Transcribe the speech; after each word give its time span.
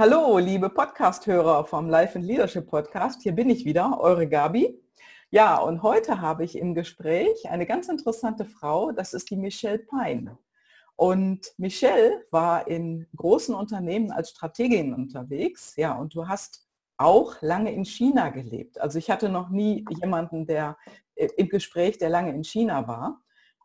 Hallo, 0.00 0.38
liebe 0.38 0.70
Podcast-Hörer 0.70 1.64
vom 1.64 1.88
Life 1.88 2.16
and 2.16 2.24
Leadership 2.24 2.68
Podcast. 2.68 3.20
Hier 3.20 3.32
bin 3.32 3.50
ich 3.50 3.64
wieder, 3.64 3.98
eure 3.98 4.28
Gabi. 4.28 4.80
Ja, 5.30 5.58
und 5.58 5.82
heute 5.82 6.20
habe 6.20 6.44
ich 6.44 6.56
im 6.56 6.72
Gespräch 6.76 7.48
eine 7.50 7.66
ganz 7.66 7.88
interessante 7.88 8.44
Frau, 8.44 8.92
das 8.92 9.12
ist 9.12 9.28
die 9.28 9.36
Michelle 9.36 9.80
Pein. 9.80 10.38
Und 10.94 11.52
Michelle 11.56 12.24
war 12.30 12.68
in 12.68 13.08
großen 13.16 13.56
Unternehmen 13.56 14.12
als 14.12 14.30
Strategin 14.30 14.94
unterwegs. 14.94 15.74
Ja, 15.74 15.96
und 15.96 16.14
du 16.14 16.28
hast 16.28 16.68
auch 16.96 17.34
lange 17.42 17.72
in 17.72 17.84
China 17.84 18.28
gelebt. 18.28 18.80
Also 18.80 18.98
ich 19.00 19.10
hatte 19.10 19.28
noch 19.28 19.48
nie 19.48 19.84
jemanden, 20.00 20.46
der 20.46 20.78
äh, 21.16 21.26
im 21.36 21.48
Gespräch, 21.48 21.98
der 21.98 22.10
lange 22.10 22.32
in 22.32 22.44
China 22.44 22.86
war. 22.86 23.20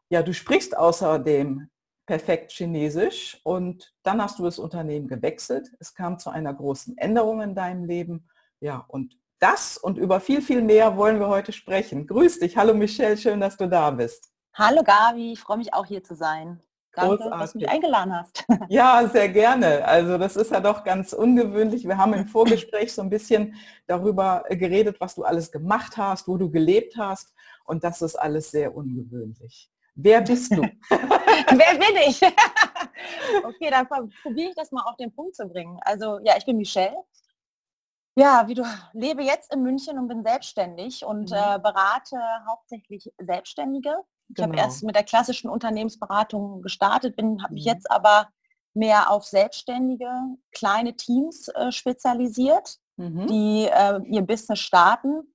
Ja, 0.09 0.23
du 0.23 0.34
sprichst 0.34 0.75
außerdem 0.75 1.70
perfekt 2.05 2.51
Chinesisch 2.51 3.39
und 3.43 3.93
dann 4.03 4.21
hast 4.21 4.39
du 4.39 4.43
das 4.43 4.59
Unternehmen 4.59 5.07
gewechselt. 5.07 5.71
Es 5.79 5.93
kam 5.93 6.20
zu 6.20 6.29
einer 6.29 6.53
großen 6.53 6.97
Änderung 6.97 7.41
in 7.41 7.55
deinem 7.55 7.85
Leben. 7.85 8.29
Ja, 8.59 8.85
und 8.88 9.17
das 9.39 9.77
und 9.77 9.98
über 9.98 10.20
viel, 10.20 10.41
viel 10.41 10.62
mehr 10.62 10.95
wollen 10.98 11.20
wir 11.20 11.27
heute 11.27 11.52
sprechen. 11.52 12.07
Grüß 12.07 12.39
dich. 12.39 12.57
Hallo 12.57 12.73
Michelle, 12.73 13.17
schön, 13.17 13.39
dass 13.39 13.57
du 13.57 13.67
da 13.67 13.91
bist. 13.91 14.31
Hallo 14.53 14.84
Gabi, 14.84 15.34
ich 15.34 15.39
freue 15.39 15.57
mich 15.57 15.73
auch 15.73 15.85
hier 15.85 16.03
zu 16.03 16.16
sein. 16.16 16.62
Danke, 16.95 17.17
Großartig. 17.17 17.39
dass 17.39 17.52
du 17.53 17.57
mich 17.57 17.70
eingeladen 17.70 18.13
hast. 18.13 18.45
Ja, 18.70 19.09
sehr 19.12 19.29
gerne. 19.29 19.84
Also 19.85 20.17
das 20.20 20.35
ist 20.35 20.51
ja 20.51 20.59
doch 20.59 20.84
ganz 20.84 21.12
ungewöhnlich. 21.12 21.88
Wir 21.88 21.98
haben 21.98 22.13
im 22.13 22.27
Vorgespräch 22.27 22.93
so 22.93 23.01
ein 23.01 23.09
bisschen 23.09 23.55
darüber 23.88 24.45
geredet, 24.49 25.01
was 25.01 25.15
du 25.15 25.23
alles 25.23 25.51
gemacht 25.51 25.98
hast, 25.98 26.27
wo 26.27 26.38
du 26.38 26.51
gelebt 26.51 26.95
hast. 26.98 27.34
Und 27.65 27.84
das 27.84 28.04
ist 28.04 28.15
alles 28.15 28.51
sehr 28.51 28.76
ungewöhnlich. 28.76 29.73
Wer 29.95 30.21
bist 30.21 30.52
du? 30.52 30.61
Wer 30.89 31.77
bin 31.77 31.97
ich? 32.07 32.21
okay, 33.43 33.70
dann 33.70 33.88
probiere 33.88 34.49
ich 34.49 34.55
das 34.55 34.71
mal 34.71 34.84
auf 34.84 34.97
den 34.97 35.13
Punkt 35.13 35.35
zu 35.35 35.47
bringen. 35.47 35.79
Also 35.84 36.20
ja, 36.23 36.35
ich 36.38 36.45
bin 36.45 36.57
Michelle. 36.57 37.03
Ja, 38.15 38.48
wie 38.48 38.53
du 38.53 38.63
lebe 38.93 39.23
jetzt 39.23 39.53
in 39.53 39.63
München 39.63 39.98
und 39.98 40.07
bin 40.07 40.23
selbstständig 40.23 41.03
und 41.03 41.31
mhm. 41.31 41.35
äh, 41.35 41.59
berate 41.59 42.18
hauptsächlich 42.48 43.12
Selbstständige. 43.20 43.95
Ich 44.29 44.35
genau. 44.35 44.49
habe 44.49 44.57
erst 44.57 44.84
mit 44.84 44.95
der 44.95 45.03
klassischen 45.03 45.49
Unternehmensberatung 45.49 46.62
gestartet, 46.62 47.15
bin 47.15 47.41
habe 47.43 47.53
mich 47.53 47.65
mhm. 47.65 47.71
jetzt 47.71 47.90
aber 47.91 48.29
mehr 48.73 49.12
auf 49.12 49.25
selbstständige 49.25 50.09
kleine 50.51 50.96
Teams 50.96 51.48
äh, 51.49 51.71
spezialisiert, 51.71 52.77
mhm. 52.98 53.27
die 53.27 53.68
äh, 53.68 53.99
ihr 54.05 54.21
Business 54.21 54.59
starten 54.59 55.32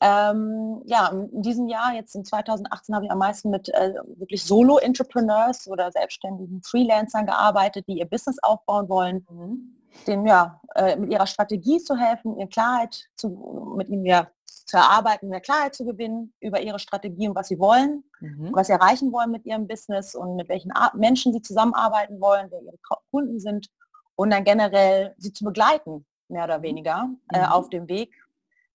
ähm, 0.00 0.82
ja, 0.86 1.08
in 1.08 1.42
diesem 1.42 1.68
Jahr, 1.68 1.94
jetzt 1.94 2.14
in 2.14 2.24
2018, 2.24 2.94
habe 2.94 3.04
ich 3.04 3.10
am 3.10 3.18
meisten 3.18 3.50
mit 3.50 3.68
äh, 3.68 3.94
wirklich 4.16 4.44
Solo-Entrepreneurs 4.44 5.68
oder 5.68 5.92
selbstständigen 5.92 6.62
Freelancern 6.62 7.26
gearbeitet, 7.26 7.86
die 7.86 7.98
ihr 7.98 8.06
Business 8.06 8.38
aufbauen 8.42 8.88
wollen, 8.88 9.26
mhm. 9.30 9.76
denen 10.06 10.26
ja 10.26 10.60
äh, 10.74 10.96
mit 10.96 11.12
ihrer 11.12 11.26
Strategie 11.26 11.78
zu 11.78 11.96
helfen, 11.96 12.38
ihre 12.38 12.48
Klarheit 12.48 13.10
zu, 13.16 13.74
mit 13.76 13.90
ihnen 13.90 14.06
ja 14.06 14.28
zu 14.46 14.78
erarbeiten, 14.78 15.28
mehr 15.28 15.40
Klarheit 15.40 15.74
zu 15.74 15.84
gewinnen 15.84 16.32
über 16.40 16.60
ihre 16.60 16.78
Strategie 16.78 17.28
und 17.28 17.34
was 17.34 17.48
sie 17.48 17.58
wollen, 17.58 18.04
mhm. 18.20 18.50
was 18.52 18.68
sie 18.68 18.72
erreichen 18.72 19.12
wollen 19.12 19.30
mit 19.30 19.44
ihrem 19.44 19.66
Business 19.66 20.14
und 20.14 20.36
mit 20.36 20.48
welchen 20.48 20.72
Art 20.72 20.94
Menschen 20.94 21.32
sie 21.32 21.42
zusammenarbeiten 21.42 22.20
wollen, 22.20 22.46
wer 22.50 22.62
ihre 22.62 22.78
Kunden 23.10 23.38
sind 23.38 23.68
und 24.14 24.30
dann 24.30 24.44
generell 24.44 25.14
sie 25.18 25.32
zu 25.32 25.44
begleiten, 25.44 26.06
mehr 26.28 26.44
oder 26.44 26.58
mhm. 26.58 26.62
weniger, 26.62 27.10
äh, 27.32 27.40
mhm. 27.40 27.52
auf 27.52 27.68
dem 27.68 27.88
Weg 27.88 28.14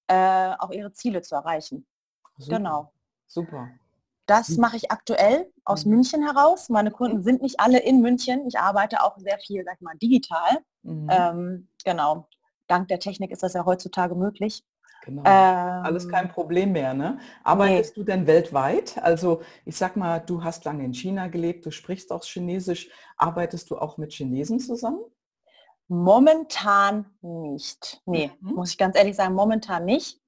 äh, 0.08 0.54
auch 0.60 0.72
ihre 0.72 0.92
Ziele 0.94 1.22
zu 1.22 1.36
erreichen. 1.36 1.86
Super. 2.38 2.58
Genau. 2.58 2.92
Super. 3.28 3.70
Das 4.28 4.58
mache 4.58 4.78
ich 4.78 4.92
aktuell 4.92 5.52
aus 5.66 5.86
mhm. 5.86 5.96
München 5.96 6.24
heraus. 6.24 6.70
Meine 6.70 6.92
Kunden 6.92 7.24
sind 7.24 7.42
nicht 7.42 7.60
alle 7.60 7.80
in 7.80 8.02
München. 8.02 8.48
Ich 8.48 8.58
arbeite 8.58 9.04
auch 9.04 9.18
sehr 9.18 9.38
viel, 9.40 9.64
sag 9.64 9.82
mal, 9.82 9.96
digital. 10.02 10.60
Mhm. 10.84 11.08
Ähm, 11.10 11.68
genau. 11.84 12.28
Dank 12.68 12.88
der 12.88 13.00
Technik 13.00 13.32
ist 13.32 13.44
das 13.44 13.54
ja 13.54 13.66
heutzutage 13.66 14.16
möglich. 14.16 14.64
Genau. 15.04 15.22
Ähm, 15.24 15.86
Alles 15.86 16.10
kein 16.10 16.30
Problem 16.30 16.72
mehr, 16.72 16.96
ne? 16.96 17.20
Arbeitest 17.44 17.96
nee. 17.96 18.02
du 18.02 18.12
denn 18.12 18.26
weltweit? 18.26 18.98
Also 18.98 19.42
ich 19.64 19.78
sag 19.78 19.96
mal, 19.96 20.20
du 20.20 20.44
hast 20.44 20.66
lange 20.66 20.84
in 20.84 20.96
China 20.96 21.28
gelebt, 21.28 21.66
du 21.68 21.72
sprichst 21.72 22.12
auch 22.12 22.24
Chinesisch. 22.24 22.90
Arbeitest 23.16 23.70
du 23.70 23.78
auch 23.78 23.98
mit 23.98 24.14
Chinesen 24.14 24.60
zusammen? 24.60 25.02
Momentan 25.88 27.06
nicht. 27.22 28.02
Nee, 28.06 28.32
mhm. 28.40 28.56
muss 28.56 28.72
ich 28.72 28.78
ganz 28.78 28.98
ehrlich 28.98 29.16
sagen, 29.16 29.36
momentan 29.36 29.86
nicht. 29.86 30.20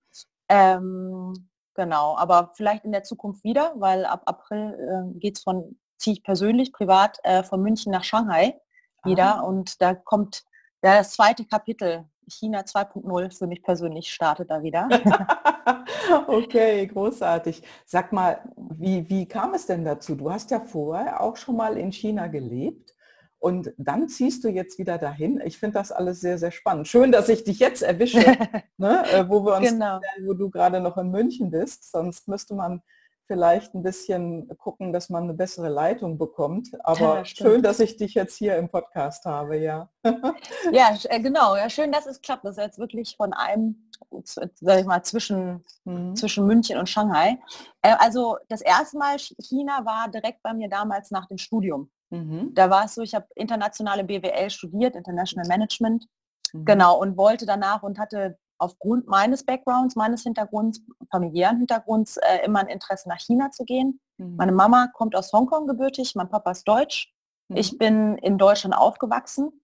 Ähm, 0.50 1.50
genau, 1.74 2.16
aber 2.18 2.52
vielleicht 2.56 2.86
in 2.86 2.92
der 2.92 3.04
Zukunft 3.04 3.44
wieder, 3.44 3.74
weil 3.78 4.06
ab 4.06 4.24
April 4.26 5.14
äh, 5.16 5.20
geht 5.20 5.38
es 5.38 5.44
von, 5.44 5.78
ziehe 5.98 6.16
ich 6.16 6.24
persönlich, 6.24 6.72
privat 6.72 7.20
äh, 7.24 7.44
von 7.44 7.62
München 7.62 7.92
nach 7.92 8.04
Shanghai 8.04 8.60
wieder 9.04 9.38
ah. 9.38 9.42
und 9.42 9.82
da 9.82 9.94
kommt 9.94 10.44
ja, 10.84 10.98
das 10.98 11.12
zweite 11.12 11.46
Kapitel, 11.46 12.06
China 12.28 12.60
2.0 12.60 13.38
für 13.38 13.48
mich 13.48 13.64
persönlich 13.64 14.12
startet 14.12 14.52
da 14.52 14.62
wieder. 14.62 14.88
okay, 16.28 16.86
großartig. 16.88 17.64
Sag 17.86 18.12
mal, 18.12 18.42
wie, 18.56 19.10
wie 19.10 19.28
kam 19.28 19.54
es 19.54 19.66
denn 19.66 19.86
dazu? 19.86 20.16
Du 20.16 20.32
hast 20.32 20.52
ja 20.52 20.60
vorher 20.60 21.22
auch 21.22 21.38
schon 21.38 21.56
mal 21.56 21.78
in 21.78 21.92
China 21.92 22.28
gelebt. 22.28 22.94
Und 23.40 23.74
dann 23.78 24.10
ziehst 24.10 24.44
du 24.44 24.50
jetzt 24.50 24.80
wieder 24.80 24.98
dahin. 24.98 25.42
Ich 25.46 25.60
finde 25.60 25.76
das 25.76 25.92
alles 25.92 26.20
sehr, 26.20 26.38
sehr 26.38 26.52
spannend. 26.52 26.88
Schön, 26.88 27.12
dass 27.12 27.30
ich 27.30 27.44
dich 27.44 27.60
jetzt 27.60 27.84
erwische, 27.84 28.20
ne, 28.78 29.04
äh, 29.12 29.30
wo 29.30 29.46
wir 29.46 29.58
uns, 29.58 29.70
genau. 29.70 30.00
wo 30.26 30.34
du 30.34 30.50
gerade 30.50 30.80
noch 30.80 30.98
in 30.98 31.12
München 31.12 31.52
bist. 31.52 31.92
Sonst 31.92 32.28
müsste 32.28 32.56
man 32.56 32.82
vielleicht 33.28 33.76
ein 33.76 33.84
bisschen 33.84 34.48
gucken, 34.58 34.94
dass 34.94 35.10
man 35.10 35.24
eine 35.24 35.34
bessere 35.34 35.70
Leitung 35.70 36.18
bekommt. 36.18 36.70
Aber 36.84 37.18
ja, 37.18 37.26
schön, 37.26 37.62
dass 37.62 37.80
ich 37.80 37.98
dich 37.98 38.14
jetzt 38.16 38.38
hier 38.38 38.56
im 38.56 38.70
Podcast 38.70 39.26
habe, 39.26 39.58
ja. 39.58 39.90
ja, 40.72 40.98
äh, 41.04 41.20
genau. 41.20 41.56
Ja, 41.56 41.70
schön, 41.70 41.92
dass 41.92 42.06
es 42.08 42.22
klappt. 42.22 42.46
Das 42.46 42.58
ist 42.58 42.64
jetzt 42.64 42.80
wirklich 42.80 43.16
von 43.18 43.34
einem, 43.34 43.90
sag 44.24 44.80
ich 44.80 44.86
mal, 44.86 45.04
zwischen, 45.04 45.64
mhm. 45.84 46.16
zwischen 46.16 46.48
München 46.48 46.78
und 46.78 46.90
Shanghai. 46.90 47.38
Äh, 47.82 47.96
also 48.00 48.38
das 48.48 48.62
erste 48.62 48.98
Mal 48.98 49.18
China 49.18 49.86
war 49.86 50.10
direkt 50.10 50.42
bei 50.42 50.54
mir 50.54 50.70
damals 50.70 51.12
nach 51.12 51.28
dem 51.28 51.38
Studium. 51.38 51.92
Mhm. 52.10 52.54
Da 52.54 52.70
war 52.70 52.86
es 52.86 52.96
so, 52.96 53.02
ich 53.02 53.14
habe 53.14 53.28
internationale 53.36 54.04
BWL 54.04 54.50
studiert, 54.50 54.96
International 54.96 55.48
Management, 55.48 56.06
mhm. 56.54 56.66
genau, 56.66 57.00
und 57.00 57.18
wollte 57.18 57.46
danach 57.46 57.84
und 57.84 58.00
hatte 58.00 58.38
aufgrund 58.60 59.08
meines 59.08 59.46
Backgrounds, 59.46 59.96
meines 59.96 60.24
Hintergrunds, 60.24 60.82
familiären 61.12 61.58
Hintergrunds, 61.58 62.18
äh, 62.18 62.46
immer 62.46 62.60
ein 62.60 62.68
Interesse 62.68 63.08
nach 63.08 63.20
China 63.20 63.52
zu 63.52 63.66
gehen. 63.66 64.00
Mhm. 64.18 64.36
Meine 64.36 64.52
Mama 64.52 64.88
kommt 64.94 65.16
aus 65.16 65.32
Hongkong 65.32 65.68
gebürtig, 65.68 66.16
mein 66.16 66.30
Papa 66.30 66.52
ist 66.52 66.68
deutsch. 66.68 67.14
Ich 67.50 67.74
mhm. 67.74 67.78
bin 67.78 68.18
in 68.18 68.38
Deutschland 68.38 68.76
aufgewachsen, 68.76 69.62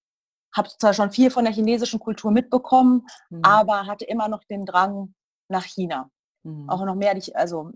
habe 0.56 0.70
zwar 0.70 0.94
schon 0.94 1.12
viel 1.12 1.32
von 1.32 1.46
der 1.46 1.54
chinesischen 1.54 2.00
Kultur 2.00 2.32
mitbekommen, 2.32 3.06
mhm. 3.30 3.42
aber 3.44 3.88
hatte 3.88 4.06
immer 4.06 4.28
noch 4.28 4.44
den 4.44 4.66
Drang 4.66 5.14
nach 5.50 5.66
China. 5.66 6.10
Mhm. 6.44 6.70
Auch 6.70 6.86
noch 6.86 6.96
mehr, 6.96 7.16
ich, 7.18 7.36
also 7.36 7.72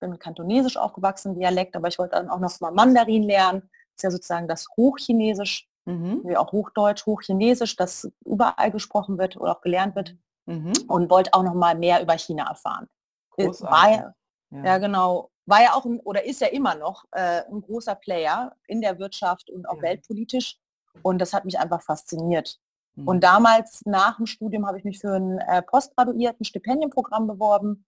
bin 0.00 0.10
mit 0.10 0.20
Kantonesisch 0.20 0.76
aufgewachsen, 0.76 1.34
Dialekt, 1.34 1.76
aber 1.76 1.88
ich 1.88 1.98
wollte 1.98 2.16
dann 2.16 2.30
auch 2.30 2.40
noch 2.40 2.60
mal 2.60 2.72
Mandarin 2.72 3.24
lernen 3.24 3.68
ja 4.02 4.10
sozusagen 4.10 4.48
das 4.48 4.68
Hochchinesisch, 4.76 5.68
mhm. 5.84 6.22
wie 6.24 6.36
auch 6.36 6.52
Hochdeutsch, 6.52 7.06
Hochchinesisch, 7.06 7.76
das 7.76 8.10
überall 8.24 8.70
gesprochen 8.70 9.18
wird 9.18 9.36
oder 9.36 9.56
auch 9.56 9.60
gelernt 9.60 9.94
wird. 9.96 10.16
Mhm. 10.46 10.72
Und 10.88 11.10
wollte 11.10 11.34
auch 11.34 11.44
noch 11.44 11.54
mal 11.54 11.76
mehr 11.76 12.02
über 12.02 12.18
China 12.18 12.48
erfahren. 12.48 12.88
War 13.36 13.90
ja, 13.90 14.14
ja. 14.50 14.64
ja, 14.64 14.78
genau. 14.78 15.30
War 15.46 15.62
ja 15.62 15.74
auch 15.74 15.84
ein, 15.84 16.00
oder 16.00 16.24
ist 16.24 16.40
ja 16.40 16.48
immer 16.48 16.74
noch 16.74 17.04
äh, 17.12 17.42
ein 17.50 17.62
großer 17.62 17.94
Player 17.94 18.54
in 18.66 18.80
der 18.80 18.98
Wirtschaft 18.98 19.50
und 19.50 19.68
auch 19.68 19.76
ja. 19.76 19.82
weltpolitisch. 19.82 20.58
Und 21.02 21.18
das 21.18 21.32
hat 21.32 21.44
mich 21.44 21.58
einfach 21.58 21.82
fasziniert. 21.82 22.58
Mhm. 22.94 23.08
Und 23.08 23.24
damals 23.24 23.82
nach 23.84 24.16
dem 24.16 24.26
Studium 24.26 24.66
habe 24.66 24.78
ich 24.78 24.84
mich 24.84 24.98
für 24.98 25.14
ein 25.14 25.38
äh, 25.38 25.62
postgraduierten 25.62 26.44
Stipendienprogramm 26.44 27.26
beworben. 27.26 27.86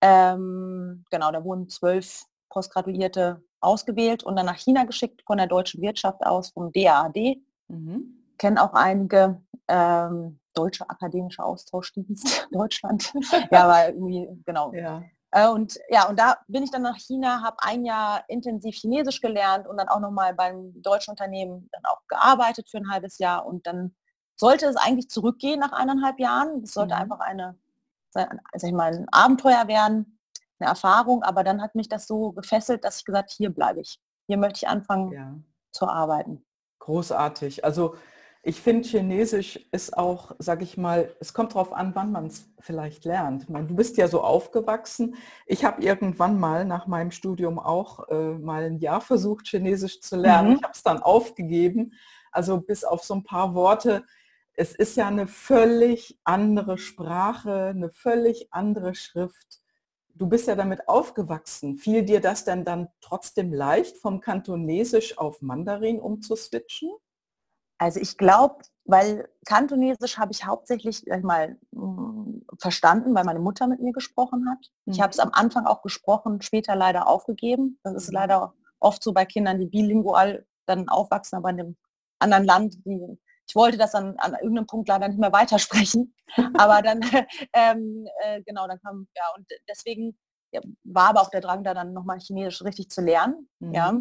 Ähm, 0.00 1.04
genau, 1.10 1.30
da 1.32 1.44
wurden 1.44 1.68
zwölf 1.68 2.24
Postgraduierte 2.48 3.42
ausgewählt 3.60 4.22
und 4.22 4.36
dann 4.36 4.46
nach 4.46 4.56
China 4.56 4.84
geschickt 4.84 5.22
von 5.26 5.38
der 5.38 5.46
deutschen 5.46 5.82
Wirtschaft 5.82 6.24
aus, 6.24 6.50
vom 6.50 6.72
DAAD. 6.72 7.38
Mhm. 7.68 8.24
Kennen 8.38 8.58
auch 8.58 8.72
einige 8.72 9.40
ähm, 9.66 10.38
deutsche 10.54 10.88
akademische 10.88 11.42
Austauschdienst 11.42 12.48
Deutschland. 12.52 13.12
ja, 13.50 13.64
aber 13.64 13.88
irgendwie, 13.88 14.28
genau. 14.44 14.72
Ja. 14.72 15.02
Äh, 15.30 15.48
und 15.48 15.78
ja, 15.88 16.08
und 16.08 16.18
da 16.18 16.38
bin 16.46 16.62
ich 16.62 16.70
dann 16.70 16.82
nach 16.82 16.96
China, 16.96 17.42
habe 17.42 17.56
ein 17.60 17.84
Jahr 17.84 18.24
intensiv 18.28 18.76
Chinesisch 18.76 19.20
gelernt 19.20 19.66
und 19.66 19.76
dann 19.76 19.88
auch 19.88 20.00
nochmal 20.00 20.34
beim 20.34 20.72
deutschen 20.82 21.10
Unternehmen 21.10 21.68
dann 21.72 21.82
auch 21.84 22.00
gearbeitet 22.08 22.68
für 22.70 22.78
ein 22.78 22.90
halbes 22.90 23.18
Jahr 23.18 23.44
und 23.44 23.66
dann 23.66 23.94
sollte 24.36 24.66
es 24.66 24.76
eigentlich 24.76 25.10
zurückgehen 25.10 25.60
nach 25.60 25.72
eineinhalb 25.72 26.18
Jahren. 26.20 26.62
Es 26.62 26.72
sollte 26.72 26.94
mhm. 26.94 27.02
einfach 27.02 27.20
eine, 27.20 27.58
sag 28.10 28.38
ich 28.54 28.72
mal, 28.72 28.94
ein 28.94 29.06
Abenteuer 29.10 29.66
werden 29.68 30.17
eine 30.60 30.68
Erfahrung, 30.68 31.22
aber 31.22 31.44
dann 31.44 31.62
hat 31.62 31.74
mich 31.74 31.88
das 31.88 32.06
so 32.06 32.32
gefesselt, 32.32 32.84
dass 32.84 32.98
ich 32.98 33.04
gesagt, 33.04 33.30
hier 33.30 33.50
bleibe 33.50 33.80
ich. 33.80 34.00
Hier 34.26 34.38
möchte 34.38 34.58
ich 34.58 34.68
anfangen 34.68 35.12
ja. 35.12 35.34
zu 35.72 35.86
arbeiten. 35.86 36.44
Großartig. 36.80 37.64
Also 37.64 37.94
ich 38.42 38.60
finde, 38.60 38.88
Chinesisch 38.88 39.56
ist 39.72 39.96
auch, 39.96 40.32
sage 40.38 40.64
ich 40.64 40.76
mal, 40.76 41.14
es 41.20 41.34
kommt 41.34 41.52
darauf 41.54 41.72
an, 41.72 41.94
wann 41.94 42.12
man 42.12 42.26
es 42.26 42.48
vielleicht 42.60 43.04
lernt. 43.04 43.50
Meine, 43.50 43.66
du 43.66 43.74
bist 43.74 43.96
ja 43.96 44.08
so 44.08 44.22
aufgewachsen. 44.22 45.16
Ich 45.46 45.64
habe 45.64 45.82
irgendwann 45.82 46.38
mal 46.38 46.64
nach 46.64 46.86
meinem 46.86 47.10
Studium 47.10 47.58
auch 47.58 48.08
äh, 48.08 48.34
mal 48.34 48.64
ein 48.64 48.78
Jahr 48.78 49.00
versucht, 49.00 49.48
Chinesisch 49.48 50.00
zu 50.00 50.16
lernen. 50.16 50.50
Mhm. 50.50 50.56
Ich 50.56 50.62
habe 50.62 50.72
es 50.74 50.82
dann 50.82 51.02
aufgegeben. 51.02 51.92
Also 52.30 52.60
bis 52.60 52.84
auf 52.84 53.02
so 53.02 53.14
ein 53.14 53.24
paar 53.24 53.54
Worte 53.54 54.04
es 54.58 54.74
ist 54.74 54.96
ja 54.96 55.06
eine 55.06 55.28
völlig 55.28 56.18
andere 56.24 56.78
Sprache, 56.78 57.66
eine 57.66 57.90
völlig 57.90 58.52
andere 58.52 58.96
Schrift. 58.96 59.60
Du 60.18 60.26
bist 60.26 60.48
ja 60.48 60.56
damit 60.56 60.88
aufgewachsen. 60.88 61.76
Fiel 61.76 62.04
dir 62.04 62.20
das 62.20 62.44
denn 62.44 62.64
dann 62.64 62.88
trotzdem 63.00 63.52
leicht, 63.52 63.96
vom 63.98 64.20
Kantonesisch 64.20 65.16
auf 65.16 65.42
Mandarin 65.42 66.00
umzuswitchen? 66.00 66.90
Also 67.78 68.00
ich 68.00 68.18
glaube, 68.18 68.64
weil 68.84 69.28
Kantonesisch 69.46 70.18
habe 70.18 70.32
ich 70.32 70.44
hauptsächlich 70.44 71.04
sag 71.06 71.22
mal 71.22 71.56
hm, 71.72 72.44
verstanden, 72.58 73.14
weil 73.14 73.24
meine 73.24 73.38
Mutter 73.38 73.68
mit 73.68 73.80
mir 73.80 73.92
gesprochen 73.92 74.48
hat. 74.50 74.58
Mhm. 74.86 74.92
Ich 74.92 75.00
habe 75.00 75.12
es 75.12 75.20
am 75.20 75.30
Anfang 75.32 75.66
auch 75.66 75.82
gesprochen, 75.82 76.42
später 76.42 76.74
leider 76.74 77.06
aufgegeben. 77.06 77.78
Das 77.84 77.94
ist 77.94 78.08
mhm. 78.08 78.14
leider 78.14 78.54
oft 78.80 79.02
so 79.02 79.12
bei 79.12 79.24
Kindern, 79.24 79.58
die 79.58 79.66
bilingual 79.66 80.46
dann 80.66 80.88
aufwachsen, 80.88 81.36
aber 81.36 81.50
in 81.50 81.60
einem 81.60 81.76
anderen 82.18 82.44
Land, 82.44 82.84
die 82.84 83.18
ich 83.48 83.54
wollte 83.54 83.78
das 83.78 83.92
dann 83.92 84.16
an 84.18 84.34
irgendeinem 84.34 84.66
Punkt 84.66 84.88
leider 84.88 85.08
nicht 85.08 85.18
mehr 85.18 85.32
weitersprechen. 85.32 86.14
Aber 86.58 86.82
dann, 86.82 87.00
ähm, 87.54 88.06
äh, 88.22 88.42
genau, 88.42 88.66
dann 88.66 88.78
kam, 88.80 89.08
ja, 89.16 89.24
und 89.36 89.46
deswegen 89.68 90.18
ja, 90.52 90.60
war 90.84 91.10
aber 91.10 91.20
auch 91.20 91.30
der 91.30 91.42
Drang 91.42 91.62
da 91.62 91.74
dann 91.74 91.92
nochmal 91.92 92.18
Chinesisch 92.20 92.62
richtig 92.62 92.90
zu 92.90 93.02
lernen. 93.02 93.48
Mhm. 93.58 93.74
Ja. 93.74 94.00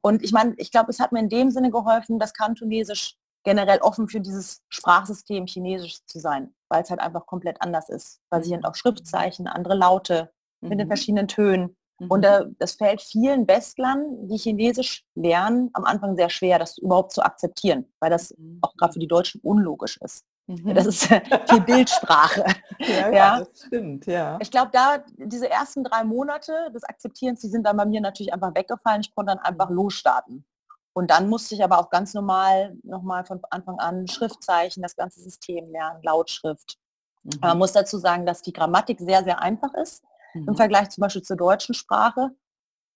Und 0.00 0.22
ich 0.22 0.32
meine, 0.32 0.54
ich 0.58 0.70
glaube, 0.70 0.90
es 0.90 1.00
hat 1.00 1.12
mir 1.12 1.20
in 1.20 1.28
dem 1.28 1.50
Sinne 1.50 1.70
geholfen, 1.70 2.18
das 2.18 2.34
Kantonesisch 2.34 3.16
generell 3.44 3.80
offen 3.80 4.08
für 4.08 4.20
dieses 4.20 4.62
Sprachsystem 4.68 5.46
Chinesisch 5.46 6.04
zu 6.06 6.20
sein, 6.20 6.54
weil 6.68 6.82
es 6.82 6.90
halt 6.90 7.00
einfach 7.00 7.26
komplett 7.26 7.60
anders 7.60 7.88
ist, 7.88 8.20
basierend 8.30 8.64
auf 8.64 8.76
Schriftzeichen, 8.76 9.48
andere 9.48 9.74
Laute, 9.74 10.32
mhm. 10.60 10.68
mit 10.68 10.78
den 10.78 10.86
mhm. 10.86 10.90
verschiedenen 10.90 11.28
Tönen. 11.28 11.76
Und 12.08 12.24
äh, 12.24 12.44
das 12.58 12.72
fällt 12.72 13.02
vielen 13.02 13.46
Westlern, 13.46 14.28
die 14.28 14.36
Chinesisch 14.36 15.04
lernen, 15.14 15.70
am 15.74 15.84
Anfang 15.84 16.16
sehr 16.16 16.30
schwer, 16.30 16.58
das 16.58 16.78
überhaupt 16.78 17.12
zu 17.12 17.22
akzeptieren, 17.22 17.86
weil 18.00 18.10
das 18.10 18.34
mhm. 18.36 18.58
auch 18.62 18.74
gerade 18.76 18.94
für 18.94 18.98
die 18.98 19.08
Deutschen 19.08 19.40
unlogisch 19.42 19.98
ist. 20.02 20.24
Mhm. 20.46 20.74
Das 20.74 20.86
ist 20.86 21.04
viel 21.48 21.60
Bildsprache. 21.60 22.44
Ja, 22.78 22.88
ja, 22.88 23.12
ja, 23.12 23.38
das 23.38 23.62
stimmt, 23.66 24.06
ja. 24.06 24.38
Ich 24.40 24.50
glaube, 24.50 24.70
da 24.72 25.04
diese 25.16 25.48
ersten 25.48 25.84
drei 25.84 26.02
Monate 26.02 26.52
des 26.74 26.82
Akzeptierens, 26.82 27.40
die 27.40 27.46
sind 27.46 27.64
dann 27.64 27.76
bei 27.76 27.84
mir 27.84 28.00
natürlich 28.00 28.32
einfach 28.32 28.52
weggefallen. 28.56 29.02
Ich 29.02 29.14
konnte 29.14 29.36
dann 29.36 29.38
einfach 29.38 29.68
mhm. 29.68 29.76
losstarten. 29.76 30.44
Und 30.92 31.12
dann 31.12 31.28
musste 31.28 31.54
ich 31.54 31.62
aber 31.62 31.78
auch 31.78 31.90
ganz 31.90 32.12
normal 32.12 32.76
nochmal 32.82 33.24
von 33.24 33.40
Anfang 33.50 33.78
an 33.78 34.08
Schriftzeichen, 34.08 34.82
das 34.82 34.96
ganze 34.96 35.20
System 35.20 35.70
lernen, 35.70 36.02
Lautschrift. 36.02 36.76
Mhm. 37.22 37.38
Man 37.40 37.58
muss 37.58 37.72
dazu 37.72 37.98
sagen, 37.98 38.26
dass 38.26 38.42
die 38.42 38.52
Grammatik 38.52 38.98
sehr, 38.98 39.22
sehr 39.22 39.40
einfach 39.40 39.72
ist 39.74 40.02
mhm. 40.34 40.48
im 40.48 40.56
Vergleich 40.56 40.90
zum 40.90 41.02
Beispiel 41.02 41.22
zur 41.22 41.36
deutschen 41.36 41.74
Sprache 41.74 42.30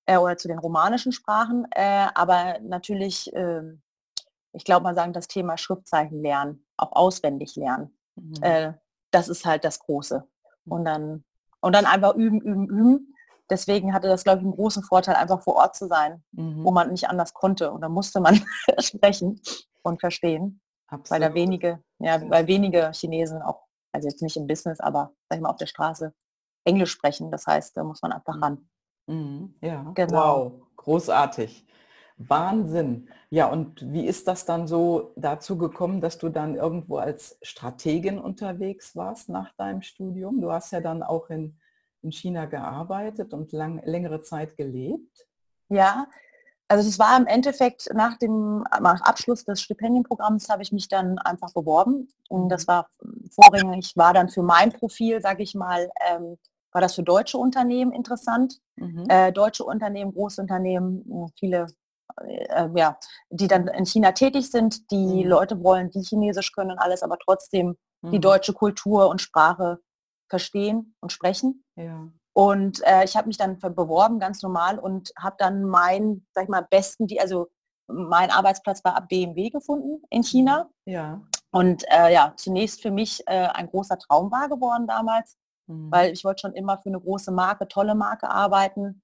äh, 0.06 0.17
oder 0.17 0.37
zu 0.37 0.49
den 0.49 0.59
romanischen 0.59 1.12
Sprachen. 1.12 1.67
Äh, 1.73 2.09
aber 2.15 2.59
natürlich, 2.61 3.33
äh, 3.35 3.62
ich 4.53 4.65
glaube 4.65 4.85
mal 4.85 4.94
sagen, 4.94 5.12
das 5.12 5.29
Thema 5.29 5.56
Schriftzeichen 5.59 6.23
lernen, 6.23 6.67
auch 6.77 6.93
auswendig 6.93 7.56
lernen, 7.56 7.97
mhm. 8.17 8.43
Äh, 8.43 8.73
das 9.11 9.29
ist 9.29 9.47
halt 9.47 9.65
das 9.65 9.79
Große. 9.79 10.25
Und 10.67 10.85
dann, 10.85 11.25
und 11.61 11.75
dann 11.75 11.87
einfach 11.87 12.15
üben, 12.15 12.41
üben, 12.41 12.69
üben. 12.69 13.15
Deswegen 13.49 13.94
hatte 13.94 14.09
das, 14.09 14.25
glaube 14.25 14.38
ich, 14.38 14.44
einen 14.44 14.56
großen 14.56 14.83
Vorteil, 14.83 15.15
einfach 15.15 15.43
vor 15.43 15.55
Ort 15.55 15.77
zu 15.77 15.87
sein, 15.87 16.25
mhm. 16.33 16.65
wo 16.65 16.73
man 16.73 16.91
nicht 16.91 17.09
anders 17.09 17.33
konnte. 17.33 17.71
Und 17.71 17.81
da 17.83 17.88
musste 17.88 18.21
man 18.21 18.44
sprechen 18.81 19.41
und 19.83 20.00
verstehen. 20.00 20.61
Absolut. 20.88 21.11
Weil 21.11 21.29
da 21.29 21.35
wenige, 21.35 21.83
ja, 21.99 22.21
weil 22.29 22.47
wenige 22.47 22.91
Chinesen 22.93 23.43
auch, 23.43 23.67
also 23.93 24.09
jetzt 24.09 24.23
nicht 24.23 24.37
im 24.37 24.47
Business, 24.47 24.81
aber 24.81 25.12
sag 25.29 25.37
ich 25.37 25.43
mal 25.43 25.50
auf 25.50 25.56
der 25.56 25.67
Straße, 25.67 26.12
Englisch 26.66 26.90
sprechen. 26.90 27.30
Das 27.30 27.46
heißt, 27.46 27.76
da 27.76 27.84
muss 27.84 28.02
man 28.02 28.12
einfach 28.12 28.40
ran. 28.40 28.68
Mhm. 29.06 29.54
Ja, 29.60 29.90
genau. 29.94 30.12
wow, 30.12 30.52
großartig. 30.76 31.64
Wahnsinn. 32.18 33.08
Ja, 33.28 33.46
und 33.46 33.92
wie 33.92 34.06
ist 34.06 34.26
das 34.26 34.46
dann 34.46 34.66
so 34.66 35.12
dazu 35.16 35.58
gekommen, 35.58 36.00
dass 36.00 36.18
du 36.18 36.28
dann 36.28 36.54
irgendwo 36.54 36.96
als 36.96 37.38
Strategin 37.42 38.18
unterwegs 38.18 38.96
warst 38.96 39.28
nach 39.28 39.52
deinem 39.54 39.82
Studium? 39.82 40.40
Du 40.40 40.50
hast 40.50 40.72
ja 40.72 40.80
dann 40.80 41.02
auch 41.02 41.28
in, 41.28 41.58
in 42.02 42.12
China 42.12 42.46
gearbeitet 42.46 43.34
und 43.34 43.52
lang, 43.52 43.82
längere 43.84 44.22
Zeit 44.22 44.56
gelebt. 44.56 45.26
Ja, 45.68 46.06
also 46.68 46.88
es 46.88 46.98
war 46.98 47.16
im 47.16 47.26
Endeffekt 47.26 47.88
nach 47.94 48.16
dem 48.16 48.64
nach 48.80 49.00
Abschluss 49.02 49.44
des 49.44 49.60
Stipendienprogramms 49.60 50.48
habe 50.48 50.62
ich 50.62 50.72
mich 50.72 50.88
dann 50.88 51.18
einfach 51.18 51.52
beworben. 51.52 52.08
Und 52.28 52.48
das 52.48 52.66
mhm. 52.66 52.68
war 52.68 52.88
vorrangig, 53.30 53.96
war 53.96 54.14
dann 54.14 54.28
für 54.28 54.42
mein 54.42 54.72
Profil, 54.72 55.20
sage 55.20 55.42
ich 55.42 55.54
mal, 55.54 55.90
ähm, 56.08 56.38
war 56.76 56.82
das 56.82 56.94
für 56.94 57.02
deutsche 57.02 57.38
Unternehmen 57.38 57.90
interessant. 57.90 58.61
Mhm. 58.76 59.06
Äh, 59.08 59.32
deutsche 59.32 59.64
Unternehmen, 59.64 60.12
große 60.12 60.43
Unternehmen, 60.43 61.11
äh, 61.11 61.32
viele, 61.38 61.67
äh, 62.20 62.69
ja, 62.75 62.99
die 63.31 63.49
dann 63.49 63.67
in 63.69 63.87
China 63.87 64.12
tätig 64.12 64.50
sind, 64.50 64.90
die 64.90 65.25
mhm. 65.25 65.31
Leute 65.31 65.64
wollen, 65.64 65.90
die 65.90 66.02
Chinesisch 66.02 66.52
können 66.52 66.73
und 66.73 66.78
alles, 66.78 67.02
aber 67.02 67.17
trotzdem 67.17 67.78
mhm. 68.02 68.11
die 68.11 68.20
deutsche 68.20 68.52
Kultur 68.52 69.08
und 69.08 69.23
Sprache 69.23 69.78
verstehen 70.28 70.94
und 71.00 71.12
sprechen. 71.12 71.64
Ja. 71.76 72.08
Und 72.34 72.82
äh, 72.87 73.05
ich 73.05 73.17
habe 73.17 73.28
mich 73.28 73.38
dann 73.38 73.58
beworben, 73.58 74.19
ganz 74.19 74.43
normal, 74.43 74.78
und 74.78 75.12
habe 75.19 75.37
dann 75.38 75.64
meinen, 75.64 76.26
sag 76.34 76.44
ich 76.44 76.50
mal, 76.50 76.67
besten, 76.69 77.06
die, 77.06 77.23
also 77.23 77.46
mein 77.88 78.31
Arbeitsplatz 78.31 78.84
war 78.84 78.96
ab 78.96 79.08
BMW 79.08 79.49
gefunden 79.49 80.02
in 80.11 80.23
China. 80.23 80.69
Ja. 80.84 81.23
Und 81.52 81.84
äh, 81.88 82.12
ja, 82.12 82.34
zunächst 82.37 82.82
für 82.82 82.90
mich 82.90 83.23
äh, 83.28 83.46
ein 83.46 83.70
großer 83.70 83.96
Traum 83.96 84.31
war 84.31 84.50
geworden 84.50 84.87
damals, 84.87 85.38
Mhm. 85.66 85.90
Weil 85.90 86.12
ich 86.12 86.24
wollte 86.24 86.42
schon 86.42 86.52
immer 86.52 86.78
für 86.78 86.88
eine 86.88 87.00
große 87.00 87.32
Marke, 87.32 87.68
tolle 87.68 87.94
Marke 87.94 88.30
arbeiten, 88.30 89.02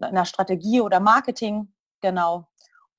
in 0.00 0.14
der 0.14 0.24
Strategie 0.24 0.80
oder 0.80 1.00
Marketing, 1.00 1.72
genau. 2.00 2.48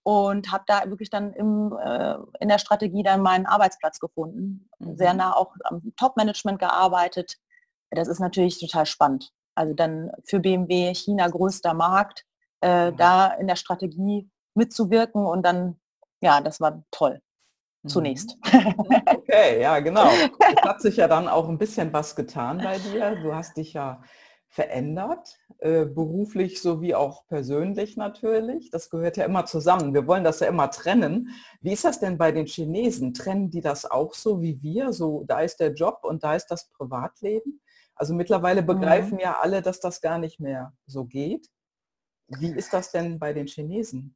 Und 0.04 0.52
habe 0.52 0.64
da 0.68 0.90
wirklich 0.90 1.10
dann 1.10 1.34
im, 1.34 1.78
äh, 1.78 2.16
in 2.40 2.48
der 2.48 2.60
Strategie 2.60 3.04
dann 3.04 3.22
meinen 3.22 3.46
Arbeitsplatz 3.46 4.00
gefunden. 4.00 4.70
Mhm. 4.80 4.98
Sehr 4.98 5.14
nah 5.14 5.36
auch 5.36 5.54
am 5.66 5.94
Top-Management 5.96 6.60
gearbeitet. 6.60 7.38
Das 7.92 8.08
ist 8.08 8.20
natürlich 8.20 8.60
total 8.60 8.86
spannend. 8.86 9.32
Also 9.56 9.74
dann 9.74 10.12
für 10.26 10.40
BMW, 10.40 10.94
China 10.94 11.28
größter 11.28 11.74
Markt, 11.74 12.26
äh, 12.62 12.92
mhm. 12.92 12.98
da 12.98 13.28
in 13.34 13.48
der 13.48 13.56
Strategie 13.56 14.30
mitzuwirken 14.56 15.26
und 15.26 15.44
dann, 15.44 15.80
ja, 16.22 16.42
das 16.42 16.60
war 16.62 16.84
toll 16.92 17.22
zunächst. 17.88 18.38
Okay, 19.08 19.62
ja, 19.62 19.80
genau. 19.80 20.08
Es 20.08 20.62
hat 20.64 20.82
sich 20.82 20.98
ja 20.98 21.08
dann 21.08 21.28
auch 21.28 21.50
ein 21.50 21.58
bisschen 21.58 21.92
was 21.92 22.16
getan 22.16 22.60
bei 22.60 22.78
dir. 22.78 23.16
Du 23.22 23.36
hast 23.36 23.58
dich 23.58 23.74
ja 23.74 24.02
verändert, 24.50 25.38
äh, 25.60 25.86
beruflich 25.86 26.62
sowie 26.62 26.96
auch 26.96 27.28
persönlich 27.28 27.98
natürlich. 27.98 28.72
Das 28.72 28.90
gehört 28.90 29.18
ja 29.18 29.26
immer 29.26 29.46
zusammen. 29.46 29.94
Wir 29.94 30.08
wollen 30.08 30.24
das 30.24 30.40
ja 30.40 30.48
immer 30.48 30.72
trennen. 30.72 31.30
Wie 31.62 31.74
ist 31.74 31.84
das 31.84 32.00
denn 32.00 32.18
bei 32.18 32.32
den 32.32 32.46
Chinesen? 32.46 33.14
Trennen 33.14 33.52
die 33.52 33.62
das 33.62 33.86
auch 33.90 34.14
so 34.14 34.42
wie 34.42 34.62
wir? 34.62 34.94
So, 34.94 35.26
da 35.28 35.42
ist 35.42 35.60
der 35.60 35.74
Job 35.74 36.00
und 36.04 36.24
da 36.24 36.36
ist 36.36 36.48
das 36.48 36.70
Privatleben? 36.70 37.62
Also 37.96 38.14
mittlerweile 38.14 38.62
mhm. 38.62 38.68
begreifen 38.68 39.16
mhm. 39.16 39.20
ja 39.20 39.38
alle, 39.42 39.62
dass 39.62 39.80
das 39.80 40.02
gar 40.02 40.18
nicht 40.18 40.40
mehr 40.40 40.74
so 40.86 41.06
geht. 41.06 41.50
Wie 42.28 42.52
ist 42.52 42.74
das 42.74 42.92
denn 42.92 43.20
bei 43.20 43.34
den 43.34 43.48
Chinesen? 43.48 44.16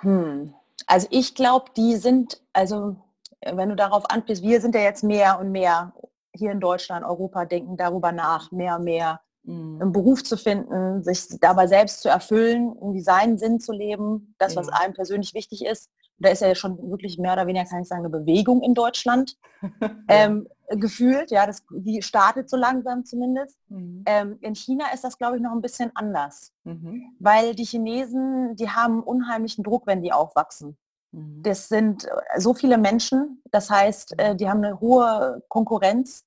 Hm. 0.00 0.54
Also 0.86 1.06
ich 1.10 1.34
glaube, 1.34 1.66
die 1.76 1.96
sind, 1.96 2.40
also 2.52 2.96
wenn 3.40 3.68
du 3.68 3.76
darauf 3.76 4.10
anbist, 4.10 4.42
wir 4.42 4.60
sind 4.60 4.74
ja 4.74 4.80
jetzt 4.82 5.04
mehr 5.04 5.38
und 5.38 5.50
mehr 5.50 5.92
hier 6.32 6.50
in 6.50 6.60
Deutschland, 6.60 7.04
Europa, 7.04 7.44
denken 7.44 7.76
darüber 7.76 8.12
nach, 8.12 8.50
mehr 8.50 8.76
und 8.76 8.84
mehr 8.84 9.20
mhm. 9.44 9.80
einen 9.80 9.92
Beruf 9.92 10.24
zu 10.24 10.36
finden, 10.36 11.02
sich 11.04 11.28
dabei 11.40 11.66
selbst 11.66 12.02
zu 12.02 12.08
erfüllen, 12.08 12.74
irgendwie 12.74 13.00
seinen 13.00 13.38
Sinn 13.38 13.60
zu 13.60 13.72
leben, 13.72 14.34
das, 14.38 14.56
was 14.56 14.68
einem 14.68 14.94
persönlich 14.94 15.34
wichtig 15.34 15.64
ist. 15.64 15.90
Da 16.18 16.30
ist 16.30 16.42
ja 16.42 16.54
schon 16.54 16.78
wirklich 16.90 17.18
mehr 17.18 17.32
oder 17.32 17.46
weniger, 17.46 17.68
kann 17.68 17.82
ich 17.82 17.88
sagen, 17.88 18.04
eine 18.04 18.10
Bewegung 18.10 18.62
in 18.62 18.74
Deutschland 18.74 19.36
ähm, 20.08 20.48
gefühlt. 20.70 21.30
Ja, 21.30 21.46
das, 21.46 21.62
die 21.70 22.02
startet 22.02 22.48
so 22.48 22.56
langsam 22.56 23.04
zumindest. 23.04 23.58
Mhm. 23.68 24.02
Ähm, 24.06 24.38
in 24.40 24.54
China 24.54 24.86
ist 24.92 25.04
das, 25.04 25.18
glaube 25.18 25.36
ich, 25.36 25.42
noch 25.42 25.52
ein 25.52 25.60
bisschen 25.60 25.90
anders, 25.94 26.52
mhm. 26.64 27.14
weil 27.18 27.54
die 27.54 27.64
Chinesen, 27.64 28.56
die 28.56 28.70
haben 28.70 29.02
unheimlichen 29.02 29.64
Druck, 29.64 29.86
wenn 29.86 30.02
die 30.02 30.12
aufwachsen. 30.12 30.76
Mhm. 31.12 31.42
Das 31.42 31.68
sind 31.68 32.04
äh, 32.04 32.40
so 32.40 32.54
viele 32.54 32.78
Menschen, 32.78 33.42
das 33.50 33.70
heißt, 33.70 34.18
äh, 34.18 34.36
die 34.36 34.48
haben 34.48 34.64
eine 34.64 34.80
hohe 34.80 35.42
Konkurrenz. 35.48 36.24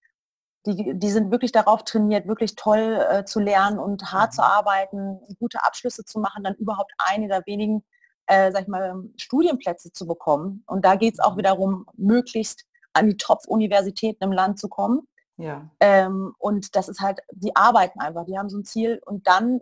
Die, 0.66 1.00
die 1.00 1.10
sind 1.10 1.32
wirklich 1.32 1.54
darauf 1.54 1.86
trainiert, 1.86 2.28
wirklich 2.28 2.56
toll 2.56 3.00
äh, 3.10 3.24
zu 3.24 3.40
lernen 3.40 3.80
und 3.80 4.12
hart 4.12 4.34
zu 4.34 4.42
mhm. 4.42 4.48
arbeiten, 4.48 5.20
gute 5.40 5.64
Abschlüsse 5.64 6.04
zu 6.04 6.20
machen, 6.20 6.44
dann 6.44 6.56
überhaupt 6.56 6.92
eine 6.98 7.30
der 7.30 7.46
wenigen, 7.46 7.86
äh, 8.26 8.52
sag 8.52 8.64
ich 8.64 8.68
mal, 8.68 9.02
Studienplätze 9.16 9.94
zu 9.94 10.06
bekommen. 10.06 10.64
Und 10.68 10.84
da 10.84 10.96
geht 10.96 11.14
es 11.14 11.20
auch 11.22 11.36
mhm. 11.36 11.38
wiederum, 11.38 11.86
möglichst 11.96 12.66
an 12.98 13.08
die 13.08 13.18
Top-Universitäten 13.18 14.24
im 14.24 14.32
Land 14.32 14.60
zu 14.60 14.68
kommen. 14.68 15.08
Ja. 15.38 15.70
Ähm, 15.80 16.34
und 16.40 16.76
das 16.76 16.90
ist 16.90 17.00
halt, 17.00 17.20
die 17.32 17.56
arbeiten 17.56 18.00
einfach, 18.00 18.26
die 18.26 18.38
haben 18.38 18.50
so 18.50 18.58
ein 18.58 18.66
Ziel 18.66 19.00
und 19.06 19.28
dann 19.28 19.62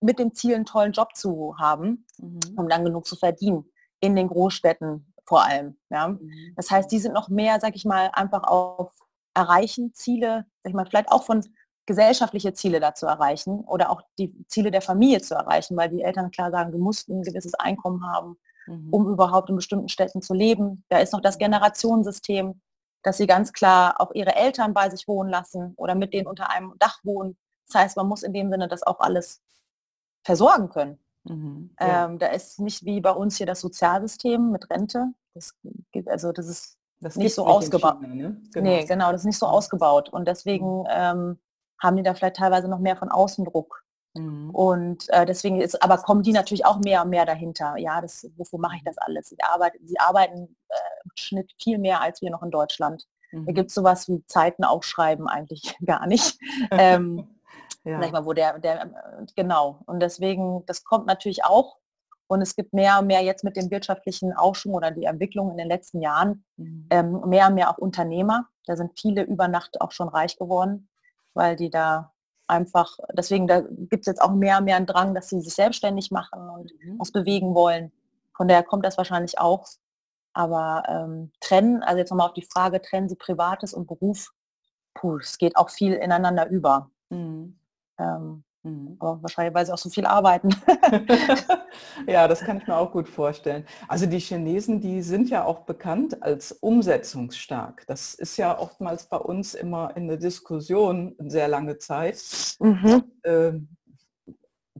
mit 0.00 0.18
dem 0.18 0.34
Ziel 0.34 0.54
einen 0.54 0.64
tollen 0.64 0.92
Job 0.92 1.14
zu 1.14 1.56
haben, 1.58 2.06
mhm. 2.18 2.40
um 2.56 2.68
dann 2.68 2.84
genug 2.84 3.06
zu 3.06 3.16
verdienen 3.16 3.70
in 4.00 4.16
den 4.16 4.28
Großstädten 4.28 5.12
vor 5.24 5.44
allem. 5.44 5.76
Ja? 5.90 6.08
Mhm. 6.08 6.54
Das 6.56 6.70
heißt, 6.70 6.90
die 6.90 6.98
sind 6.98 7.12
noch 7.12 7.28
mehr, 7.28 7.60
sag 7.60 7.76
ich 7.76 7.84
mal, 7.84 8.10
einfach 8.14 8.44
auf 8.44 8.92
Erreichen, 9.34 9.92
Ziele, 9.94 10.46
sag 10.62 10.70
ich 10.70 10.74
mal, 10.74 10.86
vielleicht 10.86 11.10
auch 11.10 11.22
von 11.22 11.44
gesellschaftliche 11.86 12.52
Ziele 12.52 12.80
da 12.80 12.94
zu 12.94 13.06
erreichen 13.06 13.60
oder 13.64 13.90
auch 13.90 14.02
die 14.18 14.32
Ziele 14.46 14.70
der 14.70 14.82
Familie 14.82 15.20
zu 15.20 15.34
erreichen, 15.34 15.76
weil 15.76 15.88
die 15.88 16.02
Eltern 16.02 16.30
klar 16.30 16.50
sagen, 16.50 16.72
du 16.72 16.78
musst 16.78 17.08
ein 17.08 17.22
gewisses 17.22 17.54
Einkommen 17.54 18.04
haben, 18.06 18.38
mhm. 18.66 18.88
um 18.90 19.08
überhaupt 19.08 19.50
in 19.50 19.56
bestimmten 19.56 19.88
Städten 19.88 20.22
zu 20.22 20.34
leben. 20.34 20.84
Da 20.88 20.98
ist 20.98 21.12
noch 21.12 21.20
das 21.20 21.38
Generationensystem. 21.38 22.60
Dass 23.02 23.16
sie 23.16 23.26
ganz 23.26 23.52
klar 23.52 24.00
auch 24.00 24.12
ihre 24.12 24.34
Eltern 24.34 24.74
bei 24.74 24.90
sich 24.90 25.08
wohnen 25.08 25.30
lassen 25.30 25.74
oder 25.76 25.94
mit 25.94 26.12
denen 26.12 26.26
unter 26.26 26.50
einem 26.50 26.74
Dach 26.78 26.98
wohnen. 27.02 27.36
Das 27.66 27.82
heißt, 27.82 27.96
man 27.96 28.08
muss 28.08 28.22
in 28.22 28.32
dem 28.32 28.50
Sinne 28.50 28.68
das 28.68 28.82
auch 28.82 29.00
alles 29.00 29.42
versorgen 30.22 30.68
können. 30.68 30.98
Mhm, 31.24 31.70
ja. 31.78 32.06
ähm, 32.06 32.18
da 32.18 32.28
ist 32.28 32.60
nicht 32.60 32.84
wie 32.84 33.00
bei 33.00 33.10
uns 33.10 33.36
hier 33.36 33.46
das 33.46 33.60
Sozialsystem 33.60 34.50
mit 34.50 34.70
Rente. 34.70 35.12
Das 35.34 35.54
gibt, 35.92 36.08
also 36.08 36.32
das 36.32 36.46
ist 36.46 36.78
das 37.00 37.16
nicht 37.16 37.34
so 37.34 37.46
ausgebaut. 37.46 38.00
Ne? 38.02 38.40
Genau. 38.52 38.70
Nee, 38.70 38.84
genau, 38.84 39.12
das 39.12 39.22
ist 39.22 39.26
nicht 39.26 39.38
so 39.38 39.46
ausgebaut. 39.46 40.08
Und 40.10 40.28
deswegen 40.28 40.80
mhm. 40.80 40.86
ähm, 40.90 41.38
haben 41.78 41.96
die 41.96 42.02
da 42.02 42.14
vielleicht 42.14 42.36
teilweise 42.36 42.68
noch 42.68 42.78
mehr 42.78 42.96
von 42.96 43.10
Außendruck. 43.10 43.84
Mhm. 44.14 44.50
Und 44.50 45.08
äh, 45.10 45.24
deswegen 45.24 45.60
ist, 45.60 45.82
aber 45.82 45.98
kommen 45.98 46.22
die 46.22 46.32
natürlich 46.32 46.66
auch 46.66 46.78
mehr 46.78 47.02
und 47.02 47.10
mehr 47.10 47.26
dahinter. 47.26 47.76
Ja, 47.76 48.00
das, 48.00 48.28
wofür 48.36 48.58
mache 48.58 48.76
ich 48.76 48.84
das 48.84 48.98
alles? 48.98 49.28
Sie 49.28 49.36
arbeiten, 49.40 49.86
sie 49.86 49.98
arbeiten 49.98 50.56
äh, 50.68 51.04
im 51.04 51.10
Schnitt 51.16 51.52
viel 51.62 51.78
mehr 51.78 52.00
als 52.00 52.20
wir 52.20 52.30
noch 52.30 52.42
in 52.42 52.50
Deutschland. 52.50 53.06
Mhm. 53.32 53.46
Da 53.46 53.52
gibt 53.52 53.68
es 53.68 53.74
sowas 53.74 54.08
wie 54.08 54.24
Zeiten 54.26 54.64
aufschreiben 54.64 55.28
eigentlich 55.28 55.76
gar 55.86 56.06
nicht. 56.06 56.38
ähm, 56.70 57.28
ja. 57.84 58.00
Sag 58.00 58.12
mal, 58.12 58.26
wo 58.26 58.32
der, 58.32 58.58
der, 58.58 58.90
genau. 59.36 59.82
Und 59.86 60.00
deswegen, 60.00 60.64
das 60.66 60.84
kommt 60.84 61.06
natürlich 61.06 61.44
auch. 61.44 61.76
Und 62.26 62.42
es 62.42 62.54
gibt 62.54 62.72
mehr 62.72 63.00
und 63.00 63.08
mehr 63.08 63.22
jetzt 63.22 63.42
mit 63.42 63.56
dem 63.56 63.70
wirtschaftlichen 63.70 64.32
Aufschwung 64.32 64.74
oder 64.74 64.92
die 64.92 65.04
Entwicklung 65.04 65.50
in 65.50 65.56
den 65.56 65.66
letzten 65.66 66.00
Jahren, 66.00 66.44
mhm. 66.56 66.86
ähm, 66.90 67.20
mehr 67.26 67.48
und 67.48 67.54
mehr 67.54 67.70
auch 67.70 67.78
Unternehmer. 67.78 68.46
Da 68.66 68.76
sind 68.76 68.98
viele 69.00 69.22
über 69.22 69.48
Nacht 69.48 69.80
auch 69.80 69.90
schon 69.90 70.08
reich 70.08 70.36
geworden, 70.36 70.88
weil 71.34 71.56
die 71.56 71.70
da 71.70 72.12
einfach, 72.50 72.98
deswegen 73.12 73.46
da 73.46 73.60
gibt 73.60 74.02
es 74.02 74.06
jetzt 74.06 74.20
auch 74.20 74.32
mehr 74.32 74.58
und 74.58 74.64
mehr 74.64 74.76
einen 74.76 74.86
Drang, 74.86 75.14
dass 75.14 75.28
sie 75.28 75.40
sich 75.40 75.54
selbstständig 75.54 76.10
machen 76.10 76.48
und 76.50 76.72
mhm. 76.82 76.98
was 76.98 77.12
bewegen 77.12 77.54
wollen. 77.54 77.92
Von 78.36 78.48
daher 78.48 78.62
kommt 78.62 78.84
das 78.84 78.98
wahrscheinlich 78.98 79.38
auch. 79.38 79.66
Aber 80.32 80.84
ähm, 80.88 81.32
trennen, 81.40 81.82
also 81.82 81.98
jetzt 81.98 82.10
nochmal 82.10 82.28
auf 82.28 82.34
die 82.34 82.46
Frage, 82.50 82.80
trennen 82.80 83.08
Sie 83.08 83.16
Privates 83.16 83.74
und 83.74 83.86
Beruf, 83.86 84.32
puh, 84.94 85.16
es 85.18 85.38
geht 85.38 85.56
auch 85.56 85.70
viel 85.70 85.94
ineinander 85.94 86.48
über. 86.48 86.90
Mhm. 87.08 87.58
Ähm, 87.98 88.44
mhm. 88.62 88.96
Aber 88.98 89.22
wahrscheinlich, 89.22 89.54
weil 89.54 89.66
sie 89.66 89.72
auch 89.72 89.78
so 89.78 89.90
viel 89.90 90.06
arbeiten. 90.06 90.50
ja, 92.06 92.28
das 92.28 92.40
kann 92.40 92.58
ich 92.58 92.66
mir 92.66 92.76
auch 92.76 92.92
gut 92.92 93.08
vorstellen. 93.08 93.64
Also 93.88 94.06
die 94.06 94.18
Chinesen, 94.18 94.80
die 94.80 95.02
sind 95.02 95.30
ja 95.30 95.44
auch 95.44 95.60
bekannt 95.60 96.22
als 96.22 96.52
umsetzungsstark. 96.52 97.84
Das 97.86 98.14
ist 98.14 98.36
ja 98.36 98.58
oftmals 98.58 99.06
bei 99.06 99.18
uns 99.18 99.54
immer 99.54 99.96
in 99.96 100.08
der 100.08 100.16
Diskussion 100.16 101.14
sehr 101.18 101.48
lange 101.48 101.78
Zeit. 101.78 102.22
Mhm. 102.58 103.04
Ähm, 103.24 103.76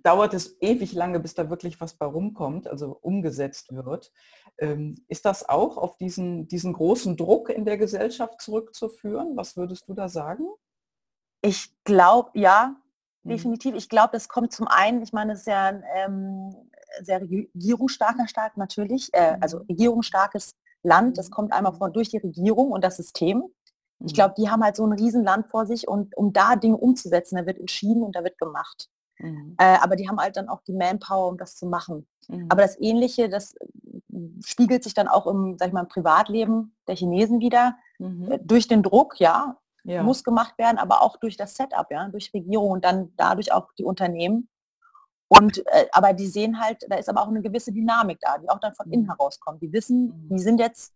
dauert 0.02 0.34
es 0.34 0.60
ewig 0.60 0.92
lange, 0.92 1.20
bis 1.20 1.34
da 1.34 1.50
wirklich 1.50 1.80
was 1.80 1.94
bei 1.94 2.06
rumkommt, 2.06 2.66
also 2.68 2.98
umgesetzt 3.00 3.74
wird. 3.74 4.12
Ähm, 4.58 4.96
ist 5.08 5.24
das 5.24 5.48
auch 5.48 5.76
auf 5.76 5.96
diesen, 5.96 6.48
diesen 6.48 6.72
großen 6.72 7.16
Druck 7.16 7.48
in 7.50 7.64
der 7.64 7.78
Gesellschaft 7.78 8.40
zurückzuführen? 8.40 9.36
Was 9.36 9.56
würdest 9.56 9.88
du 9.88 9.94
da 9.94 10.08
sagen? 10.08 10.46
Ich 11.42 11.72
glaube, 11.84 12.30
ja. 12.34 12.76
Definitiv. 13.24 13.74
Ich 13.74 13.88
glaube, 13.88 14.10
das 14.12 14.28
kommt 14.28 14.52
zum 14.52 14.66
einen, 14.66 15.02
ich 15.02 15.12
meine, 15.12 15.32
es 15.32 15.40
ist 15.40 15.46
ja 15.46 15.66
ein 15.66 15.84
ähm, 15.94 16.54
sehr 17.02 17.20
regierungsstarker 17.20 18.26
Staat 18.26 18.56
natürlich, 18.56 19.10
äh, 19.12 19.36
also 19.40 19.58
mhm. 19.58 19.64
regierungsstarkes 19.70 20.54
Land. 20.82 21.18
Das 21.18 21.28
mhm. 21.28 21.34
kommt 21.34 21.52
einmal 21.52 21.74
von, 21.74 21.92
durch 21.92 22.08
die 22.08 22.18
Regierung 22.18 22.70
und 22.70 22.82
das 22.82 22.96
System. 22.96 23.44
Ich 24.02 24.14
glaube, 24.14 24.34
die 24.38 24.48
haben 24.48 24.64
halt 24.64 24.76
so 24.76 24.86
ein 24.86 24.92
Riesenland 24.92 25.48
vor 25.48 25.66
sich 25.66 25.86
und 25.86 26.16
um 26.16 26.32
da 26.32 26.56
Dinge 26.56 26.78
umzusetzen, 26.78 27.36
da 27.36 27.44
wird 27.44 27.58
entschieden 27.58 28.02
und 28.02 28.16
da 28.16 28.24
wird 28.24 28.38
gemacht. 28.38 28.88
Mhm. 29.18 29.54
Äh, 29.58 29.76
aber 29.80 29.96
die 29.96 30.08
haben 30.08 30.18
halt 30.18 30.36
dann 30.36 30.48
auch 30.48 30.62
die 30.62 30.72
Manpower, 30.72 31.28
um 31.28 31.36
das 31.36 31.56
zu 31.56 31.66
machen. 31.66 32.06
Mhm. 32.28 32.46
Aber 32.48 32.62
das 32.62 32.80
Ähnliche, 32.80 33.28
das 33.28 33.54
spiegelt 34.44 34.84
sich 34.84 34.94
dann 34.94 35.08
auch 35.08 35.26
im, 35.26 35.56
sag 35.58 35.68
ich 35.68 35.74
mal, 35.74 35.82
im 35.82 35.88
Privatleben 35.88 36.74
der 36.88 36.96
Chinesen 36.96 37.40
wieder. 37.40 37.76
Mhm. 37.98 38.32
Äh, 38.32 38.38
durch 38.42 38.68
den 38.68 38.82
Druck, 38.82 39.20
ja, 39.20 39.58
ja. 39.84 40.02
muss 40.02 40.24
gemacht 40.24 40.56
werden, 40.58 40.78
aber 40.78 41.02
auch 41.02 41.16
durch 41.16 41.36
das 41.36 41.54
Setup, 41.54 41.86
ja, 41.90 42.08
durch 42.08 42.32
Regierung 42.34 42.70
und 42.70 42.84
dann 42.84 43.12
dadurch 43.16 43.52
auch 43.52 43.68
die 43.78 43.84
Unternehmen. 43.84 44.48
Und 45.28 45.58
äh, 45.66 45.86
aber 45.92 46.12
die 46.12 46.26
sehen 46.26 46.60
halt, 46.60 46.84
da 46.88 46.96
ist 46.96 47.08
aber 47.08 47.22
auch 47.22 47.28
eine 47.28 47.40
gewisse 47.40 47.72
Dynamik 47.72 48.18
da, 48.20 48.38
die 48.38 48.50
auch 48.50 48.58
dann 48.58 48.74
von 48.74 48.90
innen 48.90 49.04
mhm. 49.04 49.10
herauskommt. 49.10 49.62
Die 49.62 49.72
wissen, 49.72 50.06
mhm. 50.06 50.28
die 50.28 50.40
sind 50.40 50.58
jetzt, 50.58 50.92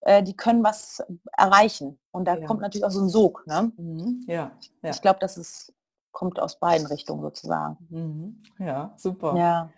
äh, 0.00 0.22
die 0.22 0.34
können 0.34 0.64
was 0.64 1.02
erreichen. 1.36 1.98
Und 2.10 2.26
da 2.26 2.36
ja. 2.36 2.46
kommt 2.46 2.62
natürlich 2.62 2.84
auch 2.84 2.90
so 2.90 3.02
ein 3.02 3.08
Sog. 3.08 3.46
Ne? 3.46 3.72
Mhm. 3.76 4.24
Ja. 4.26 4.50
ja. 4.82 4.90
Ich 4.90 5.00
glaube, 5.00 5.18
das 5.20 5.36
ist, 5.36 5.72
kommt 6.10 6.40
aus 6.40 6.58
beiden 6.58 6.86
Richtungen 6.88 7.22
sozusagen. 7.22 7.76
Mhm. 7.88 8.42
Ja, 8.58 8.92
super. 8.96 9.36
Ja. 9.36 9.70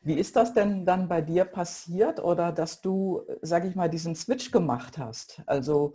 Wie 0.00 0.14
ist 0.14 0.34
das 0.34 0.52
denn 0.52 0.84
dann 0.84 1.06
bei 1.06 1.20
dir 1.20 1.44
passiert 1.44 2.18
oder 2.18 2.50
dass 2.50 2.80
du, 2.80 3.22
sage 3.40 3.68
ich 3.68 3.76
mal, 3.76 3.88
diesen 3.88 4.16
Switch 4.16 4.50
gemacht 4.50 4.98
hast? 4.98 5.40
Also 5.46 5.94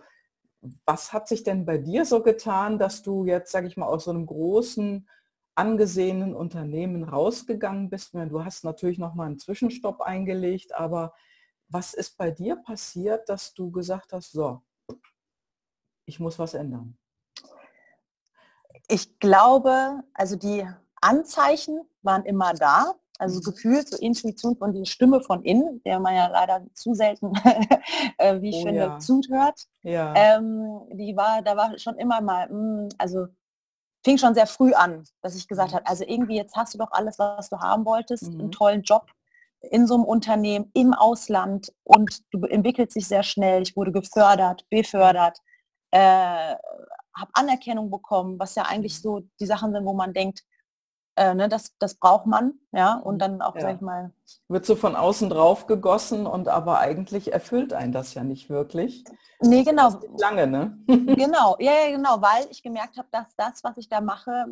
was 0.85 1.13
hat 1.13 1.27
sich 1.27 1.43
denn 1.43 1.65
bei 1.65 1.77
dir 1.77 2.05
so 2.05 2.21
getan, 2.21 2.79
dass 2.79 3.03
du 3.03 3.25
jetzt, 3.25 3.51
sage 3.51 3.67
ich 3.67 3.77
mal, 3.77 3.87
aus 3.87 4.05
so 4.05 4.11
einem 4.11 4.25
großen, 4.25 5.07
angesehenen 5.55 6.35
Unternehmen 6.35 7.03
rausgegangen 7.03 7.89
bist? 7.89 8.13
Du 8.13 8.45
hast 8.45 8.63
natürlich 8.63 8.99
noch 8.99 9.15
mal 9.15 9.25
einen 9.25 9.39
Zwischenstopp 9.39 10.01
eingelegt, 10.01 10.73
aber 10.75 11.13
was 11.67 11.93
ist 11.93 12.17
bei 12.17 12.31
dir 12.31 12.55
passiert, 12.57 13.27
dass 13.27 13.53
du 13.53 13.71
gesagt 13.71 14.13
hast, 14.13 14.31
so, 14.31 14.61
ich 16.05 16.19
muss 16.19 16.39
was 16.39 16.53
ändern? 16.53 16.97
Ich 18.87 19.19
glaube, 19.19 20.03
also 20.13 20.35
die 20.37 20.65
Anzeichen 21.01 21.81
waren 22.01 22.23
immer 22.23 22.53
da. 22.53 22.95
Also 23.19 23.39
mhm. 23.39 23.43
gefühlt, 23.43 23.89
so 23.89 23.97
Intuition 23.97 24.55
von 24.57 24.73
die 24.73 24.85
Stimme 24.85 25.21
von 25.21 25.43
innen, 25.43 25.81
der 25.83 25.99
man 25.99 26.15
ja 26.15 26.27
leider 26.27 26.65
zu 26.73 26.93
selten, 26.93 27.33
äh, 28.17 28.41
wie 28.41 28.49
ich 28.49 28.57
oh, 28.57 28.65
finde, 28.65 28.79
ja. 28.81 28.99
zuhört. 28.99 29.59
Ja. 29.81 30.13
Ähm, 30.15 30.81
die 30.93 31.15
war, 31.15 31.41
da 31.41 31.57
war 31.57 31.77
schon 31.79 31.97
immer 31.97 32.21
mal, 32.21 32.47
mh, 32.47 32.53
hm, 32.53 32.89
also 32.97 33.27
fing 34.03 34.17
schon 34.17 34.35
sehr 34.35 34.47
früh 34.47 34.73
an, 34.73 35.03
dass 35.21 35.35
ich 35.35 35.47
gesagt 35.47 35.71
mhm. 35.71 35.75
habe, 35.77 35.87
also 35.87 36.03
irgendwie 36.07 36.35
jetzt 36.35 36.55
hast 36.55 36.73
du 36.73 36.77
doch 36.77 36.91
alles, 36.91 37.17
was 37.19 37.49
du 37.49 37.59
haben 37.59 37.85
wolltest, 37.85 38.31
mhm. 38.31 38.39
einen 38.39 38.51
tollen 38.51 38.81
Job 38.83 39.07
in 39.61 39.87
so 39.87 39.95
einem 39.95 40.03
Unternehmen 40.03 40.69
im 40.73 40.93
Ausland 40.93 41.73
und 41.83 42.21
du 42.31 42.45
entwickelst 42.45 42.95
dich 42.95 43.07
sehr 43.07 43.23
schnell. 43.23 43.63
Ich 43.63 43.75
wurde 43.75 43.91
gefördert, 43.91 44.65
befördert, 44.69 45.39
äh, 45.91 45.99
habe 45.99 47.31
Anerkennung 47.33 47.89
bekommen, 47.89 48.37
was 48.39 48.55
ja 48.55 48.63
eigentlich 48.63 48.97
mhm. 48.99 49.01
so 49.01 49.21
die 49.39 49.45
Sachen 49.45 49.73
sind, 49.73 49.85
wo 49.85 49.93
man 49.93 50.13
denkt, 50.13 50.43
äh, 51.17 51.33
ne, 51.33 51.49
das, 51.49 51.73
das 51.79 51.95
braucht 51.95 52.27
man, 52.27 52.53
ja, 52.71 52.95
und 52.95 53.15
mhm. 53.15 53.19
dann 53.19 53.41
auch, 53.41 53.55
ja. 53.55 53.61
sag 53.61 53.75
ich 53.75 53.81
mal. 53.81 54.13
Wird 54.47 54.65
so 54.65 54.75
von 54.75 54.95
außen 54.95 55.29
drauf 55.29 55.67
gegossen 55.67 56.25
und 56.25 56.47
aber 56.47 56.79
eigentlich 56.79 57.33
erfüllt 57.33 57.73
einen 57.73 57.91
das 57.91 58.13
ja 58.13 58.23
nicht 58.23 58.49
wirklich. 58.49 59.03
Nee, 59.41 59.63
genau. 59.63 59.99
Lange, 60.19 60.47
ne? 60.47 60.77
genau, 60.87 61.55
ja, 61.59 61.71
ja, 61.71 61.95
genau, 61.95 62.21
weil 62.21 62.47
ich 62.49 62.63
gemerkt 62.63 62.97
habe, 62.97 63.07
dass 63.11 63.35
das, 63.35 63.63
was 63.63 63.77
ich 63.77 63.89
da 63.89 63.99
mache, 63.99 64.45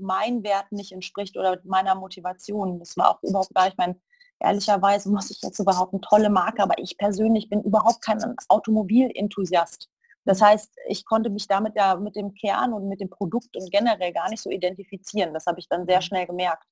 mein 0.00 0.42
Wert 0.42 0.70
nicht 0.70 0.92
entspricht 0.92 1.36
oder 1.36 1.58
meiner 1.64 1.94
Motivation. 1.94 2.78
Das 2.78 2.96
war 2.96 3.10
auch 3.10 3.22
überhaupt 3.22 3.54
gar 3.54 3.66
nicht 3.66 3.78
mein, 3.78 4.00
ehrlicherweise 4.38 5.10
muss 5.10 5.30
ich 5.30 5.42
jetzt 5.42 5.58
überhaupt 5.58 5.92
eine 5.92 6.00
tolle 6.00 6.30
Marke, 6.30 6.62
aber 6.62 6.78
ich 6.78 6.96
persönlich 6.98 7.48
bin 7.48 7.62
überhaupt 7.62 8.02
kein 8.02 8.36
Automobilenthusiast. 8.48 9.88
Das 10.24 10.40
heißt, 10.40 10.70
ich 10.86 11.04
konnte 11.04 11.30
mich 11.30 11.48
damit 11.48 11.74
ja 11.76 11.96
mit 11.96 12.16
dem 12.16 12.34
Kern 12.34 12.72
und 12.72 12.88
mit 12.88 13.00
dem 13.00 13.10
Produkt 13.10 13.56
und 13.56 13.70
generell 13.70 14.12
gar 14.12 14.28
nicht 14.30 14.42
so 14.42 14.50
identifizieren. 14.50 15.34
Das 15.34 15.46
habe 15.46 15.58
ich 15.58 15.68
dann 15.68 15.86
sehr 15.86 15.98
mhm. 15.98 16.02
schnell 16.02 16.26
gemerkt. 16.26 16.64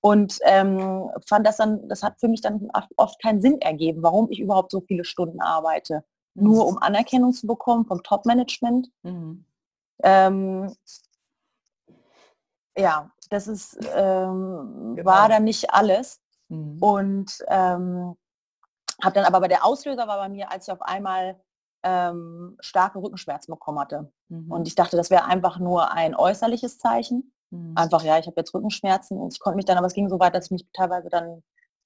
Und 0.00 0.38
ähm, 0.44 1.10
fand 1.26 1.46
das 1.46 1.56
dann, 1.56 1.88
das 1.88 2.02
hat 2.02 2.20
für 2.20 2.28
mich 2.28 2.40
dann 2.40 2.70
oft 2.96 3.20
keinen 3.20 3.40
Sinn 3.40 3.60
ergeben, 3.60 4.02
warum 4.02 4.30
ich 4.30 4.40
überhaupt 4.40 4.70
so 4.70 4.80
viele 4.80 5.04
Stunden 5.04 5.40
arbeite. 5.40 6.04
Nur 6.34 6.64
mhm. 6.64 6.76
um 6.76 6.78
Anerkennung 6.78 7.32
zu 7.32 7.46
bekommen 7.46 7.84
vom 7.84 8.02
Top-Management. 8.02 8.90
Mhm. 9.02 9.44
Ähm, 10.04 10.72
ja, 12.76 13.10
das 13.28 13.48
ist, 13.48 13.76
ähm, 13.94 14.94
genau. 14.96 15.04
war 15.04 15.28
dann 15.28 15.44
nicht 15.44 15.70
alles. 15.74 16.20
Mhm. 16.48 16.78
Und 16.80 17.44
ähm, 17.48 18.16
habe 19.02 19.14
dann 19.14 19.24
aber 19.24 19.40
bei 19.40 19.48
der 19.48 19.64
Auslöser 19.64 20.06
war 20.06 20.18
bei 20.18 20.28
mir, 20.28 20.50
als 20.50 20.68
ich 20.68 20.72
auf 20.72 20.82
einmal 20.82 21.40
ähm, 21.82 22.56
starke 22.60 23.00
Rückenschmerzen 23.00 23.52
bekommen 23.52 23.78
hatte. 23.78 24.12
Mhm. 24.28 24.50
Und 24.50 24.68
ich 24.68 24.74
dachte, 24.74 24.96
das 24.96 25.10
wäre 25.10 25.24
einfach 25.24 25.58
nur 25.58 25.92
ein 25.92 26.14
äußerliches 26.14 26.78
Zeichen. 26.78 27.32
Mhm. 27.50 27.74
Einfach, 27.76 28.02
ja, 28.02 28.18
ich 28.18 28.26
habe 28.26 28.36
jetzt 28.36 28.54
Rückenschmerzen 28.54 29.18
und 29.18 29.32
ich 29.32 29.40
konnte 29.40 29.56
mich 29.56 29.64
dann, 29.64 29.78
aber 29.78 29.86
es 29.86 29.94
ging 29.94 30.08
so 30.08 30.18
weit, 30.18 30.34
dass 30.34 30.46
ich 30.46 30.50
mich 30.50 30.66
teilweise 30.72 31.08
dann 31.08 31.42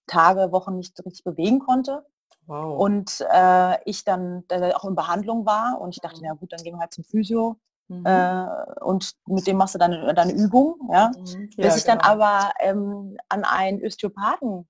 Tage, 0.07 0.53
Wochen 0.53 0.77
nicht 0.77 0.99
richtig 1.05 1.25
bewegen 1.25 1.61
konnte. 1.61 2.05
Wow. 2.47 2.79
Und 2.79 3.25
äh, 3.33 3.79
ich 3.85 4.05
dann 4.05 4.45
auch 4.75 4.85
in 4.85 4.97
Behandlung 4.97 5.47
war 5.47 5.81
und 5.81 5.95
ich 5.95 6.01
dachte, 6.01 6.21
mhm. 6.21 6.27
ja 6.27 6.33
gut, 6.35 6.53
dann 6.53 6.63
gehen 6.63 6.75
wir 6.75 6.81
halt 6.81 6.93
zum 6.93 7.05
Physio. 7.05 7.57
Mhm. 7.89 8.07
Äh, 8.07 8.47
und 8.81 9.13
mit 9.27 9.47
dem 9.47 9.57
machst 9.57 9.75
du 9.75 9.79
deine, 9.79 10.15
deine 10.15 10.33
Übung, 10.33 10.77
ja. 10.93 11.13
Mhm. 11.17 11.51
ja 11.57 11.65
Bis 11.65 11.77
ich 11.77 11.85
genau. 11.85 11.99
dann 11.99 12.01
aber 12.01 12.53
ähm, 12.61 13.17
an 13.29 13.45
einen 13.45 13.85
Osteopathen 13.85 14.69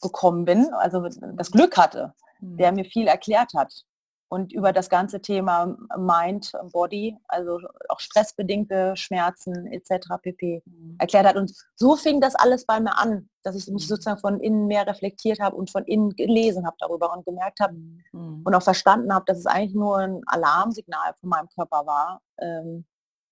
gekommen 0.00 0.44
bin, 0.44 0.72
also 0.74 1.08
das 1.36 1.50
Glück 1.50 1.76
hatte, 1.76 2.14
der 2.40 2.72
mhm. 2.72 2.76
mir 2.76 2.84
viel 2.84 3.06
erklärt 3.06 3.52
hat. 3.54 3.84
Und 4.28 4.52
über 4.52 4.72
das 4.72 4.88
ganze 4.88 5.20
Thema 5.20 5.76
Mind, 5.96 6.52
Body, 6.72 7.16
also 7.28 7.60
auch 7.88 8.00
stressbedingte 8.00 8.96
Schmerzen 8.96 9.66
etc. 9.66 10.08
pp. 10.22 10.62
Mhm. 10.64 10.96
erklärt 10.98 11.26
hat. 11.26 11.36
Und 11.36 11.52
so 11.76 11.96
fing 11.96 12.20
das 12.20 12.34
alles 12.34 12.66
bei 12.66 12.80
mir 12.80 12.98
an, 12.98 13.28
dass 13.42 13.54
ich 13.54 13.66
mich 13.68 13.84
mhm. 13.84 13.88
sozusagen 13.88 14.20
von 14.20 14.40
innen 14.40 14.66
mehr 14.66 14.86
reflektiert 14.86 15.40
habe 15.40 15.56
und 15.56 15.70
von 15.70 15.84
innen 15.84 16.10
gelesen 16.10 16.66
habe 16.66 16.76
darüber 16.78 17.12
und 17.12 17.24
gemerkt 17.24 17.60
habe 17.60 17.74
mhm. 17.74 18.42
und 18.44 18.54
auch 18.54 18.62
verstanden 18.62 19.14
habe, 19.14 19.24
dass 19.26 19.38
es 19.38 19.46
eigentlich 19.46 19.74
nur 19.74 19.98
ein 19.98 20.22
Alarmsignal 20.26 21.14
von 21.20 21.28
meinem 21.28 21.48
Körper 21.50 21.86
war. 21.86 22.20
Ähm, 22.38 22.84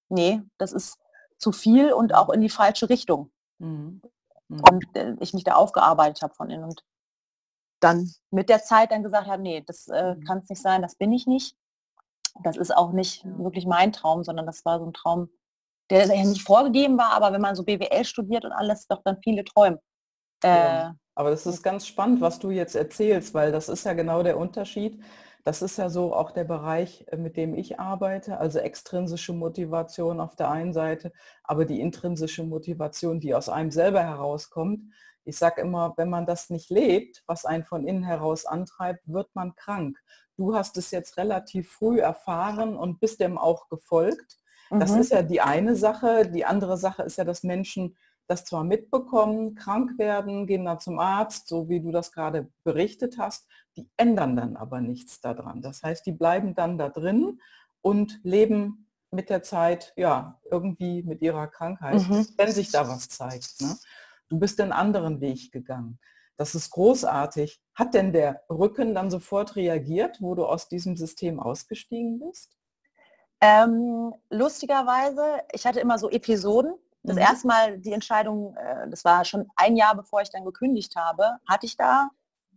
nee, 0.08 0.40
das 0.58 0.72
ist 0.72 0.98
zu 1.38 1.52
viel 1.52 1.92
und 1.92 2.14
auch 2.14 2.30
in 2.30 2.40
die 2.40 2.50
falsche 2.50 2.88
Richtung. 2.88 3.30
Mhm. 3.58 4.02
Mhm. 4.48 4.60
Und 4.60 4.96
äh, 4.96 5.14
ich 5.20 5.32
mich 5.32 5.44
da 5.44 5.54
aufgearbeitet 5.54 6.22
habe 6.22 6.34
von 6.34 6.50
innen. 6.50 6.64
Und 6.64 6.84
dann 7.82 8.10
mit 8.30 8.48
der 8.48 8.62
Zeit 8.62 8.92
dann 8.92 9.02
gesagt 9.02 9.26
habe, 9.26 9.42
nee, 9.42 9.62
das 9.66 9.88
äh, 9.88 10.14
mhm. 10.14 10.24
kann 10.24 10.38
es 10.38 10.48
nicht 10.48 10.62
sein, 10.62 10.82
das 10.82 10.94
bin 10.94 11.12
ich 11.12 11.26
nicht. 11.26 11.56
Das 12.42 12.56
ist 12.56 12.74
auch 12.74 12.92
nicht 12.92 13.24
wirklich 13.24 13.66
mein 13.66 13.92
Traum, 13.92 14.24
sondern 14.24 14.46
das 14.46 14.64
war 14.64 14.78
so 14.78 14.86
ein 14.86 14.94
Traum, 14.94 15.28
der 15.90 16.06
ja 16.06 16.24
nicht 16.24 16.42
vorgegeben 16.42 16.96
war, 16.96 17.10
aber 17.12 17.32
wenn 17.32 17.42
man 17.42 17.54
so 17.54 17.64
BWL 17.64 18.04
studiert 18.04 18.44
und 18.44 18.52
alles, 18.52 18.86
doch 18.86 19.02
dann 19.04 19.18
viele 19.22 19.44
träumen. 19.44 19.78
Äh, 20.42 20.48
ja. 20.48 20.94
Aber 21.14 21.30
das 21.30 21.44
ist 21.44 21.62
ganz 21.62 21.86
spannend, 21.86 22.22
was 22.22 22.38
du 22.38 22.50
jetzt 22.50 22.74
erzählst, 22.74 23.34
weil 23.34 23.52
das 23.52 23.68
ist 23.68 23.84
ja 23.84 23.92
genau 23.92 24.22
der 24.22 24.38
Unterschied. 24.38 25.02
Das 25.44 25.60
ist 25.60 25.76
ja 25.76 25.90
so 25.90 26.14
auch 26.14 26.30
der 26.30 26.44
Bereich, 26.44 27.04
äh, 27.08 27.16
mit 27.16 27.36
dem 27.36 27.54
ich 27.54 27.80
arbeite, 27.80 28.38
also 28.38 28.58
extrinsische 28.58 29.32
Motivation 29.32 30.20
auf 30.20 30.36
der 30.36 30.50
einen 30.50 30.72
Seite, 30.72 31.12
aber 31.42 31.64
die 31.64 31.80
intrinsische 31.80 32.44
Motivation, 32.44 33.20
die 33.20 33.34
aus 33.34 33.48
einem 33.48 33.70
selber 33.70 34.02
herauskommt, 34.02 34.82
ich 35.24 35.36
sage 35.36 35.60
immer, 35.60 35.94
wenn 35.96 36.10
man 36.10 36.26
das 36.26 36.50
nicht 36.50 36.70
lebt, 36.70 37.22
was 37.26 37.44
einen 37.44 37.64
von 37.64 37.86
innen 37.86 38.02
heraus 38.02 38.44
antreibt, 38.44 39.02
wird 39.06 39.28
man 39.34 39.54
krank. 39.54 39.98
Du 40.36 40.54
hast 40.54 40.76
es 40.76 40.90
jetzt 40.90 41.16
relativ 41.16 41.70
früh 41.70 42.00
erfahren 42.00 42.76
und 42.76 42.98
bist 42.98 43.20
dem 43.20 43.38
auch 43.38 43.68
gefolgt. 43.68 44.38
Das 44.70 44.92
mhm. 44.92 45.00
ist 45.00 45.12
ja 45.12 45.22
die 45.22 45.40
eine 45.40 45.76
Sache. 45.76 46.28
Die 46.28 46.44
andere 46.44 46.76
Sache 46.76 47.02
ist 47.02 47.18
ja, 47.18 47.24
dass 47.24 47.42
Menschen 47.42 47.96
das 48.26 48.44
zwar 48.44 48.64
mitbekommen, 48.64 49.54
krank 49.54 49.98
werden, 49.98 50.46
gehen 50.46 50.64
dann 50.64 50.80
zum 50.80 50.98
Arzt, 50.98 51.48
so 51.48 51.68
wie 51.68 51.80
du 51.80 51.90
das 51.90 52.12
gerade 52.12 52.48
berichtet 52.64 53.18
hast, 53.18 53.46
die 53.76 53.88
ändern 53.96 54.36
dann 54.36 54.56
aber 54.56 54.80
nichts 54.80 55.20
daran. 55.20 55.62
Das 55.62 55.82
heißt, 55.82 56.06
die 56.06 56.12
bleiben 56.12 56.54
dann 56.54 56.78
da 56.78 56.88
drin 56.88 57.40
und 57.80 58.20
leben 58.22 58.88
mit 59.10 59.28
der 59.28 59.42
Zeit, 59.42 59.92
ja, 59.96 60.40
irgendwie 60.50 61.02
mit 61.02 61.20
ihrer 61.20 61.46
Krankheit, 61.46 62.08
mhm. 62.08 62.26
wenn 62.36 62.52
sich 62.52 62.70
da 62.70 62.88
was 62.88 63.08
zeigt. 63.08 63.60
Ne? 63.60 63.76
Du 64.28 64.38
bist 64.38 64.60
einen 64.60 64.72
anderen 64.72 65.20
Weg 65.20 65.52
gegangen. 65.52 65.98
Das 66.36 66.54
ist 66.54 66.70
großartig. 66.70 67.60
Hat 67.74 67.94
denn 67.94 68.12
der 68.12 68.42
Rücken 68.48 68.94
dann 68.94 69.10
sofort 69.10 69.54
reagiert, 69.56 70.18
wo 70.20 70.34
du 70.34 70.46
aus 70.46 70.68
diesem 70.68 70.96
System 70.96 71.38
ausgestiegen 71.38 72.20
bist? 72.20 72.56
Ähm, 73.40 74.14
lustigerweise, 74.30 75.42
ich 75.52 75.66
hatte 75.66 75.80
immer 75.80 75.98
so 75.98 76.08
Episoden. 76.08 76.74
Das 77.02 77.16
mhm. 77.16 77.22
erste 77.22 77.46
Mal 77.46 77.78
die 77.78 77.92
Entscheidung, 77.92 78.56
äh, 78.56 78.88
das 78.88 79.04
war 79.04 79.24
schon 79.24 79.48
ein 79.56 79.76
Jahr 79.76 79.94
bevor 79.94 80.22
ich 80.22 80.30
dann 80.30 80.44
gekündigt 80.44 80.94
habe, 80.96 81.38
hatte 81.48 81.66
ich 81.66 81.76
da, 81.76 82.10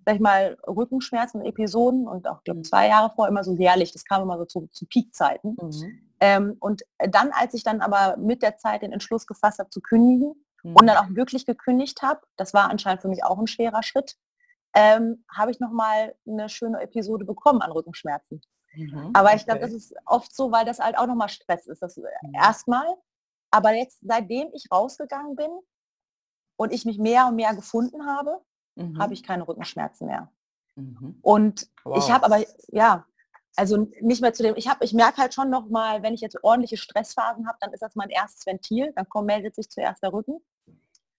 sag 0.06 0.16
ich 0.16 0.22
mal, 0.22 0.58
Rückenschmerzen, 0.68 1.44
Episoden 1.44 2.08
und 2.08 2.28
auch 2.28 2.44
glaube 2.44 2.60
mhm. 2.60 2.64
zwei 2.64 2.88
Jahre 2.88 3.12
vor 3.16 3.28
immer 3.28 3.44
so 3.44 3.54
jährlich. 3.56 3.92
Das 3.92 4.06
kam 4.06 4.22
immer 4.22 4.38
so 4.38 4.46
zu, 4.46 4.68
zu 4.72 4.86
Peakzeiten. 4.86 5.58
Mhm. 5.60 6.00
Ähm, 6.20 6.58
und 6.60 6.84
dann, 6.98 7.32
als 7.32 7.54
ich 7.54 7.64
dann 7.64 7.82
aber 7.82 8.18
mit 8.18 8.42
der 8.42 8.58
Zeit 8.58 8.82
den 8.82 8.92
Entschluss 8.92 9.28
gefasst 9.28 9.60
habe 9.60 9.70
zu 9.70 9.82
kündigen, 9.82 10.36
mhm. 10.66 10.76
und 10.76 10.88
dann 10.88 10.98
auch 10.98 11.16
wirklich 11.16 11.46
gekündigt 11.46 12.02
habe, 12.02 12.22
das 12.36 12.54
war 12.54 12.70
anscheinend 12.70 13.02
für 13.02 13.08
mich 13.08 13.24
auch 13.24 13.38
ein 13.38 13.48
schwerer 13.48 13.84
Schritt, 13.84 14.18
ähm, 14.74 15.24
habe 15.34 15.52
ich 15.52 15.60
nochmal 15.60 16.16
eine 16.28 16.50
schöne 16.50 16.82
Episode 16.82 17.24
bekommen 17.24 17.62
an 17.62 17.72
Rückenschmerzen. 17.72 18.42
Mhm. 18.76 19.12
Aber 19.14 19.34
ich 19.36 19.46
glaube, 19.46 19.62
das 19.62 19.72
ist 19.72 19.96
oft 20.06 20.36
so, 20.36 20.52
weil 20.52 20.66
das 20.66 20.80
halt 20.80 20.98
auch 20.98 21.08
nochmal 21.08 21.30
Stress 21.30 21.68
ist. 21.68 21.82
Das 21.82 21.96
mhm. 21.96 22.06
erstmal. 22.34 22.86
Aber 23.56 23.74
jetzt, 23.74 24.00
seitdem 24.02 24.50
ich 24.52 24.70
rausgegangen 24.70 25.38
bin 25.38 25.50
und 26.58 26.74
ich 26.74 26.84
mich 26.84 26.98
mehr 26.98 27.28
und 27.28 27.36
mehr 27.36 27.56
gefunden 27.56 28.06
habe, 28.06 28.42
mhm. 28.76 29.00
habe 29.00 29.14
ich 29.14 29.24
keine 29.24 29.48
Rückenschmerzen 29.48 30.08
mehr. 30.08 30.30
Mhm. 30.76 31.20
Und 31.22 31.70
wow. 31.86 31.98
ich 31.98 32.12
habe 32.12 32.26
aber, 32.26 32.44
ja, 32.68 33.06
also 33.56 33.88
nicht 34.02 34.22
mehr 34.22 34.34
zu 34.34 34.44
dem, 34.44 34.58
ich 34.58 34.68
habe, 34.68 34.84
ich 34.84 34.92
merke 34.92 35.22
halt 35.22 35.34
schon 35.34 35.50
noch 35.50 35.70
mal, 35.70 36.04
wenn 36.04 36.14
ich 36.14 36.20
jetzt 36.20 36.44
ordentliche 36.44 36.76
Stressphasen 36.76 37.48
habe, 37.48 37.58
dann 37.62 37.72
ist 37.72 37.82
das 37.82 37.96
mein 37.96 38.10
erstes 38.10 38.46
Ventil, 38.46 38.92
dann 38.94 39.08
kommt, 39.08 39.28
meldet 39.28 39.56
sich 39.56 39.70
zuerst 39.70 40.04
der 40.04 40.12
Rücken. 40.12 40.44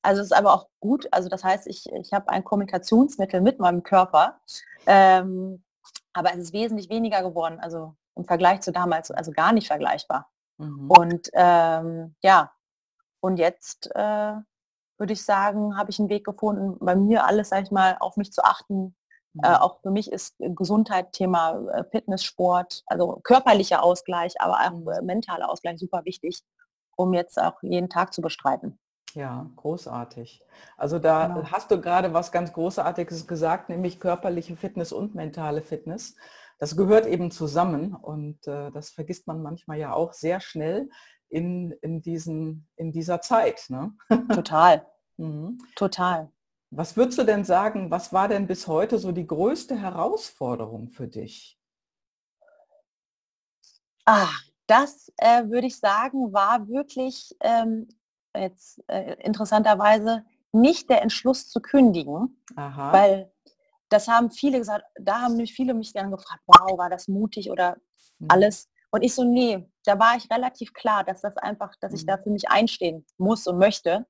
Also 0.02 0.20
es 0.20 0.26
ist 0.26 0.36
aber 0.36 0.52
auch 0.52 0.68
gut, 0.78 1.08
also 1.12 1.30
das 1.30 1.42
heißt, 1.42 1.66
ich, 1.68 1.86
ich 1.90 2.12
habe 2.12 2.28
ein 2.28 2.44
Kommunikationsmittel 2.44 3.40
mit 3.40 3.60
meinem 3.60 3.82
Körper, 3.82 4.42
ähm, 4.84 5.64
aber 6.12 6.34
es 6.34 6.40
ist 6.40 6.52
wesentlich 6.52 6.90
weniger 6.90 7.22
geworden, 7.22 7.60
also 7.60 7.94
im 8.14 8.26
Vergleich 8.26 8.60
zu 8.60 8.72
damals, 8.72 9.10
also 9.10 9.32
gar 9.32 9.54
nicht 9.54 9.68
vergleichbar. 9.68 10.30
Mhm. 10.58 10.90
Und 10.90 11.30
ähm, 11.34 12.14
ja, 12.22 12.52
und 13.20 13.38
jetzt 13.38 13.90
äh, 13.94 14.34
würde 14.98 15.12
ich 15.12 15.24
sagen, 15.24 15.76
habe 15.76 15.90
ich 15.90 15.98
einen 15.98 16.08
Weg 16.08 16.24
gefunden, 16.24 16.78
bei 16.80 16.94
mir 16.94 17.26
alles, 17.26 17.50
sag 17.50 17.64
ich 17.64 17.70
mal, 17.70 17.96
auf 18.00 18.16
mich 18.16 18.32
zu 18.32 18.44
achten, 18.44 18.94
äh, 19.42 19.50
mhm. 19.50 19.56
auch 19.56 19.80
für 19.82 19.90
mich 19.90 20.10
ist 20.10 20.36
Gesundheit 20.38 21.12
Thema 21.12 21.60
äh, 21.72 21.84
Fitness, 21.90 22.24
Sport, 22.24 22.82
also 22.86 23.20
körperlicher 23.22 23.82
Ausgleich, 23.82 24.34
aber 24.40 24.58
auch 24.60 24.78
mhm. 24.78 24.88
äh, 24.88 25.02
mentaler 25.02 25.50
Ausgleich 25.50 25.78
super 25.78 26.04
wichtig, 26.04 26.42
um 26.96 27.12
jetzt 27.12 27.40
auch 27.40 27.62
jeden 27.62 27.90
Tag 27.90 28.14
zu 28.14 28.22
bestreiten. 28.22 28.78
Ja, 29.14 29.50
großartig. 29.56 30.42
Also 30.76 30.98
da 30.98 31.28
genau. 31.28 31.50
hast 31.50 31.70
du 31.70 31.80
gerade 31.80 32.12
was 32.12 32.32
ganz 32.32 32.52
Großartiges 32.52 33.26
gesagt, 33.26 33.70
nämlich 33.70 33.98
körperliche 33.98 34.56
Fitness 34.56 34.92
und 34.92 35.14
mentale 35.14 35.62
Fitness. 35.62 36.16
Das 36.58 36.76
gehört 36.76 37.06
eben 37.06 37.30
zusammen 37.30 37.94
und 37.94 38.46
äh, 38.46 38.70
das 38.70 38.90
vergisst 38.90 39.26
man 39.26 39.42
manchmal 39.42 39.78
ja 39.78 39.92
auch 39.92 40.12
sehr 40.12 40.40
schnell 40.40 40.88
in, 41.28 41.72
in, 41.82 42.00
diesen, 42.00 42.66
in 42.76 42.92
dieser 42.92 43.20
Zeit. 43.20 43.66
Ne? 43.68 43.92
Total. 44.32 44.86
mhm. 45.16 45.58
Total. 45.74 46.30
Was 46.70 46.96
würdest 46.96 47.18
du 47.18 47.24
denn 47.24 47.44
sagen, 47.44 47.90
was 47.90 48.12
war 48.12 48.28
denn 48.28 48.46
bis 48.46 48.66
heute 48.66 48.98
so 48.98 49.12
die 49.12 49.26
größte 49.26 49.78
Herausforderung 49.78 50.88
für 50.88 51.06
dich? 51.06 51.58
Ah, 54.04 54.28
das 54.66 55.12
äh, 55.18 55.44
würde 55.48 55.66
ich 55.66 55.78
sagen, 55.78 56.32
war 56.32 56.68
wirklich 56.68 57.36
ähm, 57.40 57.88
jetzt 58.34 58.82
äh, 58.88 59.14
interessanterweise 59.22 60.24
nicht 60.52 60.90
der 60.90 61.02
Entschluss 61.02 61.48
zu 61.48 61.60
kündigen, 61.60 62.40
Aha. 62.56 62.92
weil 62.92 63.32
das 63.88 64.08
haben 64.08 64.30
viele 64.30 64.58
gesagt, 64.58 64.84
da 65.00 65.22
haben 65.22 65.36
mich 65.36 65.52
viele 65.52 65.74
mich 65.74 65.92
dann 65.92 66.10
gefragt, 66.10 66.42
wow, 66.46 66.78
war 66.78 66.90
das 66.90 67.08
mutig 67.08 67.50
oder 67.50 67.76
mhm. 68.18 68.26
alles. 68.30 68.68
Und 68.90 69.02
ich 69.02 69.14
so, 69.14 69.24
nee, 69.24 69.68
da 69.84 69.98
war 69.98 70.16
ich 70.16 70.30
relativ 70.30 70.72
klar, 70.72 71.04
dass 71.04 71.20
das 71.20 71.36
einfach, 71.36 71.74
dass 71.80 71.92
ich 71.92 72.06
da 72.06 72.16
mhm. 72.16 72.22
für 72.22 72.30
mich 72.30 72.48
einstehen 72.48 73.06
muss 73.18 73.46
und 73.46 73.58
möchte. 73.58 74.06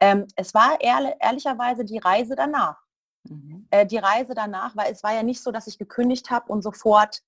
Ähm, 0.00 0.26
es 0.36 0.54
war 0.54 0.80
ehrlich, 0.80 1.14
ehrlicherweise 1.20 1.84
die 1.84 1.98
Reise 1.98 2.34
danach. 2.36 2.76
Mhm. 3.24 3.66
Äh, 3.70 3.86
die 3.86 3.98
Reise 3.98 4.34
danach, 4.34 4.76
weil 4.76 4.92
es 4.92 5.02
war 5.02 5.14
ja 5.14 5.22
nicht 5.22 5.42
so, 5.42 5.50
dass 5.50 5.66
ich 5.66 5.78
gekündigt 5.78 6.30
habe 6.30 6.50
und 6.52 6.62
sofort 6.62 7.20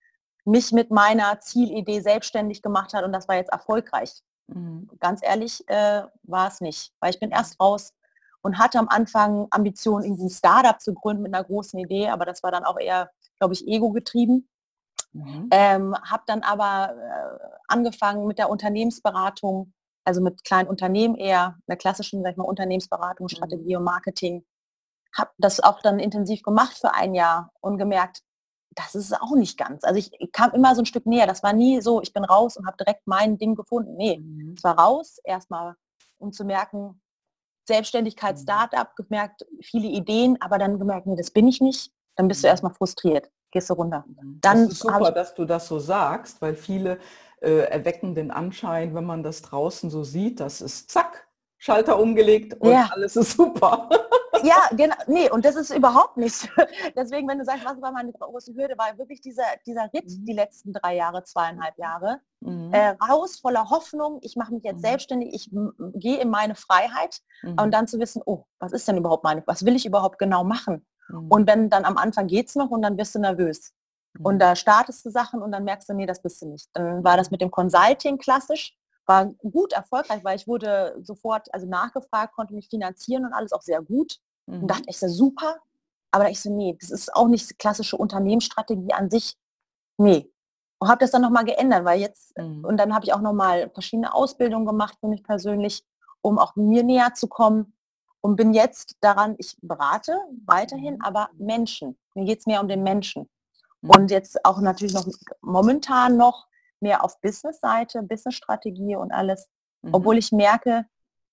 mich 0.44 0.72
mit 0.72 0.90
meiner 0.90 1.40
Zielidee 1.40 2.00
selbstständig 2.00 2.62
gemacht 2.62 2.94
hat 2.94 3.04
und 3.04 3.12
das 3.12 3.28
war 3.28 3.36
jetzt 3.36 3.52
erfolgreich. 3.52 4.22
Mhm. 4.48 4.90
Ganz 5.00 5.20
ehrlich 5.22 5.66
äh, 5.68 6.02
war 6.22 6.48
es 6.48 6.60
nicht, 6.60 6.92
weil 7.00 7.10
ich 7.10 7.20
bin 7.20 7.30
erst 7.30 7.60
raus 7.60 7.94
und 8.42 8.58
hatte 8.58 8.78
am 8.78 8.88
Anfang 8.88 9.46
Ambitionen, 9.50 10.04
irgendwie 10.04 10.24
ein 10.24 10.30
Startup 10.30 10.80
zu 10.80 10.94
gründen 10.94 11.22
mit 11.22 11.34
einer 11.34 11.44
großen 11.44 11.78
Idee, 11.78 12.08
aber 12.08 12.24
das 12.24 12.42
war 12.42 12.50
dann 12.50 12.64
auch 12.64 12.78
eher, 12.78 13.10
glaube 13.38 13.54
ich, 13.54 13.66
ego 13.66 13.90
getrieben. 13.90 14.48
Mhm. 15.12 15.48
Ähm, 15.50 15.96
habe 16.02 16.22
dann 16.26 16.42
aber 16.42 16.94
äh, 16.96 17.46
angefangen 17.68 18.26
mit 18.26 18.38
der 18.38 18.50
Unternehmensberatung 18.50 19.72
also 20.04 20.20
mit 20.20 20.44
kleinen 20.44 20.68
Unternehmen 20.68 21.14
eher, 21.14 21.58
einer 21.66 21.76
klassischen, 21.76 22.22
sag 22.22 22.32
ich 22.32 22.36
mal, 22.36 22.44
Unternehmensberatung, 22.44 23.24
mhm. 23.24 23.28
Strategie 23.28 23.76
und 23.76 23.84
Marketing. 23.84 24.44
Habe 25.16 25.30
das 25.38 25.60
auch 25.60 25.80
dann 25.82 25.98
intensiv 25.98 26.42
gemacht 26.42 26.78
für 26.78 26.94
ein 26.94 27.14
Jahr 27.14 27.50
und 27.60 27.78
gemerkt, 27.78 28.22
das 28.74 28.94
ist 28.94 29.12
auch 29.12 29.34
nicht 29.34 29.58
ganz. 29.58 29.84
Also 29.84 29.98
ich, 29.98 30.10
ich 30.18 30.32
kam 30.32 30.52
immer 30.52 30.74
so 30.74 30.80
ein 30.80 30.86
Stück 30.86 31.04
näher. 31.04 31.26
Das 31.26 31.42
war 31.42 31.52
nie 31.52 31.82
so, 31.82 32.00
ich 32.00 32.14
bin 32.14 32.24
raus 32.24 32.56
und 32.56 32.66
habe 32.66 32.78
direkt 32.78 33.06
mein 33.06 33.36
Ding 33.36 33.54
gefunden. 33.54 33.96
Nee, 33.96 34.18
mhm. 34.18 34.54
es 34.56 34.64
war 34.64 34.78
raus, 34.78 35.18
erstmal, 35.24 35.74
um 36.18 36.32
zu 36.32 36.44
merken, 36.44 37.01
Selbstständigkeit, 37.64 38.36
mhm. 38.36 38.42
Startup, 38.42 38.96
gemerkt, 38.96 39.46
viele 39.60 39.88
Ideen, 39.88 40.36
aber 40.40 40.58
dann 40.58 40.78
gemerkt, 40.78 41.06
nee, 41.06 41.16
das 41.16 41.30
bin 41.30 41.48
ich 41.48 41.60
nicht. 41.60 41.92
Dann 42.16 42.28
bist 42.28 42.42
du 42.42 42.46
mhm. 42.46 42.50
erstmal 42.50 42.74
frustriert, 42.74 43.30
gehst 43.50 43.70
du 43.70 43.74
runter. 43.74 44.04
Mhm. 44.06 44.38
Dann 44.40 44.64
das 44.64 44.72
ist 44.72 44.80
super, 44.80 45.12
dass 45.12 45.34
du 45.34 45.44
das 45.44 45.68
so 45.68 45.78
sagst, 45.78 46.42
weil 46.42 46.54
viele 46.54 46.98
äh, 47.40 47.64
erwecken 47.68 48.14
den 48.14 48.30
Anschein, 48.30 48.94
wenn 48.94 49.04
man 49.04 49.22
das 49.22 49.42
draußen 49.42 49.90
so 49.90 50.04
sieht, 50.04 50.40
das 50.40 50.60
ist 50.60 50.90
zack, 50.90 51.28
Schalter 51.58 51.98
umgelegt 51.98 52.54
und 52.60 52.72
ja. 52.72 52.90
alles 52.92 53.16
ist 53.16 53.32
super. 53.36 53.88
ja, 54.42 54.68
genau. 54.72 54.94
Nee, 55.06 55.30
und 55.30 55.44
das 55.44 55.56
ist 55.56 55.74
überhaupt 55.74 56.16
nicht. 56.16 56.48
Deswegen, 56.96 57.28
wenn 57.28 57.38
du 57.38 57.44
sagst, 57.44 57.64
was 57.64 57.80
war 57.80 57.92
meine 57.92 58.12
große 58.12 58.54
Hürde, 58.54 58.76
war 58.76 58.96
wirklich 58.98 59.20
dieser, 59.20 59.44
dieser 59.66 59.84
Ritt 59.92 60.10
mhm. 60.10 60.24
die 60.24 60.32
letzten 60.32 60.72
drei 60.72 60.96
Jahre, 60.96 61.24
zweieinhalb 61.24 61.76
Jahre. 61.78 62.20
Mhm. 62.40 62.72
Äh, 62.72 62.96
raus 63.08 63.38
voller 63.38 63.70
Hoffnung, 63.70 64.18
ich 64.22 64.36
mache 64.36 64.52
mich 64.52 64.64
jetzt 64.64 64.78
mhm. 64.78 64.86
selbstständig, 64.86 65.34
ich 65.34 65.50
gehe 65.94 66.18
in 66.18 66.30
meine 66.30 66.54
Freiheit 66.54 67.20
mhm. 67.42 67.58
und 67.60 67.72
dann 67.72 67.86
zu 67.86 67.98
wissen, 67.98 68.22
oh, 68.26 68.44
was 68.58 68.72
ist 68.72 68.86
denn 68.88 68.96
überhaupt 68.96 69.24
meine, 69.24 69.42
was 69.46 69.64
will 69.64 69.76
ich 69.76 69.86
überhaupt 69.86 70.18
genau 70.18 70.44
machen? 70.44 70.86
Mhm. 71.08 71.28
Und 71.28 71.46
wenn 71.48 71.70
dann 71.70 71.84
am 71.84 71.96
Anfang 71.96 72.26
geht 72.26 72.48
es 72.48 72.54
noch 72.54 72.70
und 72.70 72.82
dann 72.82 72.96
bist 72.96 73.14
du 73.14 73.20
nervös. 73.20 73.72
Und 74.18 74.34
mhm. 74.34 74.38
da 74.40 74.56
startest 74.56 75.04
du 75.04 75.10
Sachen 75.10 75.42
und 75.42 75.52
dann 75.52 75.64
merkst 75.64 75.88
du, 75.88 75.94
nee, 75.94 76.06
das 76.06 76.20
bist 76.20 76.42
du 76.42 76.46
nicht. 76.46 76.68
Dann 76.74 77.02
war 77.02 77.16
das 77.16 77.30
mit 77.30 77.40
dem 77.40 77.50
Consulting 77.50 78.18
klassisch, 78.18 78.76
war 79.06 79.26
gut 79.26 79.72
erfolgreich, 79.72 80.22
weil 80.22 80.36
ich 80.36 80.46
wurde 80.46 80.96
sofort, 81.02 81.52
also 81.54 81.66
nachgefragt, 81.66 82.34
konnte 82.34 82.54
mich 82.54 82.68
finanzieren 82.68 83.24
und 83.24 83.32
alles 83.32 83.52
auch 83.52 83.62
sehr 83.62 83.82
gut. 83.82 84.18
Mhm. 84.46 84.62
Und 84.62 84.68
dachte, 84.68 84.84
ich 84.86 84.98
so, 84.98 85.08
super. 85.08 85.56
Aber 86.10 86.30
ich 86.30 86.40
so, 86.40 86.54
nee, 86.54 86.76
das 86.78 86.90
ist 86.90 87.14
auch 87.14 87.28
nicht 87.28 87.58
klassische 87.58 87.96
Unternehmensstrategie 87.96 88.92
an 88.92 89.10
sich. 89.10 89.36
Nee. 89.96 90.30
Und 90.78 90.88
habe 90.88 90.98
das 90.98 91.12
dann 91.12 91.22
nochmal 91.22 91.44
geändert, 91.44 91.84
weil 91.84 92.00
jetzt, 92.00 92.36
mhm. 92.36 92.64
und 92.64 92.76
dann 92.76 92.94
habe 92.94 93.04
ich 93.04 93.12
auch 93.12 93.20
nochmal 93.20 93.70
verschiedene 93.70 94.12
Ausbildungen 94.12 94.66
gemacht 94.66 94.96
für 95.00 95.08
mich 95.08 95.22
persönlich, 95.22 95.84
um 96.20 96.38
auch 96.38 96.56
mir 96.56 96.82
näher 96.82 97.14
zu 97.14 97.28
kommen. 97.28 97.74
Und 98.20 98.36
bin 98.36 98.54
jetzt 98.54 98.96
daran, 99.00 99.34
ich 99.38 99.56
berate 99.62 100.16
weiterhin, 100.46 100.94
mhm. 100.94 101.02
aber 101.02 101.30
Menschen. 101.38 101.98
Mir 102.14 102.24
geht 102.24 102.40
es 102.40 102.46
mehr 102.46 102.60
um 102.60 102.68
den 102.68 102.82
Menschen. 102.82 103.28
Mhm. 103.80 103.90
Und 103.90 104.10
jetzt 104.10 104.44
auch 104.44 104.60
natürlich 104.60 104.94
noch 104.94 105.06
momentan 105.40 106.16
noch 106.16 106.46
mehr 106.80 107.04
auf 107.04 107.20
Business-Seite, 107.20 108.02
Business-Strategie 108.02 108.96
und 108.96 109.12
alles. 109.12 109.48
Mhm. 109.82 109.94
Obwohl 109.94 110.18
ich 110.18 110.30
merke, 110.32 110.86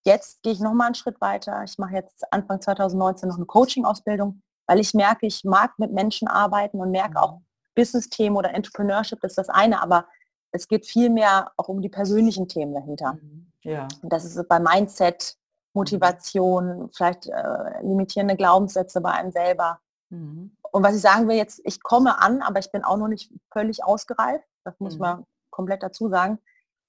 jetzt 0.04 0.42
gehe 0.44 0.54
ich 0.54 0.60
noch 0.60 0.74
mal 0.74 0.88
einen 0.88 0.96
Schritt 0.96 1.20
weiter. 1.22 1.64
Ich 1.64 1.78
mache 1.78 1.94
jetzt 1.94 2.32
Anfang 2.32 2.62
2019 2.62 3.30
noch 3.30 3.38
eine 3.38 3.46
Coaching-Ausbildung, 3.46 4.42
weil 4.68 4.80
ich 4.80 4.94
merke, 4.94 5.26
ich 5.26 5.44
mag 5.44 5.78
mit 5.78 5.92
Menschen 5.92 6.28
arbeiten 6.28 6.80
und 6.80 6.92
merke 6.92 7.22
auch 7.22 7.38
mhm. 7.38 7.46
Business-Themen 7.76 8.36
oder 8.36 8.54
Entrepreneurship, 8.54 9.24
ist 9.24 9.38
das 9.38 9.50
eine, 9.50 9.82
aber 9.82 10.06
es 10.52 10.68
geht 10.68 10.86
viel 10.86 11.10
mehr 11.10 11.52
auch 11.58 11.68
um 11.68 11.82
die 11.82 11.90
persönlichen 11.90 12.48
Themen 12.48 12.74
dahinter. 12.74 13.14
Mhm. 13.14 13.52
Ja. 13.64 13.88
Und 14.02 14.12
das 14.12 14.26
ist 14.26 14.48
bei 14.48 14.60
Mindset, 14.60 15.38
Motivation, 15.74 16.90
vielleicht 16.94 17.28
äh, 17.28 17.82
limitierende 17.82 18.36
Glaubenssätze 18.36 19.02
bei 19.02 19.12
einem 19.12 19.32
selber. 19.32 19.80
Mhm. 20.10 20.56
Und 20.72 20.84
was 20.84 20.96
ich 20.96 21.02
sagen 21.02 21.28
will 21.28 21.38
jetzt, 21.38 21.62
ich 21.64 21.82
komme 21.82 22.20
an, 22.20 22.42
aber 22.42 22.60
ich 22.60 22.72
bin 22.72 22.84
auch 22.84 22.98
noch 22.98 23.08
nicht 23.08 23.32
völlig 23.52 23.84
ausgereift. 23.84 24.46
Das 24.64 24.80
muss 24.80 24.96
mhm. 24.96 25.02
man 25.02 25.26
komplett 25.50 25.84
dazu 25.84 26.10
sagen. 26.10 26.40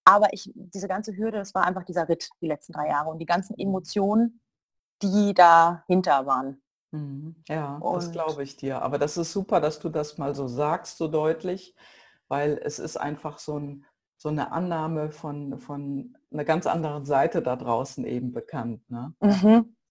Aber 0.04 0.32
ich, 0.32 0.50
diese 0.54 0.88
ganze 0.88 1.16
Hürde, 1.16 1.38
das 1.38 1.54
war 1.54 1.64
einfach 1.64 1.84
dieser 1.84 2.08
Ritt 2.08 2.30
die 2.40 2.48
letzten 2.48 2.72
drei 2.72 2.88
Jahre 2.88 3.10
und 3.10 3.18
die 3.18 3.26
ganzen 3.26 3.58
Emotionen, 3.58 4.40
die 5.02 5.34
dahinter 5.34 6.26
waren. 6.26 6.62
Mhm. 6.92 7.36
Ja, 7.48 7.76
und 7.76 7.96
das 7.96 8.12
glaube 8.12 8.42
ich 8.42 8.56
dir. 8.56 8.82
Aber 8.82 8.98
das 8.98 9.16
ist 9.16 9.32
super, 9.32 9.60
dass 9.60 9.78
du 9.78 9.88
das 9.88 10.18
mal 10.18 10.34
so 10.34 10.48
sagst, 10.48 10.98
so 10.98 11.08
deutlich, 11.08 11.74
weil 12.28 12.60
es 12.62 12.78
ist 12.78 12.96
einfach 12.96 13.38
so, 13.38 13.58
ein, 13.58 13.84
so 14.16 14.28
eine 14.28 14.52
Annahme 14.52 15.10
von, 15.10 15.58
von 15.58 16.16
einer 16.32 16.44
ganz 16.44 16.66
anderen 16.66 17.04
Seite 17.04 17.42
da 17.42 17.56
draußen 17.56 18.04
eben 18.04 18.32
bekannt. 18.32 18.82
Ne? 18.90 19.14
Mhm. 19.20 19.76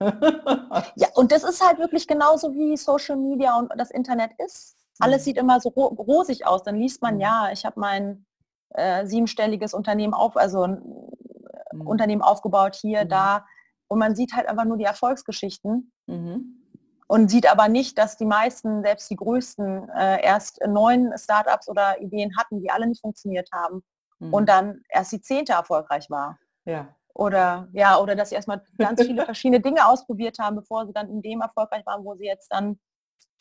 ja, 0.96 1.08
und 1.14 1.32
das 1.32 1.44
ist 1.44 1.64
halt 1.66 1.78
wirklich 1.78 2.06
genauso 2.06 2.52
wie 2.54 2.76
Social 2.76 3.16
Media 3.16 3.58
und 3.58 3.72
das 3.76 3.90
Internet 3.90 4.32
ist. 4.38 4.76
Alles 4.98 5.22
mhm. 5.22 5.24
sieht 5.24 5.38
immer 5.38 5.60
so 5.60 5.70
rosig 5.70 6.46
aus. 6.46 6.62
Dann 6.62 6.76
liest 6.76 7.00
man, 7.02 7.14
mhm. 7.14 7.20
ja, 7.20 7.50
ich 7.52 7.64
habe 7.64 7.80
mein 7.80 8.26
äh, 8.74 9.06
siebenstelliges 9.06 9.74
Unternehmen 9.74 10.14
auf, 10.14 10.36
also 10.36 10.62
ein 10.62 10.78
äh, 10.78 11.76
mhm. 11.76 11.86
Unternehmen 11.86 12.22
aufgebaut 12.22 12.76
hier, 12.76 13.04
mhm. 13.04 13.08
da. 13.08 13.46
Und 13.88 13.98
man 13.98 14.14
sieht 14.14 14.34
halt 14.34 14.48
einfach 14.48 14.64
nur 14.64 14.76
die 14.76 14.84
Erfolgsgeschichten 14.84 15.92
mhm. 16.06 16.62
und 17.08 17.30
sieht 17.30 17.50
aber 17.50 17.68
nicht, 17.68 17.98
dass 17.98 18.16
die 18.16 18.26
meisten, 18.26 18.82
selbst 18.82 19.10
die 19.10 19.16
größten, 19.16 19.88
äh, 19.88 20.22
erst 20.24 20.60
neun 20.66 21.12
Startups 21.16 21.68
oder 21.68 22.00
Ideen 22.00 22.36
hatten, 22.38 22.60
die 22.60 22.70
alle 22.70 22.86
nicht 22.86 23.00
funktioniert 23.00 23.48
haben 23.52 23.82
und 24.20 24.42
mhm. 24.42 24.46
dann 24.46 24.82
erst 24.90 25.12
die 25.12 25.20
zehnte 25.20 25.52
erfolgreich 25.54 26.10
war. 26.10 26.38
Ja. 26.64 26.94
Oder 27.14 27.68
ja, 27.72 27.98
oder 27.98 28.14
dass 28.14 28.28
sie 28.28 28.36
erstmal 28.36 28.62
ganz 28.78 29.02
viele 29.02 29.24
verschiedene 29.24 29.60
Dinge 29.60 29.86
ausprobiert 29.86 30.38
haben, 30.38 30.56
bevor 30.56 30.86
sie 30.86 30.92
dann 30.92 31.08
in 31.08 31.22
dem 31.22 31.40
erfolgreich 31.40 31.84
waren, 31.86 32.04
wo 32.04 32.14
sie 32.14 32.26
jetzt 32.26 32.48
dann 32.52 32.78